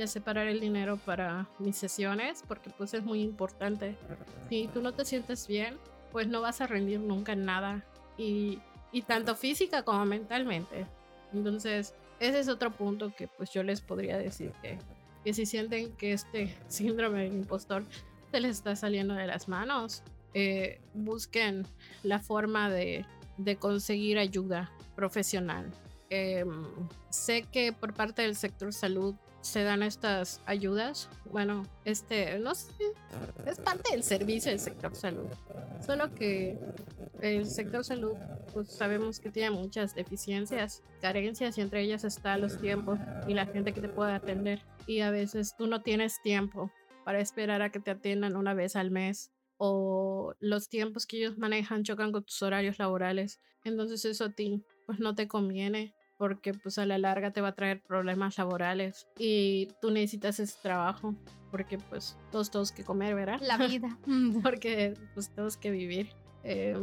a 0.01 0.07
separar 0.07 0.47
el 0.47 0.59
dinero 0.59 0.97
para 0.97 1.47
mis 1.59 1.77
sesiones, 1.77 2.43
porque 2.47 2.69
pues 2.69 2.93
es 2.93 3.03
muy 3.03 3.21
importante. 3.21 3.95
Si 4.49 4.67
tú 4.67 4.81
no 4.81 4.93
te 4.93 5.05
sientes 5.05 5.47
bien, 5.47 5.77
pues 6.11 6.27
no 6.27 6.41
vas 6.41 6.61
a 6.61 6.67
rendir 6.67 6.99
nunca 6.99 7.33
en 7.33 7.45
nada. 7.45 7.85
Y, 8.17 8.59
y 8.91 9.03
tanto 9.03 9.35
física 9.35 9.83
como 9.83 10.05
mentalmente. 10.05 10.85
Entonces, 11.33 11.93
ese 12.19 12.39
es 12.39 12.49
otro 12.49 12.71
punto 12.71 13.13
que 13.15 13.27
pues 13.27 13.51
yo 13.51 13.63
les 13.63 13.81
podría 13.81 14.17
decir 14.17 14.51
que, 14.61 14.77
que 15.23 15.33
si 15.33 15.45
sienten 15.45 15.93
que 15.95 16.13
este 16.13 16.55
síndrome 16.67 17.23
del 17.23 17.33
impostor 17.33 17.85
se 18.31 18.39
les 18.39 18.57
está 18.57 18.75
saliendo 18.75 19.13
de 19.13 19.27
las 19.27 19.47
manos, 19.47 20.03
eh, 20.33 20.79
busquen 20.93 21.65
la 22.03 22.19
forma 22.19 22.69
de, 22.69 23.05
de 23.37 23.55
conseguir 23.55 24.19
ayuda 24.19 24.71
profesional. 24.95 25.71
Eh, 26.09 26.43
sé 27.09 27.43
que 27.43 27.71
por 27.71 27.93
parte 27.93 28.23
del 28.23 28.35
sector 28.35 28.73
salud 28.73 29.15
se 29.41 29.63
dan 29.63 29.83
estas 29.83 30.41
ayudas. 30.45 31.09
Bueno, 31.31 31.65
este, 31.85 32.39
no 32.39 32.55
sé, 32.55 32.71
es 33.45 33.59
parte 33.59 33.91
del 33.91 34.03
servicio 34.03 34.51
del 34.51 34.59
sector 34.59 34.95
salud. 34.95 35.27
Solo 35.85 36.13
que 36.13 36.59
el 37.21 37.45
sector 37.45 37.83
salud, 37.83 38.15
pues 38.53 38.69
sabemos 38.69 39.19
que 39.19 39.31
tiene 39.31 39.51
muchas 39.51 39.95
deficiencias, 39.95 40.83
carencias, 41.01 41.57
y 41.57 41.61
entre 41.61 41.81
ellas 41.81 42.03
está 42.03 42.37
los 42.37 42.59
tiempos 42.59 42.99
y 43.27 43.33
la 43.33 43.45
gente 43.45 43.73
que 43.73 43.81
te 43.81 43.89
puede 43.89 44.13
atender. 44.13 44.61
Y 44.87 45.01
a 45.01 45.11
veces 45.11 45.55
tú 45.57 45.67
no 45.67 45.81
tienes 45.81 46.21
tiempo 46.21 46.71
para 47.05 47.19
esperar 47.19 47.61
a 47.61 47.71
que 47.71 47.79
te 47.79 47.91
atiendan 47.91 48.35
una 48.35 48.53
vez 48.53 48.75
al 48.75 48.91
mes 48.91 49.31
o 49.57 50.33
los 50.39 50.69
tiempos 50.69 51.05
que 51.05 51.17
ellos 51.17 51.37
manejan 51.37 51.83
chocan 51.83 52.11
con 52.11 52.23
tus 52.23 52.41
horarios 52.41 52.79
laborales. 52.79 53.39
Entonces 53.63 54.05
eso 54.05 54.25
a 54.25 54.29
ti 54.31 54.63
pues 54.85 54.99
no 54.99 55.15
te 55.15 55.27
conviene 55.27 55.93
porque 56.19 56.53
pues 56.53 56.77
a 56.77 56.85
la 56.85 56.97
larga 56.97 57.31
te 57.31 57.39
va 57.39 57.47
a 57.47 57.55
traer 57.55 57.81
problemas 57.81 58.37
laborales 58.37 59.07
y 59.17 59.69
tú 59.81 59.89
necesitas 59.89 60.37
ese 60.41 60.57
trabajo 60.61 61.15
porque 61.49 61.77
pues 61.77 62.17
todos 62.29 62.51
tenemos 62.51 62.73
que 62.73 62.83
comer, 62.83 63.15
¿verdad? 63.15 63.39
La 63.41 63.55
vida. 63.57 63.97
porque 64.43 64.95
pues 65.13 65.29
tenemos 65.29 65.55
que 65.55 65.71
vivir. 65.71 66.09
Eh, 66.43 66.77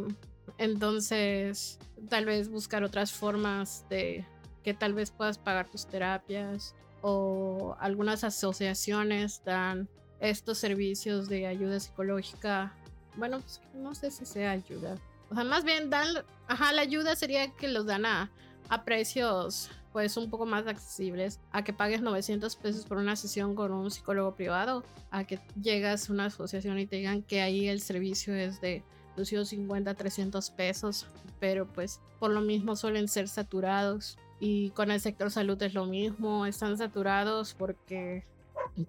entonces, 0.57 1.79
tal 2.09 2.25
vez 2.25 2.49
buscar 2.49 2.83
otras 2.83 3.12
formas 3.12 3.85
de 3.90 4.25
que 4.64 4.72
tal 4.72 4.94
vez 4.94 5.11
puedas 5.11 5.37
pagar 5.37 5.68
tus 5.68 5.87
terapias 5.87 6.75
o 7.03 7.77
algunas 7.79 8.25
asociaciones 8.25 9.42
dan 9.44 9.87
estos 10.18 10.57
servicios 10.57 11.29
de 11.29 11.46
ayuda 11.46 11.79
psicológica. 11.79 12.75
Bueno, 13.16 13.40
pues 13.40 13.61
no 13.75 13.94
sé 13.94 14.11
si 14.11 14.25
sea 14.25 14.53
ayuda. 14.53 14.96
O 15.29 15.35
sea, 15.35 15.44
más 15.44 15.62
bien 15.62 15.90
dan, 15.90 16.25
ajá, 16.49 16.72
la 16.72 16.81
ayuda 16.81 17.16
sería 17.16 17.53
que 17.53 17.68
los 17.68 17.85
dan 17.85 18.07
a, 18.07 18.31
a 18.68 18.85
precios 18.85 19.70
pues 19.92 20.16
un 20.18 20.29
poco 20.29 20.44
más 20.44 20.66
accesibles, 20.66 21.40
a 21.52 21.64
que 21.64 21.72
pagues 21.72 22.02
900 22.02 22.55
pesos 22.57 22.85
por 22.85 22.98
una 22.98 23.16
sesión 23.16 23.55
con 23.55 23.72
un 23.72 23.90
psicólogo 23.90 24.35
privado, 24.35 24.85
a 25.11 25.24
que 25.24 25.40
llegas 25.59 26.11
a 26.11 26.12
una 26.12 26.26
asociación 26.26 26.79
y 26.79 26.87
te 26.87 26.96
digan 26.96 27.22
que 27.22 27.40
ahí 27.40 27.66
el 27.66 27.81
servicio 27.81 28.35
es 28.35 28.61
de 28.61 28.83
250, 29.16 29.94
300 29.94 30.50
pesos, 30.50 31.07
pero 31.40 31.66
pues 31.66 32.02
por 32.18 32.31
lo 32.31 32.42
mismo 32.42 32.76
suelen 32.76 33.09
ser 33.09 33.26
saturados. 33.26 34.18
Y 34.38 34.68
con 34.72 34.90
el 34.90 35.00
sector 35.00 35.31
salud 35.31 35.62
es 35.62 35.72
lo 35.72 35.87
mismo, 35.87 36.44
están 36.44 36.76
saturados 36.76 37.55
porque 37.55 38.26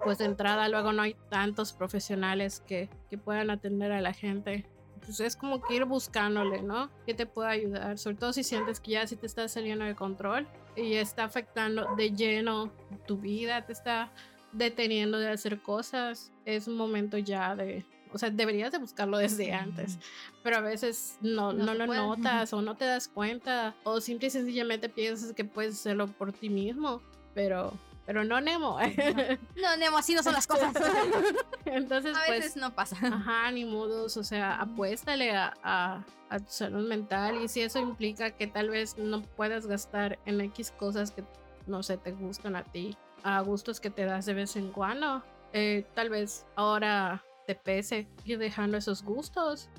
pues 0.04 0.18
de 0.18 0.26
entrada 0.26 0.68
luego 0.68 0.92
no 0.92 1.04
hay 1.04 1.16
tantos 1.30 1.72
profesionales 1.72 2.62
que, 2.68 2.90
que 3.10 3.18
puedan 3.18 3.50
atender 3.50 3.94
a 3.94 4.02
la 4.02 4.12
gente 4.12 4.66
pues 5.08 5.22
es 5.22 5.38
como 5.38 5.62
que 5.62 5.76
ir 5.76 5.86
buscándole, 5.86 6.62
¿no? 6.62 6.90
Que 7.06 7.14
te 7.14 7.26
pueda 7.26 7.50
ayudar, 7.50 7.98
sobre 7.98 8.18
todo 8.18 8.34
si 8.34 8.44
sientes 8.44 8.82
que 8.82 8.92
ya 8.92 9.08
sí 9.08 9.16
te 9.16 9.26
está 9.26 9.48
saliendo 9.48 9.86
de 9.86 9.96
control 9.96 10.46
y 10.76 10.96
está 10.96 11.24
afectando 11.24 11.96
de 11.96 12.12
lleno 12.12 12.70
tu 13.08 13.16
vida, 13.18 13.66
te 13.66 13.72
está 13.72 14.12
deteniendo 14.52 15.18
de 15.18 15.30
hacer 15.30 15.62
cosas, 15.62 16.34
es 16.44 16.68
un 16.68 16.76
momento 16.76 17.18
ya 17.18 17.56
de, 17.56 17.86
O 18.14 18.18
sea, 18.18 18.30
deberías 18.30 18.72
de 18.74 18.80
buscarlo 18.80 19.18
desde 19.18 19.54
antes, 19.54 19.98
pero 20.44 20.58
a 20.58 20.62
veces 20.62 21.18
no, 21.22 21.54
No 21.54 21.66
no, 21.66 21.74
lo 21.74 21.86
puede. 21.86 22.00
notas 22.02 22.52
o 22.52 22.62
no 22.62 22.76
te 22.76 22.84
das 22.86 23.08
cuenta 23.08 23.76
o 23.86 24.02
simple 24.02 24.28
y 24.28 24.32
sencillamente 24.32 24.90
piensas 24.90 25.32
que 25.34 25.46
puedes 25.46 25.76
hacerlo 25.76 26.08
por 26.08 26.34
ti 26.34 26.50
mismo, 26.50 27.02
pero, 27.34 27.72
pero 28.08 28.24
no, 28.24 28.42
Nemo. 28.42 28.80
No, 29.56 29.78
Nemo, 29.78 29.98
así 30.00 30.16
no 30.16 30.24
son 30.24 30.34
las 30.34 30.48
cosas. 30.48 30.74
Entonces, 31.66 32.16
A 32.16 32.22
pues, 32.26 32.40
veces 32.40 32.56
no 32.56 32.74
pasa. 32.74 32.96
Ajá, 33.02 33.52
ni 33.52 33.66
modos, 33.66 34.18
o 34.18 34.24
sea, 34.24 34.56
apuéstale 34.56 35.36
a, 35.36 35.54
a, 35.62 36.04
a 36.30 36.40
tu 36.40 36.50
salud 36.50 36.88
mental 36.88 37.44
y 37.44 37.48
si 37.48 37.62
eso 37.62 37.78
implica 37.80 38.32
que 38.32 38.48
tal 38.48 38.70
vez 38.70 38.98
no 38.98 39.22
puedas 39.22 39.68
gastar 39.68 40.18
en 40.26 40.42
X 40.42 40.72
cosas 40.72 41.12
que 41.12 41.24
no 41.68 41.84
sé, 41.84 41.98
te 41.98 42.14
gustan 42.14 42.56
a 42.56 42.64
ti, 42.64 42.98
a 43.24 43.42
gustos 43.42 43.80
que 43.80 43.90
te 43.90 44.06
das 44.06 44.26
de 44.26 44.34
vez 44.34 44.56
en 44.56 44.72
cuando, 44.72 45.22
eh, 45.54 45.86
tal 45.94 46.10
vez 46.10 46.46
ahora 46.56 47.24
te 47.46 47.56
pese 47.56 48.08
ir 48.26 48.38
dejando 48.38 48.78
esos 48.78 49.04
gustos, 49.04 49.70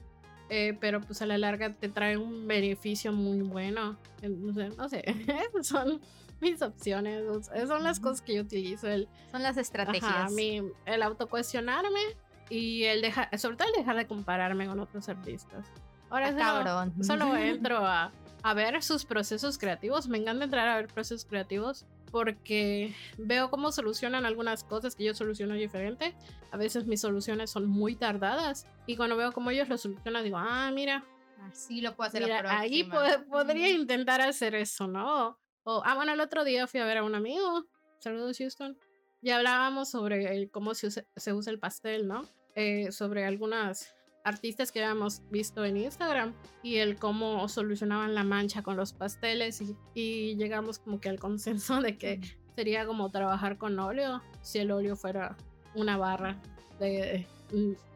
eh, 0.51 0.77
pero 0.81 1.01
pues 1.01 1.21
a 1.23 1.27
la 1.27 1.37
larga 1.37 1.75
te 1.75 1.89
trae 1.89 2.17
un 2.17 2.47
beneficio 2.47 3.13
muy 3.13 3.43
bueno. 3.43 3.99
No 4.23 4.89
sé, 4.89 5.03
esas 5.51 5.67
son 5.67 6.01
mis 6.41 6.63
opciones, 6.63 7.23
o 7.29 7.43
sea, 7.43 7.67
son 7.67 7.83
las 7.83 8.01
cosas 8.01 8.21
que 8.23 8.35
yo 8.35 8.43
utilizo, 8.43 8.89
el 8.89 9.09
Son 9.31 9.43
las 9.43 9.57
estrategias. 9.57 10.05
Ajá, 10.05 10.29
mi- 10.31 10.63
el 10.87 11.03
autocuestionarme 11.03 12.01
y 12.51 12.85
el 12.85 13.03
dejar, 13.03 13.37
sobre 13.39 13.57
todo 13.57 13.69
el 13.69 13.75
dejar 13.75 13.97
de 13.97 14.07
compararme 14.07 14.67
con 14.67 14.79
otros 14.81 15.09
artistas. 15.09 15.67
Ahora 16.11 16.29
Ah, 16.29 16.31
solo, 16.31 16.65
cabrón. 16.65 17.05
solo 17.05 17.37
entro 17.37 17.79
a, 17.87 18.13
a 18.43 18.55
ver 18.55 18.83
sus 18.83 19.05
procesos 19.05 19.59
creativos. 19.59 20.09
Me 20.09 20.19
encanta 20.19 20.45
entrar 20.45 20.67
a 20.69 20.77
ver 20.77 20.89
procesos 20.89 21.27
creativos 21.27 21.85
porque 22.11 22.95
veo 23.19 23.51
cómo 23.51 23.71
solucionan 23.71 24.25
algunas 24.25 24.65
cosas 24.65 24.95
que 24.97 25.05
yo 25.05 25.15
soluciono 25.15 25.53
diferente. 25.55 26.15
A 26.51 26.57
veces 26.57 26.87
mis 26.87 27.03
soluciones 27.03 27.51
son 27.51 27.67
muy 27.67 27.95
tardadas 27.97 28.67
y 28.87 28.97
cuando 28.97 29.17
veo 29.19 29.33
cómo 29.33 29.51
ellos 29.51 29.69
lo 29.69 29.77
solucionan 29.77 30.25
digo, 30.25 30.39
ah, 30.39 30.71
mira, 30.73 31.05
Así 31.51 31.81
lo 31.81 31.95
puedo 31.95 32.09
hacer 32.09 32.23
Mira, 32.23 32.43
la 32.43 32.59
ahí 32.61 32.85
po- 32.85 32.99
podría 33.31 33.71
intentar 33.71 34.21
hacer 34.21 34.55
eso, 34.55 34.87
¿no? 34.87 35.39
O, 35.71 35.83
ah, 35.85 35.95
bueno, 35.95 36.15
el 36.15 36.21
otro 36.23 36.45
día 36.45 36.67
fui 36.67 36.81
a 36.81 36.87
ver 36.87 36.97
a 36.97 37.05
un 37.05 37.15
amigo, 37.15 37.67
saludos 37.99 38.39
Houston, 38.39 38.79
y 39.21 39.29
hablábamos 39.31 39.91
sobre 39.91 40.35
el- 40.35 40.51
cómo 40.51 40.73
se 40.73 40.87
usa, 40.87 41.05
se 41.15 41.35
usa 41.35 41.53
el 41.53 41.59
pastel, 41.59 42.09
¿no? 42.09 42.23
Eh, 42.55 42.91
sobre 42.91 43.27
algunas 43.27 43.95
artistas 44.25 44.73
que 44.73 44.83
habíamos 44.83 45.21
visto 45.31 45.67
en 45.67 45.77
Instagram 45.77 46.33
y 46.63 46.77
el 46.77 46.97
cómo 46.99 47.47
solucionaban 47.51 48.15
la 48.15 48.25
mancha 48.25 48.63
con 48.63 48.79
los 48.79 48.95
pasteles 48.95 49.61
y, 49.61 49.77
y 49.93 50.37
llegamos 50.37 50.79
como 50.79 51.01
que 51.03 51.11
al 51.11 51.21
consenso 51.21 51.83
de 51.83 51.99
que 51.99 52.21
sería 52.57 52.87
como 52.87 53.11
trabajar 53.11 53.59
con 53.59 53.79
óleo 53.79 54.23
si 54.41 54.61
el 54.61 54.71
óleo 54.71 54.97
fuera 54.97 55.37
una 55.75 55.99
barra 55.99 56.41
de 56.81 57.27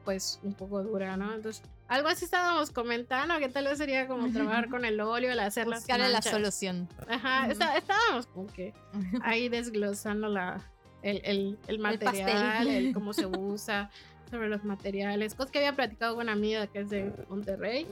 pues 0.04 0.40
un 0.42 0.54
poco 0.54 0.82
dura, 0.82 1.16
¿no? 1.16 1.32
Entonces, 1.34 1.62
algo 1.88 2.08
así 2.08 2.24
estábamos 2.24 2.70
comentando 2.70 3.38
que 3.38 3.48
tal 3.48 3.64
vez 3.66 3.78
sería 3.78 4.06
como 4.08 4.32
trabajar 4.32 4.68
con 4.68 4.84
el 4.84 5.00
óleo, 5.00 5.30
el 5.32 5.40
hacer 5.40 5.66
las 5.66 5.80
Buscarle 5.80 6.08
la 6.08 6.22
solución. 6.22 6.88
Ajá, 7.08 7.48
está- 7.50 7.76
estábamos 7.76 8.26
como 8.26 8.46
que 8.48 8.72
ahí 9.22 9.48
desglosando 9.48 10.28
la, 10.28 10.60
el, 11.02 11.20
el, 11.24 11.58
el 11.66 11.78
material, 11.78 12.66
el, 12.68 12.92
cómo 12.94 13.12
se 13.12 13.26
usa, 13.26 13.90
sobre 14.30 14.48
los 14.48 14.64
materiales, 14.64 15.34
cosas 15.34 15.52
que 15.52 15.58
había 15.58 15.74
platicado 15.76 16.14
con 16.14 16.24
una 16.24 16.32
amiga 16.32 16.66
que 16.66 16.80
es 16.80 16.90
de 16.90 17.12
Monterrey. 17.28 17.86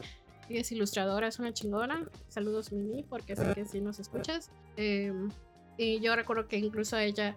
Y 0.49 0.57
es 0.59 0.73
ilustradora, 0.73 1.29
es 1.29 1.39
una 1.39 1.53
chingona. 1.53 2.09
Saludos, 2.29 2.73
Mimi, 2.73 3.05
porque 3.05 3.37
sé 3.37 3.53
que 3.55 3.65
sí 3.67 3.81
nos 3.81 4.01
escuchas. 4.01 4.51
Eh, 4.77 5.13
y 5.77 6.01
yo 6.01 6.17
recuerdo 6.17 6.49
que 6.49 6.57
incluso 6.57 6.99
ella, 6.99 7.37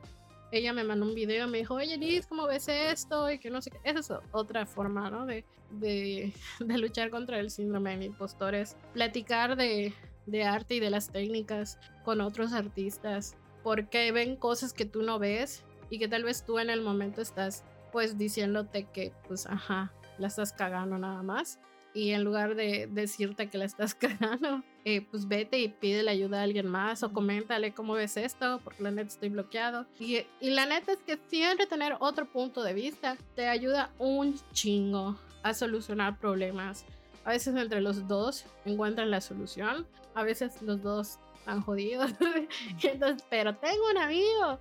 ella 0.54 0.72
me 0.72 0.84
mandó 0.84 1.08
un 1.08 1.16
video 1.16 1.48
y 1.48 1.50
me 1.50 1.58
dijo, 1.58 1.74
oye, 1.74 1.98
Liz, 1.98 2.28
¿cómo 2.28 2.46
ves 2.46 2.68
esto? 2.68 3.30
Y 3.32 3.40
que 3.40 3.50
no 3.50 3.60
sé 3.60 3.72
qué. 3.72 3.80
Esa 3.84 4.00
es 4.00 4.14
otra 4.32 4.68
forma, 4.68 5.10
¿no? 5.10 5.26
De, 5.26 5.44
de, 5.72 6.32
de 6.60 6.78
luchar 6.78 7.10
contra 7.10 7.40
el 7.40 7.50
síndrome 7.50 7.98
de 7.98 8.06
impostores. 8.06 8.78
Platicar 8.94 9.56
de, 9.56 9.94
de 10.28 10.44
arte 10.44 10.76
y 10.76 10.80
de 10.80 10.92
las 10.92 11.12
técnicas 11.12 11.80
con 12.06 12.22
otros 12.22 12.54
artistas. 12.54 13.36
Porque 13.64 14.12
ven 14.12 14.36
cosas 14.36 14.74
que 14.74 14.86
tú 14.86 15.02
no 15.02 15.18
ves 15.18 15.64
y 15.90 15.98
que 15.98 16.08
tal 16.08 16.24
vez 16.24 16.46
tú 16.46 16.60
en 16.60 16.70
el 16.70 16.82
momento 16.82 17.22
estás 17.22 17.64
pues 17.92 18.20
diciéndote 18.20 18.86
que 18.94 19.12
pues 19.28 19.48
ajá, 19.48 19.92
la 20.20 20.28
estás 20.28 20.54
cagando 20.54 21.00
nada 21.00 21.24
más. 21.24 21.60
Y 21.96 22.12
en 22.12 22.24
lugar 22.24 22.54
de 22.54 22.88
decirte 22.92 23.50
que 23.50 23.58
la 23.58 23.66
estás 23.66 23.96
cagando, 23.96 24.64
eh, 24.86 25.02
pues 25.10 25.28
vete 25.28 25.60
y 25.60 25.70
pídele 25.70 26.12
ayuda 26.12 26.40
a 26.40 26.44
alguien 26.44 26.68
más 26.68 27.04
o 27.04 27.14
coméntale 27.14 27.74
cómo 27.74 27.94
ves 27.94 28.18
esto, 28.18 28.60
porque 28.64 28.84
la 28.84 28.92
neta 28.92 29.08
estoy 29.08 29.30
bloqueado. 29.30 29.86
Y, 30.00 30.26
y 30.42 30.50
la 30.50 30.66
neta 30.66 30.92
es 30.94 31.00
que 31.06 31.18
siempre 31.30 31.66
tener 31.68 31.96
otro 32.00 32.26
punto 32.26 32.64
de 32.64 32.74
vista 32.74 33.18
te 33.36 33.48
ayuda 33.48 33.92
un 33.98 34.36
chingo 34.52 35.18
a 35.42 35.54
solucionar 35.54 36.18
problemas. 36.20 36.86
A 37.26 37.32
veces 37.32 37.56
entre 37.56 37.80
los 37.82 38.08
dos 38.08 38.46
encuentran 38.66 39.10
la 39.10 39.22
solución, 39.22 39.88
a 40.16 40.24
veces 40.24 40.62
los 40.62 40.82
dos 40.84 41.20
están 41.40 41.62
jodidos. 41.62 42.12
Entonces, 42.84 43.26
pero 43.30 43.56
tengo 43.56 43.90
un 43.90 43.98
amigo 43.98 44.60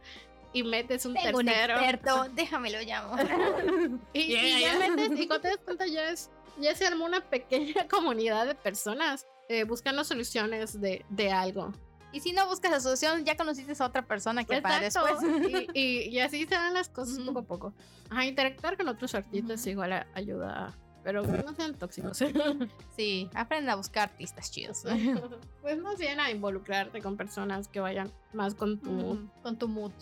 y 0.52 0.62
metes 0.62 1.06
un 1.06 1.14
Tengo 1.14 1.38
un 1.38 1.46
tercero. 1.46 1.74
experto, 1.74 2.26
déjame 2.34 2.70
lo 2.70 2.80
llamo. 2.82 3.16
Y, 4.12 4.20
y 4.20 4.26
Yeah, 4.28 4.42
ya 4.42 4.58
yeah. 4.58 4.96
metes, 4.96 5.18
y 5.20 5.26
cuando 5.26 5.40
te 5.42 5.48
das 5.48 5.58
cuenta 5.64 5.86
ya 5.86 6.10
es, 6.10 6.30
ya 6.60 6.74
se 6.74 6.86
armó 6.86 7.06
una 7.06 7.20
pequeña 7.22 7.86
comunidad 7.90 8.46
de 8.46 8.54
personas 8.54 9.26
eh, 9.52 9.64
buscando 9.64 10.04
soluciones 10.04 10.80
de, 10.80 11.04
de 11.10 11.30
algo. 11.32 11.72
Y 12.14 12.20
si 12.20 12.32
no 12.32 12.46
buscas 12.46 12.70
la 12.70 12.80
solución, 12.80 13.24
ya 13.24 13.36
conociste 13.36 13.72
a 13.82 13.86
otra 13.86 14.02
persona 14.06 14.44
que 14.44 14.60
para 14.60 14.84
Exacto. 14.84 15.18
después. 15.30 15.68
Y, 15.74 15.80
y- 15.80 16.08
y 16.10 16.20
así 16.20 16.44
se 16.44 16.54
dan 16.54 16.74
las 16.74 16.88
cosas 16.88 17.18
poco 17.20 17.38
a 17.38 17.42
poco. 17.42 17.74
Ajá, 18.10 18.26
interactuar 18.26 18.76
con 18.76 18.88
otros 18.88 19.14
artistas 19.14 19.66
igual 19.66 19.92
a- 19.94 20.06
ayuda, 20.14 20.76
pero 21.04 21.22
no 21.22 21.54
sean 21.54 21.74
tóxicos. 21.74 22.18
Sí, 22.96 23.30
aprende 23.34 23.70
a 23.70 23.76
buscar 23.76 24.10
artistas 24.10 24.50
chidos. 24.50 24.82
pues 25.62 25.78
más 25.80 25.96
bien 25.98 26.20
a 26.20 26.30
involucrarte 26.30 27.00
con 27.00 27.16
personas 27.16 27.68
que 27.68 27.80
vayan 27.80 28.10
más 28.34 28.54
con 28.54 28.78
tu 28.78 29.28
Con 29.42 29.58
tu 29.58 29.68
mood. 29.68 29.92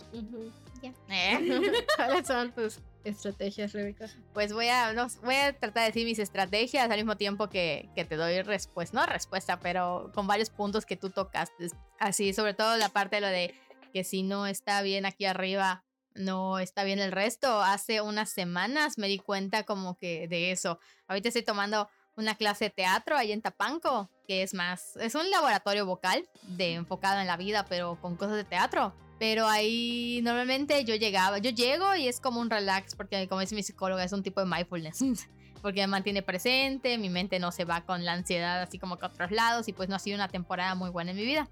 Ya. 0.82 0.92
Eh. 1.09 1.72
¿Cuáles 1.96 2.26
son 2.26 2.51
tus 2.53 2.80
estrategias, 3.05 3.72
Rebeca? 3.72 4.07
Pues 4.34 4.53
voy 4.53 4.68
a, 4.68 4.92
voy 5.22 5.34
a 5.34 5.53
tratar 5.53 5.82
de 5.82 5.86
decir 5.88 6.07
mis 6.07 6.18
estrategias 6.18 6.90
al 6.90 6.96
mismo 6.96 7.16
tiempo 7.16 7.48
que, 7.48 7.88
que 7.94 8.05
te 8.05 8.16
doy 8.16 8.42
respuesta, 8.42 8.98
no 8.98 9.07
respuesta, 9.07 9.61
pero 9.61 10.11
con 10.14 10.26
varios 10.26 10.51
puntos 10.51 10.86
que 10.86 10.96
tú 10.96 11.11
tocaste. 11.11 11.68
Así, 11.98 12.32
sobre 12.32 12.55
todo 12.55 12.76
la 12.76 12.88
parte 12.88 13.16
de 13.16 13.20
lo 13.20 13.28
de 13.28 13.55
que 13.92 14.05
si 14.05 14.22
no 14.22 14.46
está 14.46 14.82
bien 14.82 15.07
aquí 15.07 15.24
arriba, 15.24 15.84
no 16.14 16.59
está 16.59 16.84
bien 16.84 16.98
el 16.98 17.12
resto. 17.12 17.62
Hace 17.62 18.01
unas 18.01 18.30
semanas 18.30 18.98
me 18.98 19.09
di 19.09 19.18
cuenta 19.18 19.64
como 19.64 19.96
que 19.96 20.28
de 20.28 20.53
eso. 20.53 20.78
Ahorita 21.07 21.28
estoy 21.28 21.42
tomando 21.42 21.88
una 22.16 22.34
clase 22.34 22.66
de 22.66 22.70
teatro 22.70 23.16
ahí 23.16 23.32
en 23.32 23.42
Tapanco, 23.42 24.11
que 24.26 24.42
es 24.42 24.55
más, 24.55 24.96
es 24.96 25.14
un 25.14 25.30
laboratorio 25.30 25.86
vocal 25.86 26.28
de 26.42 26.74
enfocado 26.74 27.20
en 27.20 27.26
la 27.26 27.36
vida, 27.36 27.64
pero 27.68 27.98
con 28.01 28.16
cosas 28.16 28.36
de 28.36 28.44
teatro. 28.44 28.94
Pero 29.21 29.47
ahí 29.47 30.21
normalmente 30.25 30.83
yo 30.85 30.97
llegaba, 30.97 31.39
yo 31.39 31.51
llego 31.51 31.95
y 31.95 32.09
es 32.09 32.18
como 32.21 32.41
un 32.41 32.49
relax, 32.51 32.95
porque 32.97 33.29
como 33.29 33.43
dice 33.43 33.55
mi 33.55 33.62
psicóloga, 33.62 34.03
es 34.03 34.12
un 34.12 34.23
tipo 34.25 34.41
de 34.41 34.47
mindfulness. 34.47 34.99
Porque 35.62 35.83
me 35.83 35.89
mantiene 35.89 36.23
presente, 36.23 36.97
mi 36.97 37.11
mente 37.11 37.39
no 37.39 37.53
se 37.53 37.66
va 37.66 37.83
con 37.83 38.07
la 38.07 38.14
ansiedad 38.14 38.62
así 38.62 38.79
como 38.79 38.97
que 38.97 39.05
a 39.05 39.09
otros 39.11 39.31
lados 39.31 39.68
y 39.68 39.75
pues 39.75 39.91
no 39.91 39.95
ha 39.97 39.99
sido 39.99 40.14
una 40.14 40.29
temporada 40.29 40.75
muy 40.75 40.89
buena 40.89 41.11
en 41.11 41.18
mi 41.18 41.25
vida. 41.27 41.51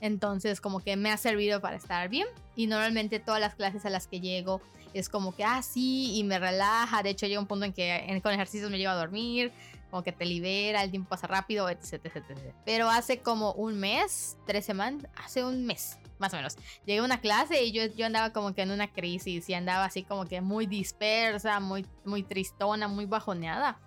Entonces 0.00 0.60
como 0.60 0.80
que 0.80 0.96
me 0.96 1.10
ha 1.12 1.16
servido 1.16 1.60
para 1.60 1.76
estar 1.76 2.08
bien 2.08 2.26
y 2.56 2.66
normalmente 2.66 3.20
todas 3.20 3.40
las 3.40 3.54
clases 3.54 3.86
a 3.86 3.90
las 3.90 4.08
que 4.08 4.20
llego 4.20 4.60
es 4.94 5.08
como 5.08 5.32
que, 5.34 5.44
ah, 5.44 5.62
sí, 5.62 6.16
y 6.16 6.24
me 6.24 6.40
relaja. 6.40 7.04
De 7.04 7.10
hecho 7.10 7.26
llega 7.28 7.38
un 7.38 7.46
punto 7.46 7.66
en 7.66 7.72
que 7.72 7.94
en- 7.94 8.20
con 8.20 8.32
ejercicios 8.32 8.68
me 8.68 8.78
llego 8.78 8.90
a 8.90 8.96
dormir, 8.96 9.52
como 9.92 10.02
que 10.02 10.10
te 10.10 10.24
libera, 10.24 10.82
el 10.82 10.90
tiempo 10.90 11.08
pasa 11.10 11.28
rápido, 11.28 11.68
etc, 11.70 12.04
etc, 12.04 12.16
etc. 12.16 12.52
Pero 12.64 12.90
hace 12.90 13.18
como 13.20 13.52
un 13.52 13.78
mes, 13.78 14.36
tres 14.44 14.64
semanas, 14.64 15.06
hace 15.24 15.44
un 15.44 15.64
mes, 15.66 15.98
más 16.18 16.32
o 16.32 16.36
menos, 16.36 16.56
llegué 16.84 17.00
a 17.00 17.02
una 17.04 17.20
clase 17.20 17.62
y 17.64 17.72
yo, 17.72 17.84
yo 17.86 18.06
andaba 18.06 18.32
como 18.32 18.54
que 18.54 18.62
en 18.62 18.70
una 18.70 18.92
crisis 18.92 19.48
y 19.48 19.54
andaba 19.54 19.84
así 19.84 20.02
como 20.02 20.26
que 20.26 20.40
muy 20.40 20.66
dispersa, 20.66 21.60
muy, 21.60 21.86
muy 22.04 22.22
tristona, 22.22 22.88
muy 22.88 23.06
bajoneada. 23.06 23.80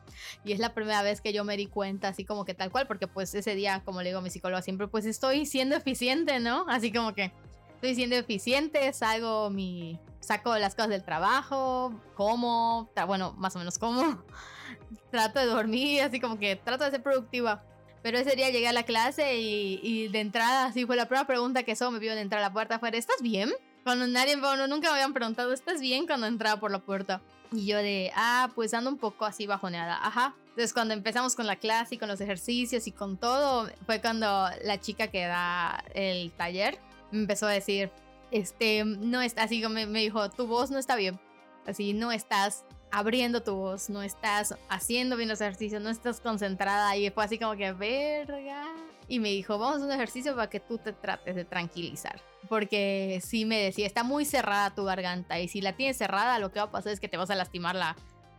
Y 0.43 0.51
es 0.51 0.59
la 0.59 0.73
primera 0.73 1.01
vez 1.01 1.21
que 1.21 1.33
yo 1.33 1.43
me 1.43 1.57
di 1.57 1.67
cuenta 1.67 2.09
así 2.09 2.25
como 2.25 2.45
que 2.45 2.53
tal 2.53 2.71
cual, 2.71 2.87
porque 2.87 3.07
pues 3.07 3.33
ese 3.35 3.55
día, 3.55 3.81
como 3.85 4.01
le 4.01 4.09
digo 4.09 4.19
a 4.19 4.21
mi 4.21 4.29
psicóloga 4.29 4.61
siempre, 4.61 4.87
pues 4.87 5.05
estoy 5.05 5.45
siendo 5.45 5.75
eficiente, 5.75 6.39
¿no? 6.39 6.65
Así 6.67 6.91
como 6.91 7.13
que 7.13 7.31
estoy 7.75 7.95
siendo 7.95 8.15
eficiente, 8.15 8.91
salgo 8.93 9.49
mi... 9.49 9.99
Saco 10.19 10.57
las 10.57 10.75
cosas 10.75 10.89
del 10.89 11.03
trabajo, 11.05 11.97
como, 12.13 12.91
bueno, 13.07 13.33
más 13.37 13.55
o 13.55 13.59
menos 13.59 13.79
como, 13.79 14.21
trato 15.11 15.39
de 15.39 15.45
dormir, 15.45 16.01
así 16.01 16.19
como 16.19 16.37
que 16.37 16.57
trato 16.57 16.83
de 16.83 16.91
ser 16.91 17.01
productiva. 17.01 17.63
Pero 18.01 18.17
ese 18.17 18.35
día 18.35 18.49
llegué 18.49 18.67
a 18.67 18.73
la 18.73 18.83
clase 18.83 19.37
y, 19.37 20.07
de 20.07 20.19
entrada, 20.19 20.65
así 20.65 20.85
fue 20.85 20.95
la 20.95 21.07
primera 21.07 21.27
pregunta 21.27 21.63
que 21.63 21.75
solo 21.75 21.91
me 21.91 21.99
vio 21.99 22.15
de 22.15 22.21
entrar 22.21 22.41
a 22.41 22.47
la 22.47 22.53
puerta 22.53 22.79
fue, 22.79 22.95
¿estás 22.97 23.21
bien? 23.21 23.51
Cuando 23.83 24.07
nadie, 24.07 24.35
bueno, 24.37 24.67
nunca 24.67 24.89
me 24.89 24.95
habían 24.95 25.13
preguntado, 25.13 25.51
¿estás 25.53 25.81
bien? 25.81 26.05
Cuando 26.05 26.27
entraba 26.27 26.59
por 26.59 26.71
la 26.71 26.79
puerta. 26.79 27.21
Y 27.51 27.65
yo 27.65 27.77
de, 27.77 28.11
ah, 28.15 28.51
pues 28.55 28.73
ando 28.73 28.89
un 28.89 28.97
poco 28.97 29.25
así 29.25 29.47
bajoneada, 29.47 29.99
ajá. 30.05 30.35
Entonces 30.49 30.73
cuando 30.73 30.93
empezamos 30.93 31.35
con 31.35 31.47
la 31.47 31.55
clase 31.55 31.95
y 31.95 31.97
con 31.97 32.07
los 32.07 32.21
ejercicios 32.21 32.87
y 32.87 32.91
con 32.91 33.17
todo, 33.17 33.69
fue 33.85 34.01
cuando 34.01 34.49
la 34.63 34.79
chica 34.79 35.07
que 35.07 35.25
da 35.25 35.83
el 35.93 36.31
taller 36.31 36.77
me 37.11 37.19
empezó 37.21 37.47
a 37.47 37.51
decir, 37.51 37.89
este, 38.31 38.83
no 38.85 39.21
está, 39.21 39.43
así 39.43 39.65
me, 39.67 39.85
me 39.87 39.99
dijo, 39.99 40.29
tu 40.29 40.47
voz 40.47 40.69
no 40.69 40.77
está 40.77 40.95
bien, 40.95 41.19
así, 41.65 41.93
no 41.93 42.11
estás 42.11 42.65
abriendo 42.91 43.41
tu 43.43 43.55
voz, 43.55 43.89
no 43.89 44.01
estás 44.01 44.55
haciendo 44.69 45.17
bien 45.17 45.29
los 45.29 45.41
ejercicios, 45.41 45.81
no 45.81 45.89
estás 45.89 46.19
concentrada 46.19 46.95
y 46.97 47.09
fue 47.11 47.23
así 47.23 47.37
como 47.37 47.55
que 47.55 47.71
verga. 47.71 48.67
Y 49.07 49.19
me 49.19 49.29
dijo, 49.29 49.57
vamos 49.57 49.81
a 49.81 49.85
un 49.85 49.91
ejercicio 49.91 50.35
para 50.35 50.49
que 50.49 50.59
tú 50.59 50.77
te 50.77 50.93
trates 50.93 51.35
de 51.35 51.43
tranquilizar. 51.43 52.21
Porque 52.47 53.19
sí 53.23 53.45
me 53.45 53.59
decía, 53.59 53.87
está 53.87 54.03
muy 54.03 54.25
cerrada 54.25 54.73
tu 54.73 54.83
garganta 54.83 55.39
y 55.39 55.47
si 55.47 55.61
la 55.61 55.73
tienes 55.73 55.97
cerrada 55.97 56.39
lo 56.39 56.51
que 56.51 56.59
va 56.59 56.65
a 56.65 56.71
pasar 56.71 56.93
es 56.93 56.99
que 56.99 57.07
te 57.07 57.17
vas 57.17 57.29
a 57.29 57.35
lastimar 57.35 57.75
la, 57.75 57.95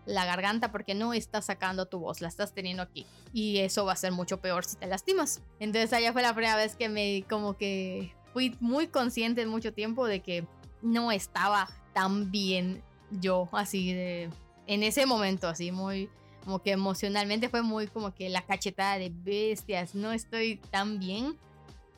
la 0.07 0.25
garganta 0.25 0.73
porque 0.73 0.95
no 0.95 1.13
estás 1.13 1.47
sacando 1.47 1.87
tu 1.87 1.99
voz, 1.99 2.21
la 2.21 2.29
estás 2.29 2.53
teniendo 2.53 2.83
aquí. 2.83 3.07
Y 3.33 3.59
eso 3.59 3.85
va 3.85 3.93
a 3.93 3.97
ser 3.97 4.13
mucho 4.13 4.41
peor 4.41 4.65
si 4.65 4.77
te 4.77 4.87
lastimas. 4.87 5.43
Entonces 5.59 5.93
allá 5.93 6.13
fue 6.13 6.23
la 6.23 6.35
primera 6.35 6.57
vez 6.57 6.77
que 6.77 6.89
me 6.89 7.25
como 7.29 7.57
que 7.57 8.15
fui 8.33 8.57
muy 8.61 8.87
consciente 8.87 9.43
en 9.43 9.49
mucho 9.49 9.73
tiempo 9.73 10.07
de 10.07 10.21
que 10.21 10.47
no 10.83 11.13
estaba 11.13 11.69
tan 11.93 12.31
bien 12.31 12.83
yo, 13.11 13.49
así 13.53 13.93
de, 13.93 14.31
en 14.67 14.83
ese 14.83 15.07
momento, 15.07 15.49
así 15.49 15.73
muy, 15.73 16.09
como 16.45 16.63
que 16.63 16.73
emocionalmente 16.73 17.49
fue 17.49 17.63
muy 17.63 17.87
como 17.87 18.15
que 18.15 18.29
la 18.29 18.43
cachetada 18.43 18.99
de 18.99 19.11
bestias, 19.13 19.95
no 19.95 20.13
estoy 20.13 20.57
tan 20.71 20.99
bien 20.99 21.37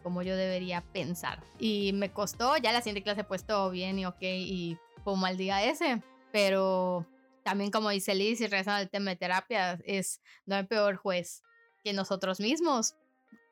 como 0.02 0.22
yo 0.22 0.36
debería 0.36 0.80
pensar. 0.80 1.42
Y 1.58 1.92
me 1.92 2.10
costó, 2.10 2.56
ya 2.56 2.72
la 2.72 2.80
siguiente 2.80 3.02
clase 3.02 3.24
pues 3.24 3.44
todo 3.44 3.70
bien 3.70 3.98
y 3.98 4.06
ok, 4.06 4.22
y 4.22 4.78
un 5.04 5.20
mal 5.20 5.36
día 5.36 5.64
ese, 5.64 6.02
pero 6.32 7.06
también 7.42 7.70
como 7.70 7.90
dice 7.90 8.14
Liz 8.14 8.40
y 8.40 8.46
regresando 8.46 8.80
al 8.80 8.90
tema 8.90 9.10
de 9.10 9.16
terapia, 9.16 9.78
es 9.84 10.20
no 10.46 10.56
hay 10.56 10.64
peor 10.64 10.96
juez 10.96 11.42
que 11.84 11.92
nosotros 11.92 12.40
mismos. 12.40 12.94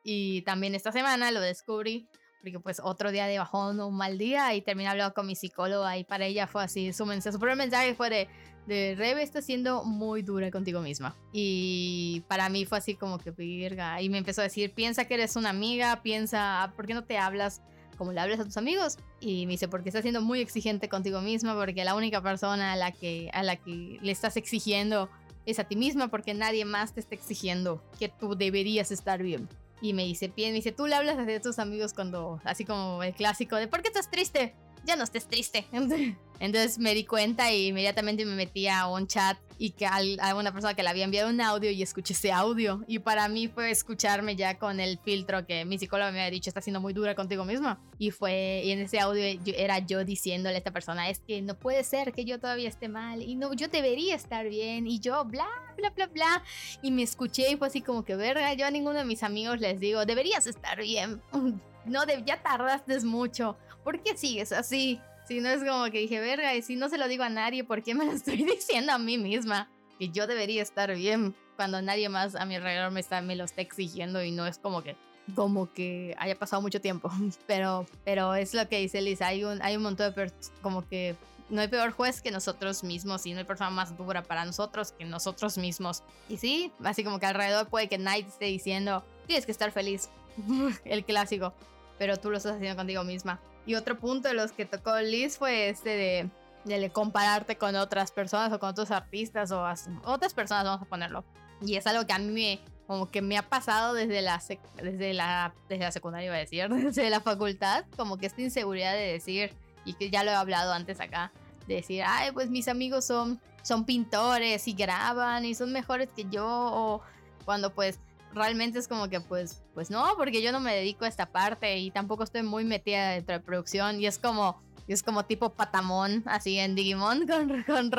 Y 0.03 0.41
también 0.43 0.73
esta 0.75 0.91
semana 0.91 1.31
lo 1.31 1.41
descubrí 1.41 2.07
porque 2.41 2.59
pues 2.59 2.81
otro 2.83 3.11
día 3.11 3.27
de 3.27 3.37
bajón, 3.37 3.79
un 3.79 3.95
mal 3.95 4.17
día 4.17 4.53
y 4.55 4.61
terminé 4.61 4.89
hablando 4.89 5.13
con 5.13 5.27
mi 5.27 5.35
psicóloga 5.35 5.97
y 5.97 6.03
para 6.03 6.25
ella 6.25 6.47
fue 6.47 6.63
así, 6.63 6.91
su 6.91 7.05
mensaje, 7.05 7.33
su 7.33 7.39
primer 7.39 7.55
mensaje 7.55 7.93
fue 7.93 8.09
de, 8.09 8.27
de 8.65 8.95
Rebe 8.97 9.21
está 9.21 9.41
siendo 9.41 9.83
muy 9.83 10.23
dura 10.23 10.49
contigo 10.49 10.81
misma 10.81 11.15
y 11.31 12.23
para 12.27 12.49
mí 12.49 12.65
fue 12.65 12.79
así 12.79 12.95
como 12.95 13.19
que 13.19 13.31
virga 13.31 14.01
y 14.01 14.09
me 14.09 14.17
empezó 14.17 14.41
a 14.41 14.45
decir, 14.45 14.73
piensa 14.73 15.05
que 15.05 15.13
eres 15.13 15.35
una 15.35 15.49
amiga, 15.49 16.01
piensa, 16.01 16.73
¿por 16.75 16.87
qué 16.87 16.93
no 16.93 17.03
te 17.03 17.17
hablas? 17.17 17.61
como 17.97 18.13
le 18.13 18.19
hablas 18.19 18.39
a 18.39 18.45
tus 18.45 18.57
amigos 18.57 18.97
y 19.19 19.45
me 19.45 19.51
dice 19.51 19.67
porque 19.67 19.89
estás 19.89 20.01
siendo 20.01 20.21
muy 20.21 20.39
exigente 20.39 20.89
contigo 20.89 21.21
misma 21.21 21.53
porque 21.53 21.85
la 21.85 21.93
única 21.93 22.19
persona 22.23 22.73
a 22.73 22.75
la 22.75 22.91
que 22.91 23.29
a 23.31 23.43
la 23.43 23.57
que 23.57 23.99
le 24.01 24.11
estás 24.11 24.37
exigiendo 24.37 25.07
es 25.45 25.59
a 25.59 25.65
ti 25.65 25.75
misma 25.75 26.07
porque 26.07 26.33
nadie 26.33 26.65
más 26.65 26.95
te 26.95 26.99
está 26.99 27.13
exigiendo 27.13 27.83
que 27.99 28.09
tú 28.09 28.35
deberías 28.35 28.91
estar 28.91 29.21
bien 29.21 29.47
y 29.81 29.93
me 29.93 30.03
dice, 30.03 30.31
me 30.35 30.51
dice, 30.51 30.71
tú 30.71 30.85
le 30.87 30.95
hablas 30.95 31.17
a 31.17 31.41
tus 31.41 31.59
amigos 31.59 31.93
cuando, 31.93 32.39
así 32.43 32.65
como 32.65 33.03
el 33.03 33.13
clásico 33.13 33.55
de, 33.55 33.67
¿por 33.67 33.81
qué 33.81 33.87
estás 33.87 34.09
triste? 34.09 34.55
Ya 34.85 34.95
no 34.95 35.03
estés 35.03 35.27
triste. 35.27 35.65
Entonces 36.41 36.79
me 36.79 36.95
di 36.95 37.05
cuenta 37.05 37.51
y 37.51 37.67
inmediatamente 37.67 38.25
me 38.25 38.33
metí 38.33 38.67
a 38.67 38.87
un 38.87 39.05
chat 39.05 39.37
y 39.59 39.69
que 39.71 39.85
a 39.85 40.35
una 40.35 40.51
persona 40.51 40.73
que 40.73 40.81
le 40.81 40.89
había 40.89 41.03
enviado 41.03 41.29
un 41.29 41.39
audio 41.39 41.69
y 41.69 41.83
escuché 41.83 42.13
ese 42.13 42.31
audio. 42.31 42.83
Y 42.87 42.97
para 42.97 43.27
mí 43.27 43.47
fue 43.47 43.69
escucharme 43.69 44.35
ya 44.35 44.57
con 44.57 44.79
el 44.79 44.97
filtro 44.97 45.45
que 45.45 45.65
mi 45.65 45.77
psicóloga 45.77 46.11
me 46.11 46.19
había 46.19 46.31
dicho, 46.31 46.49
está 46.49 46.59
siendo 46.59 46.81
muy 46.81 46.93
dura 46.93 47.13
contigo 47.13 47.45
misma. 47.45 47.79
Y 47.99 48.09
fue, 48.09 48.63
y 48.65 48.71
en 48.71 48.79
ese 48.79 48.99
audio 48.99 49.23
era 49.55 49.77
yo 49.77 50.03
diciéndole 50.03 50.55
a 50.55 50.57
esta 50.57 50.71
persona, 50.71 51.11
es 51.11 51.19
que 51.19 51.43
no 51.43 51.53
puede 51.53 51.83
ser 51.83 52.11
que 52.11 52.25
yo 52.25 52.39
todavía 52.39 52.69
esté 52.69 52.89
mal 52.89 53.21
y 53.21 53.35
no, 53.35 53.53
yo 53.53 53.67
debería 53.67 54.15
estar 54.15 54.49
bien 54.49 54.87
y 54.87 54.99
yo 54.99 55.23
bla, 55.25 55.47
bla, 55.77 55.91
bla, 55.91 56.07
bla. 56.07 56.43
Y 56.81 56.89
me 56.89 57.03
escuché 57.03 57.51
y 57.51 57.55
fue 57.55 57.67
así 57.67 57.83
como 57.83 58.03
que, 58.03 58.15
verga, 58.15 58.51
yo 58.55 58.65
a 58.65 58.71
ninguno 58.71 58.97
de 58.97 59.05
mis 59.05 59.21
amigos 59.21 59.59
les 59.59 59.79
digo, 59.79 60.07
deberías 60.07 60.47
estar 60.47 60.81
bien. 60.81 61.21
No, 61.83 62.01
ya 62.05 62.41
tardaste 62.41 62.99
mucho. 63.01 63.57
¿Por 63.83 64.01
qué 64.01 64.17
sigues 64.17 64.51
así? 64.51 64.99
Si 65.27 65.39
no 65.39 65.49
es 65.49 65.63
como 65.63 65.85
que 65.85 65.99
dije, 65.99 66.19
verga, 66.19 66.55
y 66.55 66.61
si 66.61 66.75
no 66.75 66.89
se 66.89 66.97
lo 66.97 67.07
digo 67.07 67.23
a 67.23 67.29
nadie, 67.29 67.63
¿por 67.63 67.83
qué 67.83 67.95
me 67.95 68.05
lo 68.05 68.11
estoy 68.13 68.43
diciendo 68.43 68.93
a 68.93 68.97
mí 68.97 69.17
misma? 69.17 69.69
Que 69.99 70.09
yo 70.09 70.27
debería 70.27 70.61
estar 70.61 70.93
bien 70.95 71.35
cuando 71.55 71.81
nadie 71.81 72.09
más 72.09 72.35
a 72.35 72.45
mi 72.45 72.55
alrededor 72.55 72.91
me, 72.91 72.99
está, 72.99 73.21
me 73.21 73.35
lo 73.35 73.43
está 73.43 73.61
exigiendo 73.61 74.23
y 74.23 74.31
no 74.31 74.47
es 74.47 74.57
como 74.57 74.81
que 74.81 74.95
como 75.35 75.71
que 75.71 76.15
haya 76.17 76.37
pasado 76.37 76.61
mucho 76.61 76.81
tiempo. 76.81 77.09
Pero, 77.47 77.85
pero 78.03 78.35
es 78.35 78.53
lo 78.53 78.67
que 78.67 78.79
dice 78.79 79.01
Lisa, 79.01 79.27
hay 79.27 79.43
un, 79.43 79.61
hay 79.61 79.77
un 79.77 79.83
montón 79.83 80.13
de 80.13 80.31
como 80.61 80.87
que 80.87 81.15
no 81.49 81.61
hay 81.61 81.67
peor 81.67 81.91
juez 81.91 82.21
que 82.21 82.31
nosotros 82.31 82.83
mismos 82.83 83.25
y 83.25 83.33
no 83.33 83.39
hay 83.39 83.45
persona 83.45 83.69
más 83.69 83.95
dura 83.97 84.23
para 84.23 84.45
nosotros 84.45 84.93
que 84.93 85.05
nosotros 85.05 85.57
mismos. 85.57 86.03
Y 86.29 86.37
sí, 86.37 86.71
así 86.83 87.03
como 87.03 87.19
que 87.19 87.25
alrededor 87.25 87.67
puede 87.67 87.89
que 87.89 87.97
nadie 87.97 88.25
esté 88.27 88.45
diciendo, 88.45 89.03
tienes 89.27 89.45
que 89.45 89.51
estar 89.51 89.71
feliz, 89.71 90.09
el 90.85 91.05
clásico, 91.05 91.53
pero 91.99 92.17
tú 92.17 92.31
lo 92.31 92.37
estás 92.37 92.55
haciendo 92.55 92.77
contigo 92.77 93.03
misma. 93.03 93.39
Y 93.65 93.75
otro 93.75 93.97
punto 93.97 94.27
de 94.27 94.33
los 94.33 94.51
que 94.51 94.65
tocó 94.65 94.99
Liz 94.99 95.37
fue 95.37 95.69
este 95.69 95.89
de, 95.89 96.29
de 96.65 96.89
compararte 96.89 97.57
con 97.57 97.75
otras 97.75 98.11
personas 98.11 98.51
o 98.53 98.59
con 98.59 98.69
otros 98.69 98.91
artistas 98.91 99.51
o 99.51 99.63
otras 100.03 100.33
personas, 100.33 100.65
vamos 100.65 100.81
a 100.81 100.85
ponerlo. 100.85 101.23
Y 101.61 101.75
es 101.75 101.85
algo 101.85 102.05
que 102.05 102.13
a 102.13 102.19
mí 102.19 102.59
como 102.91 103.09
que 103.09 103.21
me 103.21 103.37
ha 103.37 103.47
pasado 103.47 103.93
desde 103.93 104.21
la, 104.21 104.43
desde 104.83 105.13
la, 105.13 105.53
desde 105.69 105.83
la 105.85 105.91
secundaria, 105.93 106.25
iba 106.25 106.35
a 106.35 106.39
decir, 106.39 106.67
desde 106.69 107.09
la 107.09 107.21
facultad, 107.21 107.85
como 107.95 108.17
que 108.17 108.25
esta 108.25 108.41
inseguridad 108.41 108.93
de 108.93 109.13
decir, 109.13 109.53
y 109.85 109.93
que 109.93 110.09
ya 110.09 110.25
lo 110.25 110.31
he 110.31 110.35
hablado 110.35 110.73
antes 110.73 110.99
acá, 110.99 111.31
de 111.67 111.75
decir, 111.75 112.03
ay, 112.05 112.31
pues 112.33 112.49
mis 112.49 112.67
amigos 112.67 113.05
son, 113.05 113.39
son 113.61 113.85
pintores 113.85 114.67
y 114.67 114.73
graban 114.73 115.45
y 115.45 115.55
son 115.55 115.71
mejores 115.71 116.09
que 116.13 116.25
yo, 116.29 116.45
o 116.45 117.01
cuando 117.45 117.73
pues 117.73 117.99
realmente 118.33 118.79
es 118.79 118.87
como 118.87 119.09
que 119.09 119.21
pues, 119.21 119.63
pues 119.73 119.89
no, 119.89 120.05
porque 120.17 120.41
yo 120.41 120.51
no 120.51 120.59
me 120.59 120.75
dedico 120.75 121.05
a 121.05 121.07
esta 121.07 121.31
parte 121.31 121.77
y 121.77 121.91
tampoco 121.91 122.23
estoy 122.23 122.43
muy 122.43 122.63
metida 122.63 123.11
dentro 123.11 123.33
de 123.33 123.41
producción 123.41 123.99
y 123.99 124.07
es 124.07 124.17
como, 124.17 124.61
es 124.87 125.03
como 125.03 125.25
tipo 125.25 125.53
patamón, 125.53 126.23
así 126.25 126.57
en 126.57 126.75
Digimon, 126.75 127.27
con, 127.27 127.63
con, 127.63 127.89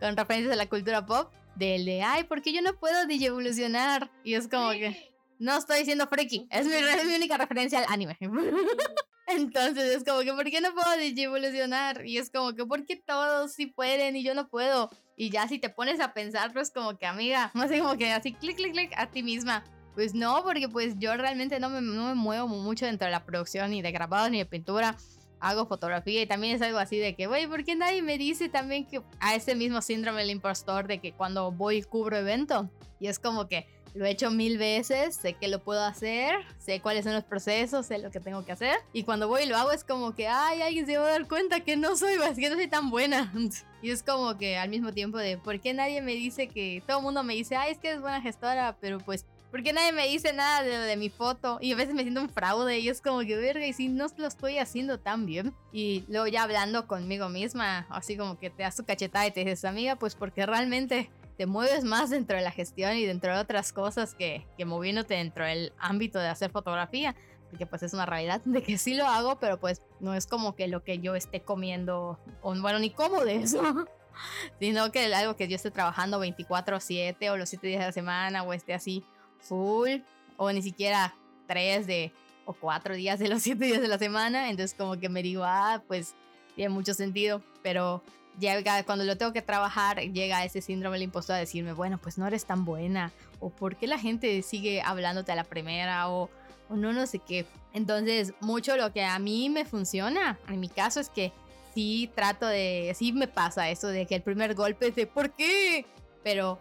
con 0.00 0.16
referencias 0.16 0.52
a 0.52 0.56
la 0.56 0.68
cultura 0.68 1.06
pop, 1.06 1.32
del 1.56 1.84
de, 1.84 2.02
ay, 2.02 2.24
porque 2.24 2.52
yo 2.52 2.62
no 2.62 2.74
puedo 2.74 2.96
evolucionar 3.08 4.10
Y 4.22 4.34
es 4.34 4.48
como 4.48 4.70
que, 4.70 5.12
no 5.38 5.56
estoy 5.56 5.80
diciendo 5.80 6.06
freaky, 6.06 6.46
es 6.50 6.66
mi, 6.66 6.74
es 6.74 7.04
mi 7.04 7.14
única 7.14 7.36
referencia 7.36 7.78
al 7.80 7.86
anime. 7.88 8.16
Entonces 9.28 9.96
es 9.96 10.04
como 10.04 10.20
que, 10.20 10.32
¿por 10.32 10.44
qué 10.44 10.60
no 10.60 10.72
puedo 10.72 10.88
evolucionar? 10.98 12.06
Y 12.06 12.16
es 12.16 12.30
como 12.30 12.54
que, 12.54 12.64
¿por 12.64 12.84
qué 12.86 12.96
todos 12.96 13.52
sí 13.52 13.66
pueden 13.66 14.16
y 14.16 14.22
yo 14.22 14.34
no 14.34 14.48
puedo? 14.48 14.90
Y 15.16 15.30
ya 15.30 15.46
si 15.48 15.58
te 15.58 15.68
pones 15.68 16.00
a 16.00 16.14
pensar, 16.14 16.52
pues 16.52 16.70
como 16.70 16.96
que, 16.96 17.06
amiga, 17.06 17.50
no 17.54 17.68
sé, 17.68 17.80
como 17.80 17.96
que 17.98 18.10
así, 18.10 18.32
clic, 18.32 18.56
clic, 18.56 18.72
clic, 18.72 18.92
a 18.96 19.10
ti 19.10 19.22
misma. 19.22 19.64
Pues 19.94 20.14
no, 20.14 20.42
porque 20.44 20.68
pues 20.68 20.94
yo 20.98 21.16
realmente 21.16 21.58
no 21.60 21.68
me, 21.68 21.80
no 21.80 22.06
me 22.06 22.14
muevo 22.14 22.48
mucho 22.48 22.86
dentro 22.86 23.06
de 23.06 23.12
la 23.12 23.24
producción, 23.24 23.70
ni 23.70 23.82
de 23.82 23.92
grabado, 23.92 24.30
ni 24.30 24.38
de 24.38 24.46
pintura. 24.46 24.96
Hago 25.40 25.66
fotografía 25.66 26.22
y 26.22 26.26
también 26.26 26.56
es 26.56 26.62
algo 26.62 26.78
así 26.78 26.98
de 26.98 27.14
que, 27.14 27.26
güey, 27.26 27.46
¿por 27.46 27.64
qué 27.64 27.76
nadie 27.76 28.02
me 28.02 28.18
dice 28.18 28.48
también 28.48 28.84
que 28.84 29.02
a 29.20 29.34
ese 29.34 29.54
mismo 29.54 29.80
síndrome 29.82 30.20
del 30.22 30.30
impostor 30.30 30.88
de 30.88 30.98
que 30.98 31.12
cuando 31.12 31.52
voy 31.52 31.82
cubro 31.82 32.16
evento? 32.16 32.68
Y 33.00 33.06
es 33.06 33.18
como 33.18 33.46
que 33.46 33.66
lo 33.94 34.04
he 34.04 34.10
hecho 34.10 34.30
mil 34.30 34.58
veces, 34.58 35.16
sé 35.16 35.34
que 35.34 35.48
lo 35.48 35.62
puedo 35.62 35.82
hacer, 35.82 36.36
sé 36.58 36.80
cuáles 36.80 37.04
son 37.04 37.14
los 37.14 37.24
procesos, 37.24 37.86
sé 37.86 37.98
lo 37.98 38.10
que 38.10 38.20
tengo 38.20 38.44
que 38.44 38.52
hacer. 38.52 38.76
Y 38.92 39.02
cuando 39.02 39.28
voy 39.28 39.42
y 39.42 39.46
lo 39.46 39.56
hago 39.56 39.72
es 39.72 39.84
como 39.84 40.14
que, 40.14 40.28
ay, 40.28 40.62
alguien 40.62 40.86
se 40.86 40.96
va 40.96 41.06
a 41.06 41.10
dar 41.10 41.26
cuenta 41.26 41.60
que 41.60 41.76
no 41.76 41.96
soy, 41.96 42.14
que 42.36 42.48
no 42.48 42.56
soy 42.56 42.68
tan 42.68 42.90
buena. 42.90 43.32
Y 43.80 43.90
es 43.90 44.02
como 44.02 44.36
que 44.36 44.58
al 44.58 44.70
mismo 44.70 44.92
tiempo 44.92 45.18
de, 45.18 45.38
¿por 45.38 45.60
qué 45.60 45.72
nadie 45.72 46.02
me 46.02 46.12
dice 46.14 46.48
que 46.48 46.82
todo 46.84 46.98
el 46.98 47.04
mundo 47.04 47.22
me 47.22 47.34
dice, 47.34 47.54
ay, 47.54 47.70
es 47.70 47.78
que 47.78 47.92
es 47.92 48.00
buena 48.00 48.20
gestora, 48.20 48.76
pero 48.80 48.98
pues 48.98 49.24
¿Por 49.50 49.62
qué 49.62 49.72
nadie 49.72 49.92
me 49.92 50.06
dice 50.06 50.34
nada 50.34 50.62
de, 50.62 50.76
de 50.76 50.96
mi 50.96 51.08
foto? 51.08 51.58
Y 51.62 51.72
a 51.72 51.76
veces 51.76 51.94
me 51.94 52.02
siento 52.02 52.20
un 52.20 52.28
fraude 52.28 52.80
y 52.80 52.88
es 52.90 53.00
como 53.00 53.20
que, 53.20 53.34
verga, 53.36 53.66
y 53.66 53.72
si 53.72 53.88
no 53.88 54.06
lo 54.18 54.26
estoy 54.26 54.58
haciendo 54.58 55.00
tan 55.00 55.24
bien. 55.24 55.54
Y 55.72 56.04
luego 56.08 56.26
ya 56.26 56.42
hablando 56.42 56.86
conmigo 56.86 57.30
misma, 57.30 57.86
así 57.88 58.16
como 58.18 58.38
que 58.38 58.50
te 58.50 58.62
das 58.62 58.76
tu 58.76 58.84
cachetada 58.84 59.26
y 59.26 59.30
te 59.30 59.40
dices, 59.40 59.64
amiga, 59.64 59.96
pues 59.96 60.14
porque 60.14 60.44
realmente 60.44 61.10
te 61.38 61.46
mueves 61.46 61.84
más 61.84 62.10
dentro 62.10 62.36
de 62.36 62.42
la 62.42 62.50
gestión 62.50 62.94
y 62.96 63.06
dentro 63.06 63.32
de 63.32 63.40
otras 63.40 63.72
cosas 63.72 64.14
que, 64.14 64.46
que 64.58 64.66
moviéndote 64.66 65.14
dentro 65.14 65.46
del 65.46 65.72
ámbito 65.78 66.18
de 66.18 66.28
hacer 66.28 66.50
fotografía. 66.50 67.16
Porque 67.48 67.64
pues 67.64 67.82
es 67.82 67.94
una 67.94 68.04
realidad 68.04 68.42
de 68.44 68.62
que 68.62 68.76
sí 68.76 68.92
lo 68.92 69.06
hago, 69.06 69.38
pero 69.38 69.58
pues 69.58 69.80
no 70.00 70.12
es 70.12 70.26
como 70.26 70.54
que 70.54 70.68
lo 70.68 70.84
que 70.84 70.98
yo 70.98 71.14
esté 71.14 71.40
comiendo, 71.40 72.18
o 72.42 72.54
bueno, 72.60 72.78
ni 72.80 72.90
como 72.90 73.24
de 73.24 73.36
eso. 73.36 73.62
sino 74.60 74.90
que 74.92 75.14
algo 75.14 75.36
que 75.36 75.48
yo 75.48 75.56
esté 75.56 75.70
trabajando 75.70 76.22
24/7 76.22 77.30
o 77.30 77.36
los 77.36 77.48
7 77.48 77.66
días 77.66 77.80
de 77.80 77.86
la 77.86 77.92
semana 77.92 78.42
o 78.42 78.52
esté 78.52 78.74
así 78.74 79.04
full 79.40 80.00
o 80.36 80.52
ni 80.52 80.62
siquiera 80.62 81.14
3 81.46 81.86
de 81.86 82.12
o 82.44 82.52
4 82.54 82.94
días 82.94 83.18
de 83.18 83.28
los 83.28 83.42
7 83.44 83.64
días 83.64 83.80
de 83.80 83.88
la 83.88 83.98
semana. 83.98 84.50
Entonces 84.50 84.76
como 84.76 84.98
que 84.98 85.08
me 85.08 85.22
digo, 85.22 85.44
ah, 85.44 85.82
pues 85.86 86.14
tiene 86.54 86.70
mucho 86.70 86.94
sentido, 86.94 87.42
pero 87.62 88.02
llega, 88.38 88.82
cuando 88.84 89.04
lo 89.04 89.16
tengo 89.16 89.32
que 89.32 89.42
trabajar, 89.42 90.00
llega 90.00 90.44
ese 90.44 90.60
síndrome 90.60 90.96
del 90.96 91.04
impostor 91.04 91.36
a 91.36 91.38
decirme, 91.38 91.72
bueno, 91.72 91.98
pues 91.98 92.18
no 92.18 92.26
eres 92.26 92.44
tan 92.46 92.64
buena, 92.64 93.12
o 93.40 93.50
por 93.50 93.76
qué 93.76 93.86
la 93.86 93.98
gente 93.98 94.42
sigue 94.42 94.80
hablándote 94.82 95.32
a 95.32 95.36
la 95.36 95.44
primera, 95.44 96.08
o, 96.08 96.30
o 96.68 96.76
no, 96.76 96.92
no 96.92 97.06
sé 97.06 97.20
qué. 97.20 97.46
Entonces, 97.72 98.34
mucho 98.40 98.76
lo 98.76 98.92
que 98.92 99.04
a 99.04 99.18
mí 99.18 99.50
me 99.50 99.64
funciona, 99.64 100.38
en 100.48 100.60
mi 100.60 100.68
caso, 100.68 101.00
es 101.00 101.10
que 101.10 101.32
sí 101.74 102.10
trato 102.14 102.46
de, 102.46 102.92
sí 102.96 103.12
me 103.12 103.28
pasa 103.28 103.70
eso 103.70 103.88
de 103.88 104.06
que 104.06 104.14
el 104.16 104.22
primer 104.22 104.54
golpe 104.54 104.88
es 104.88 104.96
de, 104.96 105.06
¿por 105.06 105.32
qué? 105.32 105.86
Pero 106.24 106.58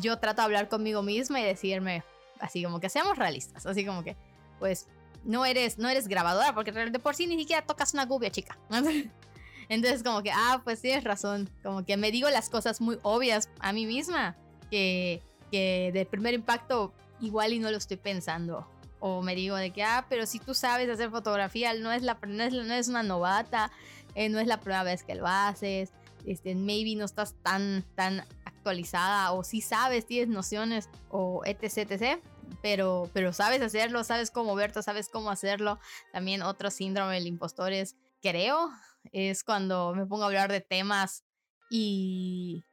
yo 0.00 0.18
trato 0.18 0.42
de 0.42 0.46
hablar 0.46 0.68
conmigo 0.68 1.02
misma 1.02 1.40
y 1.40 1.44
decirme, 1.44 2.02
así 2.44 2.62
como 2.62 2.78
que 2.78 2.88
seamos 2.88 3.16
realistas, 3.16 3.64
así 3.66 3.84
como 3.84 4.04
que, 4.04 4.16
pues, 4.58 4.86
no 5.24 5.46
eres, 5.46 5.78
no 5.78 5.88
eres 5.88 6.08
grabadora, 6.08 6.54
porque 6.54 6.72
de 6.72 6.98
por 6.98 7.14
sí 7.14 7.26
ni 7.26 7.38
siquiera 7.38 7.64
tocas 7.66 7.94
una 7.94 8.04
gubia, 8.04 8.30
chica. 8.30 8.58
Entonces 9.70 10.02
como 10.02 10.22
que, 10.22 10.30
ah, 10.30 10.60
pues 10.62 10.82
tienes 10.82 11.04
razón, 11.04 11.48
como 11.62 11.86
que 11.86 11.96
me 11.96 12.10
digo 12.10 12.28
las 12.28 12.50
cosas 12.50 12.82
muy 12.82 12.98
obvias 13.02 13.48
a 13.60 13.72
mí 13.72 13.86
misma, 13.86 14.36
que, 14.70 15.22
que 15.50 15.90
de 15.94 16.04
primer 16.04 16.34
impacto 16.34 16.92
igual 17.20 17.54
y 17.54 17.58
no 17.58 17.70
lo 17.70 17.78
estoy 17.78 17.96
pensando. 17.96 18.68
O 19.00 19.22
me 19.22 19.34
digo 19.34 19.56
de 19.56 19.70
que, 19.70 19.82
ah, 19.82 20.04
pero 20.10 20.26
si 20.26 20.38
tú 20.38 20.54
sabes 20.54 20.90
hacer 20.90 21.10
fotografía, 21.10 21.72
no 21.74 21.92
es, 21.92 22.02
la, 22.02 22.18
no 22.26 22.42
es, 22.42 22.52
no 22.52 22.74
es 22.74 22.88
una 22.88 23.02
novata, 23.02 23.72
eh, 24.14 24.28
no 24.28 24.38
es 24.38 24.46
la 24.46 24.60
primera 24.60 24.82
vez 24.82 25.02
que 25.02 25.14
lo 25.14 25.26
haces, 25.26 25.92
este, 26.26 26.54
maybe 26.54 26.94
no 26.94 27.06
estás 27.06 27.34
tan, 27.42 27.84
tan 27.94 28.24
actualizada 28.44 29.32
o 29.32 29.44
si 29.44 29.60
sabes, 29.60 30.06
tienes 30.06 30.28
nociones 30.28 30.88
o 31.10 31.42
etc, 31.44 31.90
etc. 31.90 32.20
Pero, 32.62 33.10
pero 33.12 33.32
sabes 33.32 33.60
hacerlo, 33.62 34.04
sabes 34.04 34.30
cómo 34.30 34.54
verte, 34.54 34.82
sabes 34.82 35.08
cómo 35.08 35.30
hacerlo. 35.30 35.78
También 36.12 36.42
otro 36.42 36.70
síndrome 36.70 37.14
del 37.14 37.26
impostor 37.26 37.72
es, 37.72 37.96
creo, 38.22 38.70
es 39.12 39.44
cuando 39.44 39.94
me 39.94 40.06
pongo 40.06 40.24
a 40.24 40.26
hablar 40.26 40.50
de 40.50 40.60
temas 40.60 41.24
y, 41.70 42.64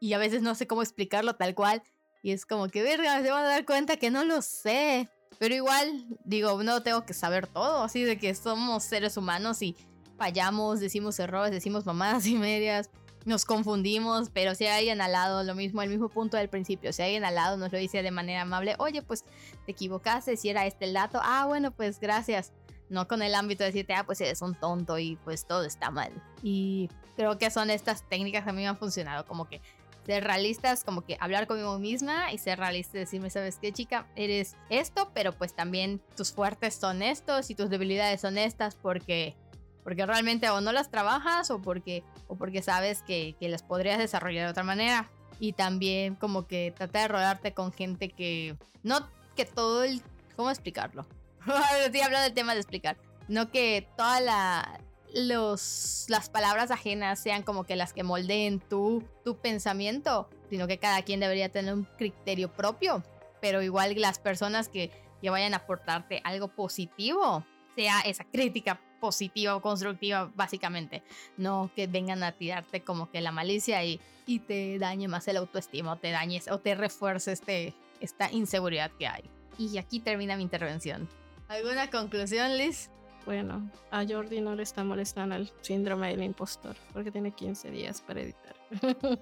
y 0.00 0.12
a 0.12 0.18
veces 0.18 0.42
no 0.42 0.54
sé 0.54 0.66
cómo 0.66 0.82
explicarlo 0.82 1.34
tal 1.34 1.54
cual. 1.54 1.82
Y 2.22 2.32
es 2.32 2.46
como 2.46 2.68
que, 2.68 2.82
verga, 2.82 3.22
se 3.22 3.30
van 3.30 3.44
a 3.44 3.48
dar 3.48 3.64
cuenta 3.64 3.96
que 3.96 4.10
no 4.10 4.24
lo 4.24 4.42
sé. 4.42 5.08
Pero 5.38 5.54
igual, 5.54 6.06
digo, 6.24 6.62
no 6.62 6.82
tengo 6.82 7.06
que 7.06 7.14
saber 7.14 7.46
todo, 7.46 7.82
así 7.82 8.02
de 8.02 8.18
que 8.18 8.34
somos 8.34 8.84
seres 8.84 9.16
humanos 9.16 9.62
y 9.62 9.74
fallamos, 10.18 10.80
decimos 10.80 11.18
errores, 11.18 11.50
decimos 11.50 11.86
mamadas 11.86 12.26
y 12.26 12.34
medias, 12.36 12.90
nos 13.24 13.44
confundimos, 13.44 14.30
pero 14.30 14.54
si 14.54 14.66
alguien 14.66 15.00
al 15.00 15.12
lado, 15.12 15.42
lo 15.44 15.54
mismo, 15.54 15.82
el 15.82 15.90
mismo 15.90 16.08
punto 16.08 16.36
del 16.36 16.48
principio, 16.48 16.92
si 16.92 17.02
alguien 17.02 17.24
al 17.24 17.34
lado 17.34 17.56
nos 17.56 17.70
lo 17.72 17.78
dice 17.78 18.02
de 18.02 18.10
manera 18.10 18.42
amable, 18.42 18.74
oye, 18.78 19.02
pues 19.02 19.24
te 19.66 19.72
equivocaste, 19.72 20.36
si 20.36 20.48
era 20.48 20.66
este 20.66 20.86
el 20.86 20.94
dato, 20.94 21.20
ah, 21.22 21.44
bueno, 21.46 21.70
pues 21.70 22.00
gracias. 22.00 22.52
No 22.88 23.06
con 23.06 23.22
el 23.22 23.36
ámbito 23.36 23.62
de 23.62 23.70
decirte, 23.70 23.94
ah, 23.94 24.04
pues 24.04 24.20
eres 24.20 24.42
un 24.42 24.54
tonto 24.54 24.98
y 24.98 25.16
pues 25.24 25.46
todo 25.46 25.64
está 25.64 25.90
mal. 25.90 26.10
Y 26.42 26.88
creo 27.14 27.38
que 27.38 27.50
son 27.50 27.70
estas 27.70 28.08
técnicas 28.08 28.42
que 28.42 28.50
a 28.50 28.52
mí 28.52 28.62
me 28.62 28.68
han 28.68 28.78
funcionado, 28.78 29.26
como 29.26 29.48
que 29.48 29.60
ser 30.06 30.24
realistas, 30.24 30.82
como 30.82 31.02
que 31.02 31.16
hablar 31.20 31.46
conmigo 31.46 31.78
misma 31.78 32.32
y 32.32 32.38
ser 32.38 32.58
realista 32.58 32.98
decirme, 32.98 33.30
¿sabes 33.30 33.58
qué, 33.60 33.72
chica? 33.72 34.06
Eres 34.16 34.56
esto, 34.70 35.10
pero 35.14 35.32
pues 35.32 35.54
también 35.54 36.00
tus 36.16 36.32
fuertes 36.32 36.74
son 36.74 37.02
estos 37.02 37.50
y 37.50 37.54
tus 37.54 37.70
debilidades 37.70 38.22
son 38.22 38.38
estas 38.38 38.74
porque 38.74 39.36
porque 39.82 40.06
realmente 40.06 40.50
o 40.50 40.60
no 40.60 40.72
las 40.72 40.90
trabajas 40.90 41.50
o 41.50 41.60
porque, 41.60 42.04
o 42.28 42.36
porque 42.36 42.62
sabes 42.62 43.02
que, 43.02 43.34
que 43.38 43.48
las 43.48 43.62
podrías 43.62 43.98
desarrollar 43.98 44.46
de 44.46 44.50
otra 44.50 44.64
manera. 44.64 45.10
Y 45.38 45.54
también 45.54 46.16
como 46.16 46.46
que 46.46 46.72
trata 46.76 47.00
de 47.00 47.08
rodearte 47.08 47.54
con 47.54 47.72
gente 47.72 48.10
que... 48.10 48.56
No 48.82 49.08
que 49.34 49.46
todo 49.46 49.84
el... 49.84 50.02
¿Cómo 50.36 50.50
explicarlo? 50.50 51.06
Estoy 51.84 52.00
hablando 52.00 52.24
del 52.24 52.34
tema 52.34 52.52
de 52.52 52.60
explicar. 52.60 52.98
No 53.28 53.50
que 53.50 53.88
toda 53.96 54.20
la... 54.20 54.80
Los, 55.12 56.06
las 56.08 56.30
palabras 56.30 56.70
ajenas 56.70 57.18
sean 57.18 57.42
como 57.42 57.64
que 57.64 57.74
las 57.74 57.92
que 57.92 58.04
moldeen 58.04 58.60
tu, 58.60 59.02
tu 59.24 59.38
pensamiento, 59.38 60.30
sino 60.50 60.68
que 60.68 60.78
cada 60.78 61.02
quien 61.02 61.18
debería 61.18 61.48
tener 61.48 61.74
un 61.74 61.84
criterio 61.98 62.52
propio. 62.52 63.02
Pero 63.40 63.60
igual 63.60 63.92
las 63.96 64.20
personas 64.20 64.68
que, 64.68 64.92
que 65.20 65.30
vayan 65.30 65.54
a 65.54 65.58
aportarte 65.58 66.20
algo 66.22 66.48
positivo, 66.48 67.44
sea 67.74 68.02
esa 68.02 68.22
crítica 68.22 68.78
positiva 69.00 69.56
o 69.56 69.62
constructiva, 69.62 70.30
básicamente. 70.34 71.02
No 71.36 71.70
que 71.74 71.86
vengan 71.86 72.22
a 72.22 72.32
tirarte 72.32 72.82
como 72.82 73.10
que 73.10 73.20
la 73.20 73.32
malicia 73.32 73.82
y, 73.84 74.00
y 74.26 74.40
te 74.40 74.78
dañe 74.78 75.08
más 75.08 75.26
el 75.28 75.38
autoestima 75.38 75.92
o 75.92 75.96
te 75.96 76.10
dañes 76.10 76.48
o 76.48 76.58
te 76.58 76.74
refuerce 76.74 77.32
este, 77.32 77.74
esta 78.00 78.30
inseguridad 78.30 78.90
que 78.98 79.06
hay. 79.08 79.24
Y 79.58 79.78
aquí 79.78 80.00
termina 80.00 80.36
mi 80.36 80.42
intervención. 80.42 81.08
¿Alguna 81.48 81.90
conclusión, 81.90 82.56
Liz? 82.56 82.90
Bueno, 83.26 83.70
a 83.90 84.04
Jordi 84.06 84.40
no 84.40 84.54
le 84.54 84.62
está 84.62 84.82
molestando 84.82 85.34
el 85.34 85.50
síndrome 85.60 86.08
del 86.08 86.22
impostor 86.22 86.74
porque 86.92 87.10
tiene 87.10 87.32
15 87.32 87.70
días 87.70 88.00
para 88.00 88.22
editar. 88.22 88.56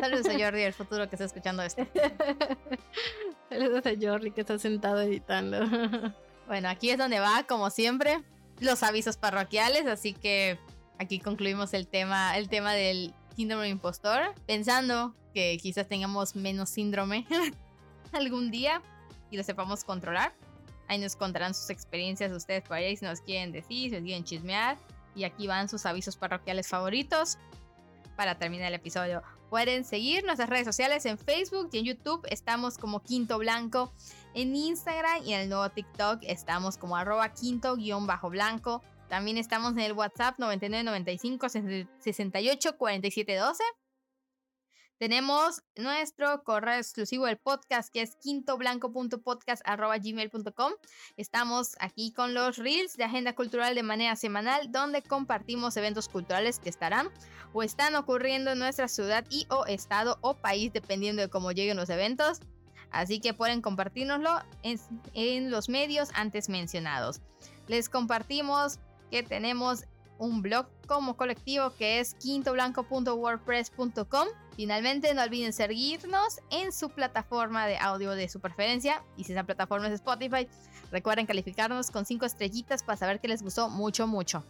Saludos 0.00 0.28
a 0.28 0.38
Jordi, 0.38 0.62
el 0.62 0.72
futuro 0.72 1.08
que 1.08 1.16
está 1.16 1.24
escuchando 1.24 1.62
esto. 1.62 1.86
Saludos 3.48 3.86
a 3.86 3.92
Jordi 4.00 4.32
que 4.32 4.42
está 4.42 4.58
sentado 4.58 5.00
editando. 5.00 5.58
Bueno, 6.46 6.68
aquí 6.68 6.90
es 6.90 6.98
donde 6.98 7.20
va, 7.20 7.44
como 7.44 7.70
siempre, 7.70 8.22
los 8.60 8.82
avisos 8.82 9.16
parroquiales, 9.16 9.86
así 9.86 10.12
que 10.12 10.58
aquí 10.98 11.18
concluimos 11.18 11.74
el 11.74 11.86
tema, 11.86 12.36
el 12.36 12.48
tema 12.48 12.72
del 12.72 13.14
síndrome 13.36 13.68
impostor, 13.68 14.34
pensando 14.46 15.14
que 15.32 15.58
quizás 15.60 15.88
tengamos 15.88 16.36
menos 16.36 16.70
síndrome 16.70 17.26
algún 18.12 18.50
día 18.50 18.82
y 19.30 19.36
lo 19.36 19.42
sepamos 19.42 19.84
controlar. 19.84 20.34
Ahí 20.88 20.98
nos 20.98 21.16
contarán 21.16 21.54
sus 21.54 21.70
experiencias 21.70 22.30
ustedes 22.32 22.62
por 22.62 22.76
ahí 22.76 22.96
si 22.96 23.04
nos 23.04 23.20
quieren 23.20 23.52
decir, 23.52 23.90
si 23.90 23.96
nos 23.96 24.04
quieren 24.04 24.24
chismear. 24.24 24.76
Y 25.14 25.24
aquí 25.24 25.46
van 25.46 25.68
sus 25.68 25.86
avisos 25.86 26.16
parroquiales 26.16 26.68
favoritos 26.68 27.38
para 28.16 28.36
terminar 28.36 28.68
el 28.68 28.74
episodio. 28.74 29.22
Pueden 29.48 29.84
seguir 29.84 30.24
nuestras 30.24 30.48
redes 30.48 30.66
sociales 30.66 31.04
en 31.06 31.18
Facebook 31.18 31.70
y 31.72 31.78
en 31.78 31.84
YouTube. 31.84 32.26
Estamos 32.30 32.78
como 32.78 33.00
Quinto 33.02 33.38
Blanco 33.38 33.92
en 34.34 34.54
Instagram 34.54 35.24
y 35.24 35.34
en 35.34 35.40
el 35.40 35.48
nuevo 35.48 35.68
TikTok 35.70 36.20
estamos 36.22 36.78
como 36.78 36.96
arroba 36.96 37.32
quinto-blanco. 37.32 38.82
También 39.08 39.38
estamos 39.38 39.72
en 39.72 39.80
el 39.80 39.92
WhatsApp 39.92 40.38
9995 40.38 41.48
68 41.98 42.78
47 42.78 43.36
12. 43.36 43.64
Tenemos 45.02 45.64
nuestro 45.74 46.44
correo 46.44 46.76
exclusivo 46.76 47.26
del 47.26 47.36
podcast 47.36 47.92
que 47.92 48.02
es 48.02 48.14
quintoblanco.podcast.gmail.com. 48.22 50.72
Estamos 51.16 51.74
aquí 51.80 52.12
con 52.12 52.34
los 52.34 52.56
reels 52.56 52.96
de 52.96 53.02
Agenda 53.02 53.34
Cultural 53.34 53.74
de 53.74 53.82
manera 53.82 54.14
semanal 54.14 54.70
donde 54.70 55.02
compartimos 55.02 55.76
eventos 55.76 56.08
culturales 56.08 56.60
que 56.60 56.68
estarán 56.68 57.08
o 57.52 57.64
están 57.64 57.96
ocurriendo 57.96 58.52
en 58.52 58.60
nuestra 58.60 58.86
ciudad 58.86 59.26
y 59.28 59.44
o 59.50 59.66
estado 59.66 60.18
o 60.20 60.34
país 60.34 60.72
dependiendo 60.72 61.20
de 61.20 61.28
cómo 61.28 61.50
lleguen 61.50 61.78
los 61.78 61.90
eventos. 61.90 62.38
Así 62.92 63.20
que 63.20 63.34
pueden 63.34 63.62
compartirnoslo 63.62 64.40
en, 64.62 65.50
los 65.50 65.68
medios 65.68 66.10
antes 66.14 66.48
mencionados. 66.48 67.20
Les 67.66 67.88
compartimos 67.88 68.78
que 69.10 69.22
tenemos 69.22 69.84
un 70.18 70.42
blog 70.42 70.66
como 70.86 71.16
colectivo 71.16 71.74
que 71.76 72.00
es 72.00 72.14
quintoblanco.wordpress.com. 72.14 74.28
Finalmente, 74.54 75.14
no 75.14 75.22
olviden 75.22 75.52
seguirnos 75.52 76.40
en 76.50 76.72
su 76.72 76.90
plataforma 76.90 77.66
de 77.66 77.78
audio 77.78 78.12
de 78.12 78.28
su 78.28 78.40
preferencia. 78.40 79.04
Y 79.16 79.24
si 79.24 79.32
esa 79.32 79.44
plataforma 79.44 79.88
es 79.88 79.94
Spotify, 79.94 80.46
recuerden 80.90 81.24
calificarnos 81.26 81.90
con 81.90 82.04
5 82.04 82.26
estrellitas 82.26 82.82
para 82.82 82.98
saber 82.98 83.20
que 83.20 83.28
les 83.28 83.42
gustó 83.42 83.70
mucho, 83.70 84.06
mucho. 84.06 84.44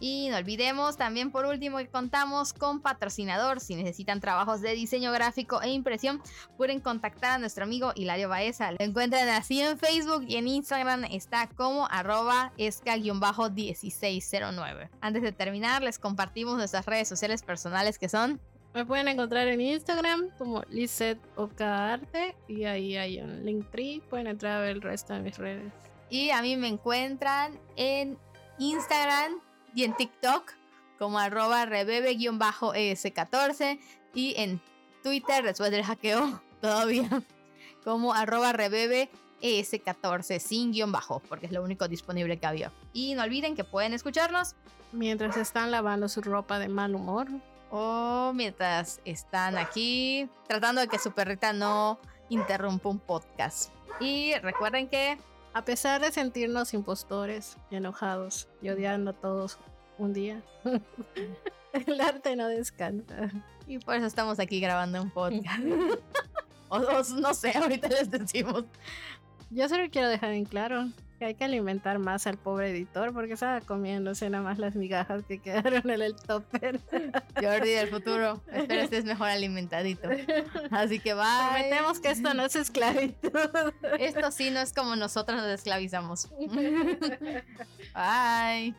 Y 0.00 0.30
no 0.30 0.38
olvidemos 0.38 0.96
también 0.96 1.30
por 1.30 1.46
último 1.46 1.78
que 1.78 1.86
contamos 1.88 2.52
con 2.52 2.80
patrocinador. 2.80 3.60
Si 3.60 3.76
necesitan 3.76 4.20
trabajos 4.20 4.60
de 4.62 4.72
diseño 4.72 5.12
gráfico 5.12 5.62
e 5.62 5.70
impresión, 5.70 6.20
pueden 6.56 6.80
contactar 6.80 7.30
a 7.32 7.38
nuestro 7.38 7.64
amigo 7.64 7.92
Hilario 7.94 8.30
Baeza. 8.30 8.72
Lo 8.72 8.78
encuentran 8.80 9.28
así 9.28 9.60
en 9.60 9.78
Facebook 9.78 10.24
y 10.26 10.34
en 10.36 10.48
Instagram 10.48 11.04
está 11.04 11.46
como 11.48 11.86
arroba 11.90 12.52
esca-1609. 12.56 14.88
Antes 15.00 15.22
de 15.22 15.32
terminar, 15.32 15.82
les 15.82 15.98
compartimos 15.98 16.56
nuestras 16.56 16.86
redes 16.86 17.08
sociales 17.08 17.42
personales 17.42 17.98
que 17.98 18.08
son 18.08 18.40
me 18.72 18.86
pueden 18.86 19.08
encontrar 19.08 19.48
en 19.48 19.60
Instagram 19.60 20.30
como 20.38 20.62
Lizette 20.70 21.20
Arte 21.60 22.36
y 22.46 22.64
ahí 22.64 22.96
hay 22.96 23.20
un 23.20 23.44
link 23.44 23.66
tree. 23.72 24.00
Pueden 24.08 24.28
entrar 24.28 24.58
a 24.58 24.60
ver 24.60 24.70
el 24.70 24.82
resto 24.82 25.12
de 25.12 25.20
mis 25.20 25.36
redes. 25.38 25.72
Y 26.08 26.30
a 26.30 26.40
mí 26.40 26.56
me 26.56 26.68
encuentran 26.68 27.58
en 27.74 28.16
Instagram 28.58 29.40
y 29.74 29.84
en 29.84 29.96
TikTok 29.96 30.52
como 30.98 31.18
arroba 31.18 31.66
rebebe-es14 31.66 33.78
y 34.14 34.34
en 34.36 34.60
Twitter 35.02 35.44
después 35.44 35.70
del 35.70 35.84
hackeo 35.84 36.42
todavía 36.60 37.22
como 37.84 38.12
arroba 38.12 38.52
rebebe 38.52 39.10
ES14 39.42 40.38
sin 40.38 40.72
guion 40.72 40.92
bajo, 40.92 41.20
porque 41.28 41.46
es 41.46 41.52
lo 41.52 41.62
único 41.62 41.88
disponible 41.88 42.38
que 42.38 42.46
había. 42.46 42.72
Y 42.92 43.14
no 43.14 43.22
olviden 43.22 43.56
que 43.56 43.64
pueden 43.64 43.94
escucharnos 43.94 44.54
mientras 44.92 45.36
están 45.36 45.70
lavando 45.70 46.08
su 46.08 46.20
ropa 46.20 46.58
de 46.58 46.68
mal 46.68 46.94
humor 46.94 47.28
o 47.70 48.32
mientras 48.34 49.00
están 49.04 49.56
aquí 49.56 50.28
tratando 50.48 50.80
de 50.80 50.88
que 50.88 50.98
su 50.98 51.12
perrita 51.12 51.52
no 51.52 52.00
interrumpa 52.28 52.88
un 52.88 52.98
podcast. 52.98 53.72
Y 54.00 54.34
recuerden 54.42 54.88
que 54.88 55.18
a 55.52 55.64
pesar 55.64 56.00
de 56.00 56.12
sentirnos 56.12 56.74
impostores 56.74 57.56
enojados 57.70 58.48
y 58.62 58.68
odiando 58.70 59.10
a 59.10 59.14
todos 59.14 59.58
un 59.98 60.12
día, 60.12 60.42
el 61.72 62.00
arte 62.00 62.36
no 62.36 62.48
descansa. 62.48 63.30
Y 63.66 63.78
por 63.78 63.96
eso 63.96 64.06
estamos 64.06 64.38
aquí 64.40 64.60
grabando 64.60 65.02
un 65.02 65.10
podcast. 65.10 65.60
o, 66.68 66.78
no 67.20 67.34
sé, 67.34 67.52
ahorita 67.56 67.88
les 67.88 68.10
decimos. 68.10 68.64
Yo 69.50 69.68
solo 69.68 69.88
quiero 69.90 70.08
dejar 70.08 70.30
en 70.32 70.44
claro 70.44 70.88
que 71.20 71.26
hay 71.26 71.34
que 71.34 71.44
alimentar 71.44 71.98
más 71.98 72.26
al 72.26 72.38
pobre 72.38 72.70
editor 72.70 73.12
porque 73.12 73.34
estaba 73.34 73.60
comiéndose 73.60 74.30
nada 74.30 74.42
más 74.42 74.58
las 74.58 74.74
migajas 74.74 75.22
que 75.28 75.38
quedaron 75.38 75.90
en 75.90 76.00
el 76.00 76.16
topper. 76.16 76.80
Jordi 77.34 77.72
del 77.72 77.88
futuro, 77.88 78.42
espero 78.50 78.80
estés 78.80 79.04
mejor 79.04 79.28
alimentadito. 79.28 80.08
Así 80.70 80.98
que 80.98 81.12
va. 81.12 81.50
Prometemos 81.50 82.00
que 82.00 82.10
esto 82.10 82.32
no 82.32 82.46
es 82.46 82.56
esclavitud. 82.56 83.30
Esto 83.98 84.30
sí 84.30 84.48
no 84.48 84.60
es 84.60 84.72
como 84.72 84.96
nosotros 84.96 85.36
nos 85.36 85.48
esclavizamos. 85.48 86.30
Bye. 87.94 88.74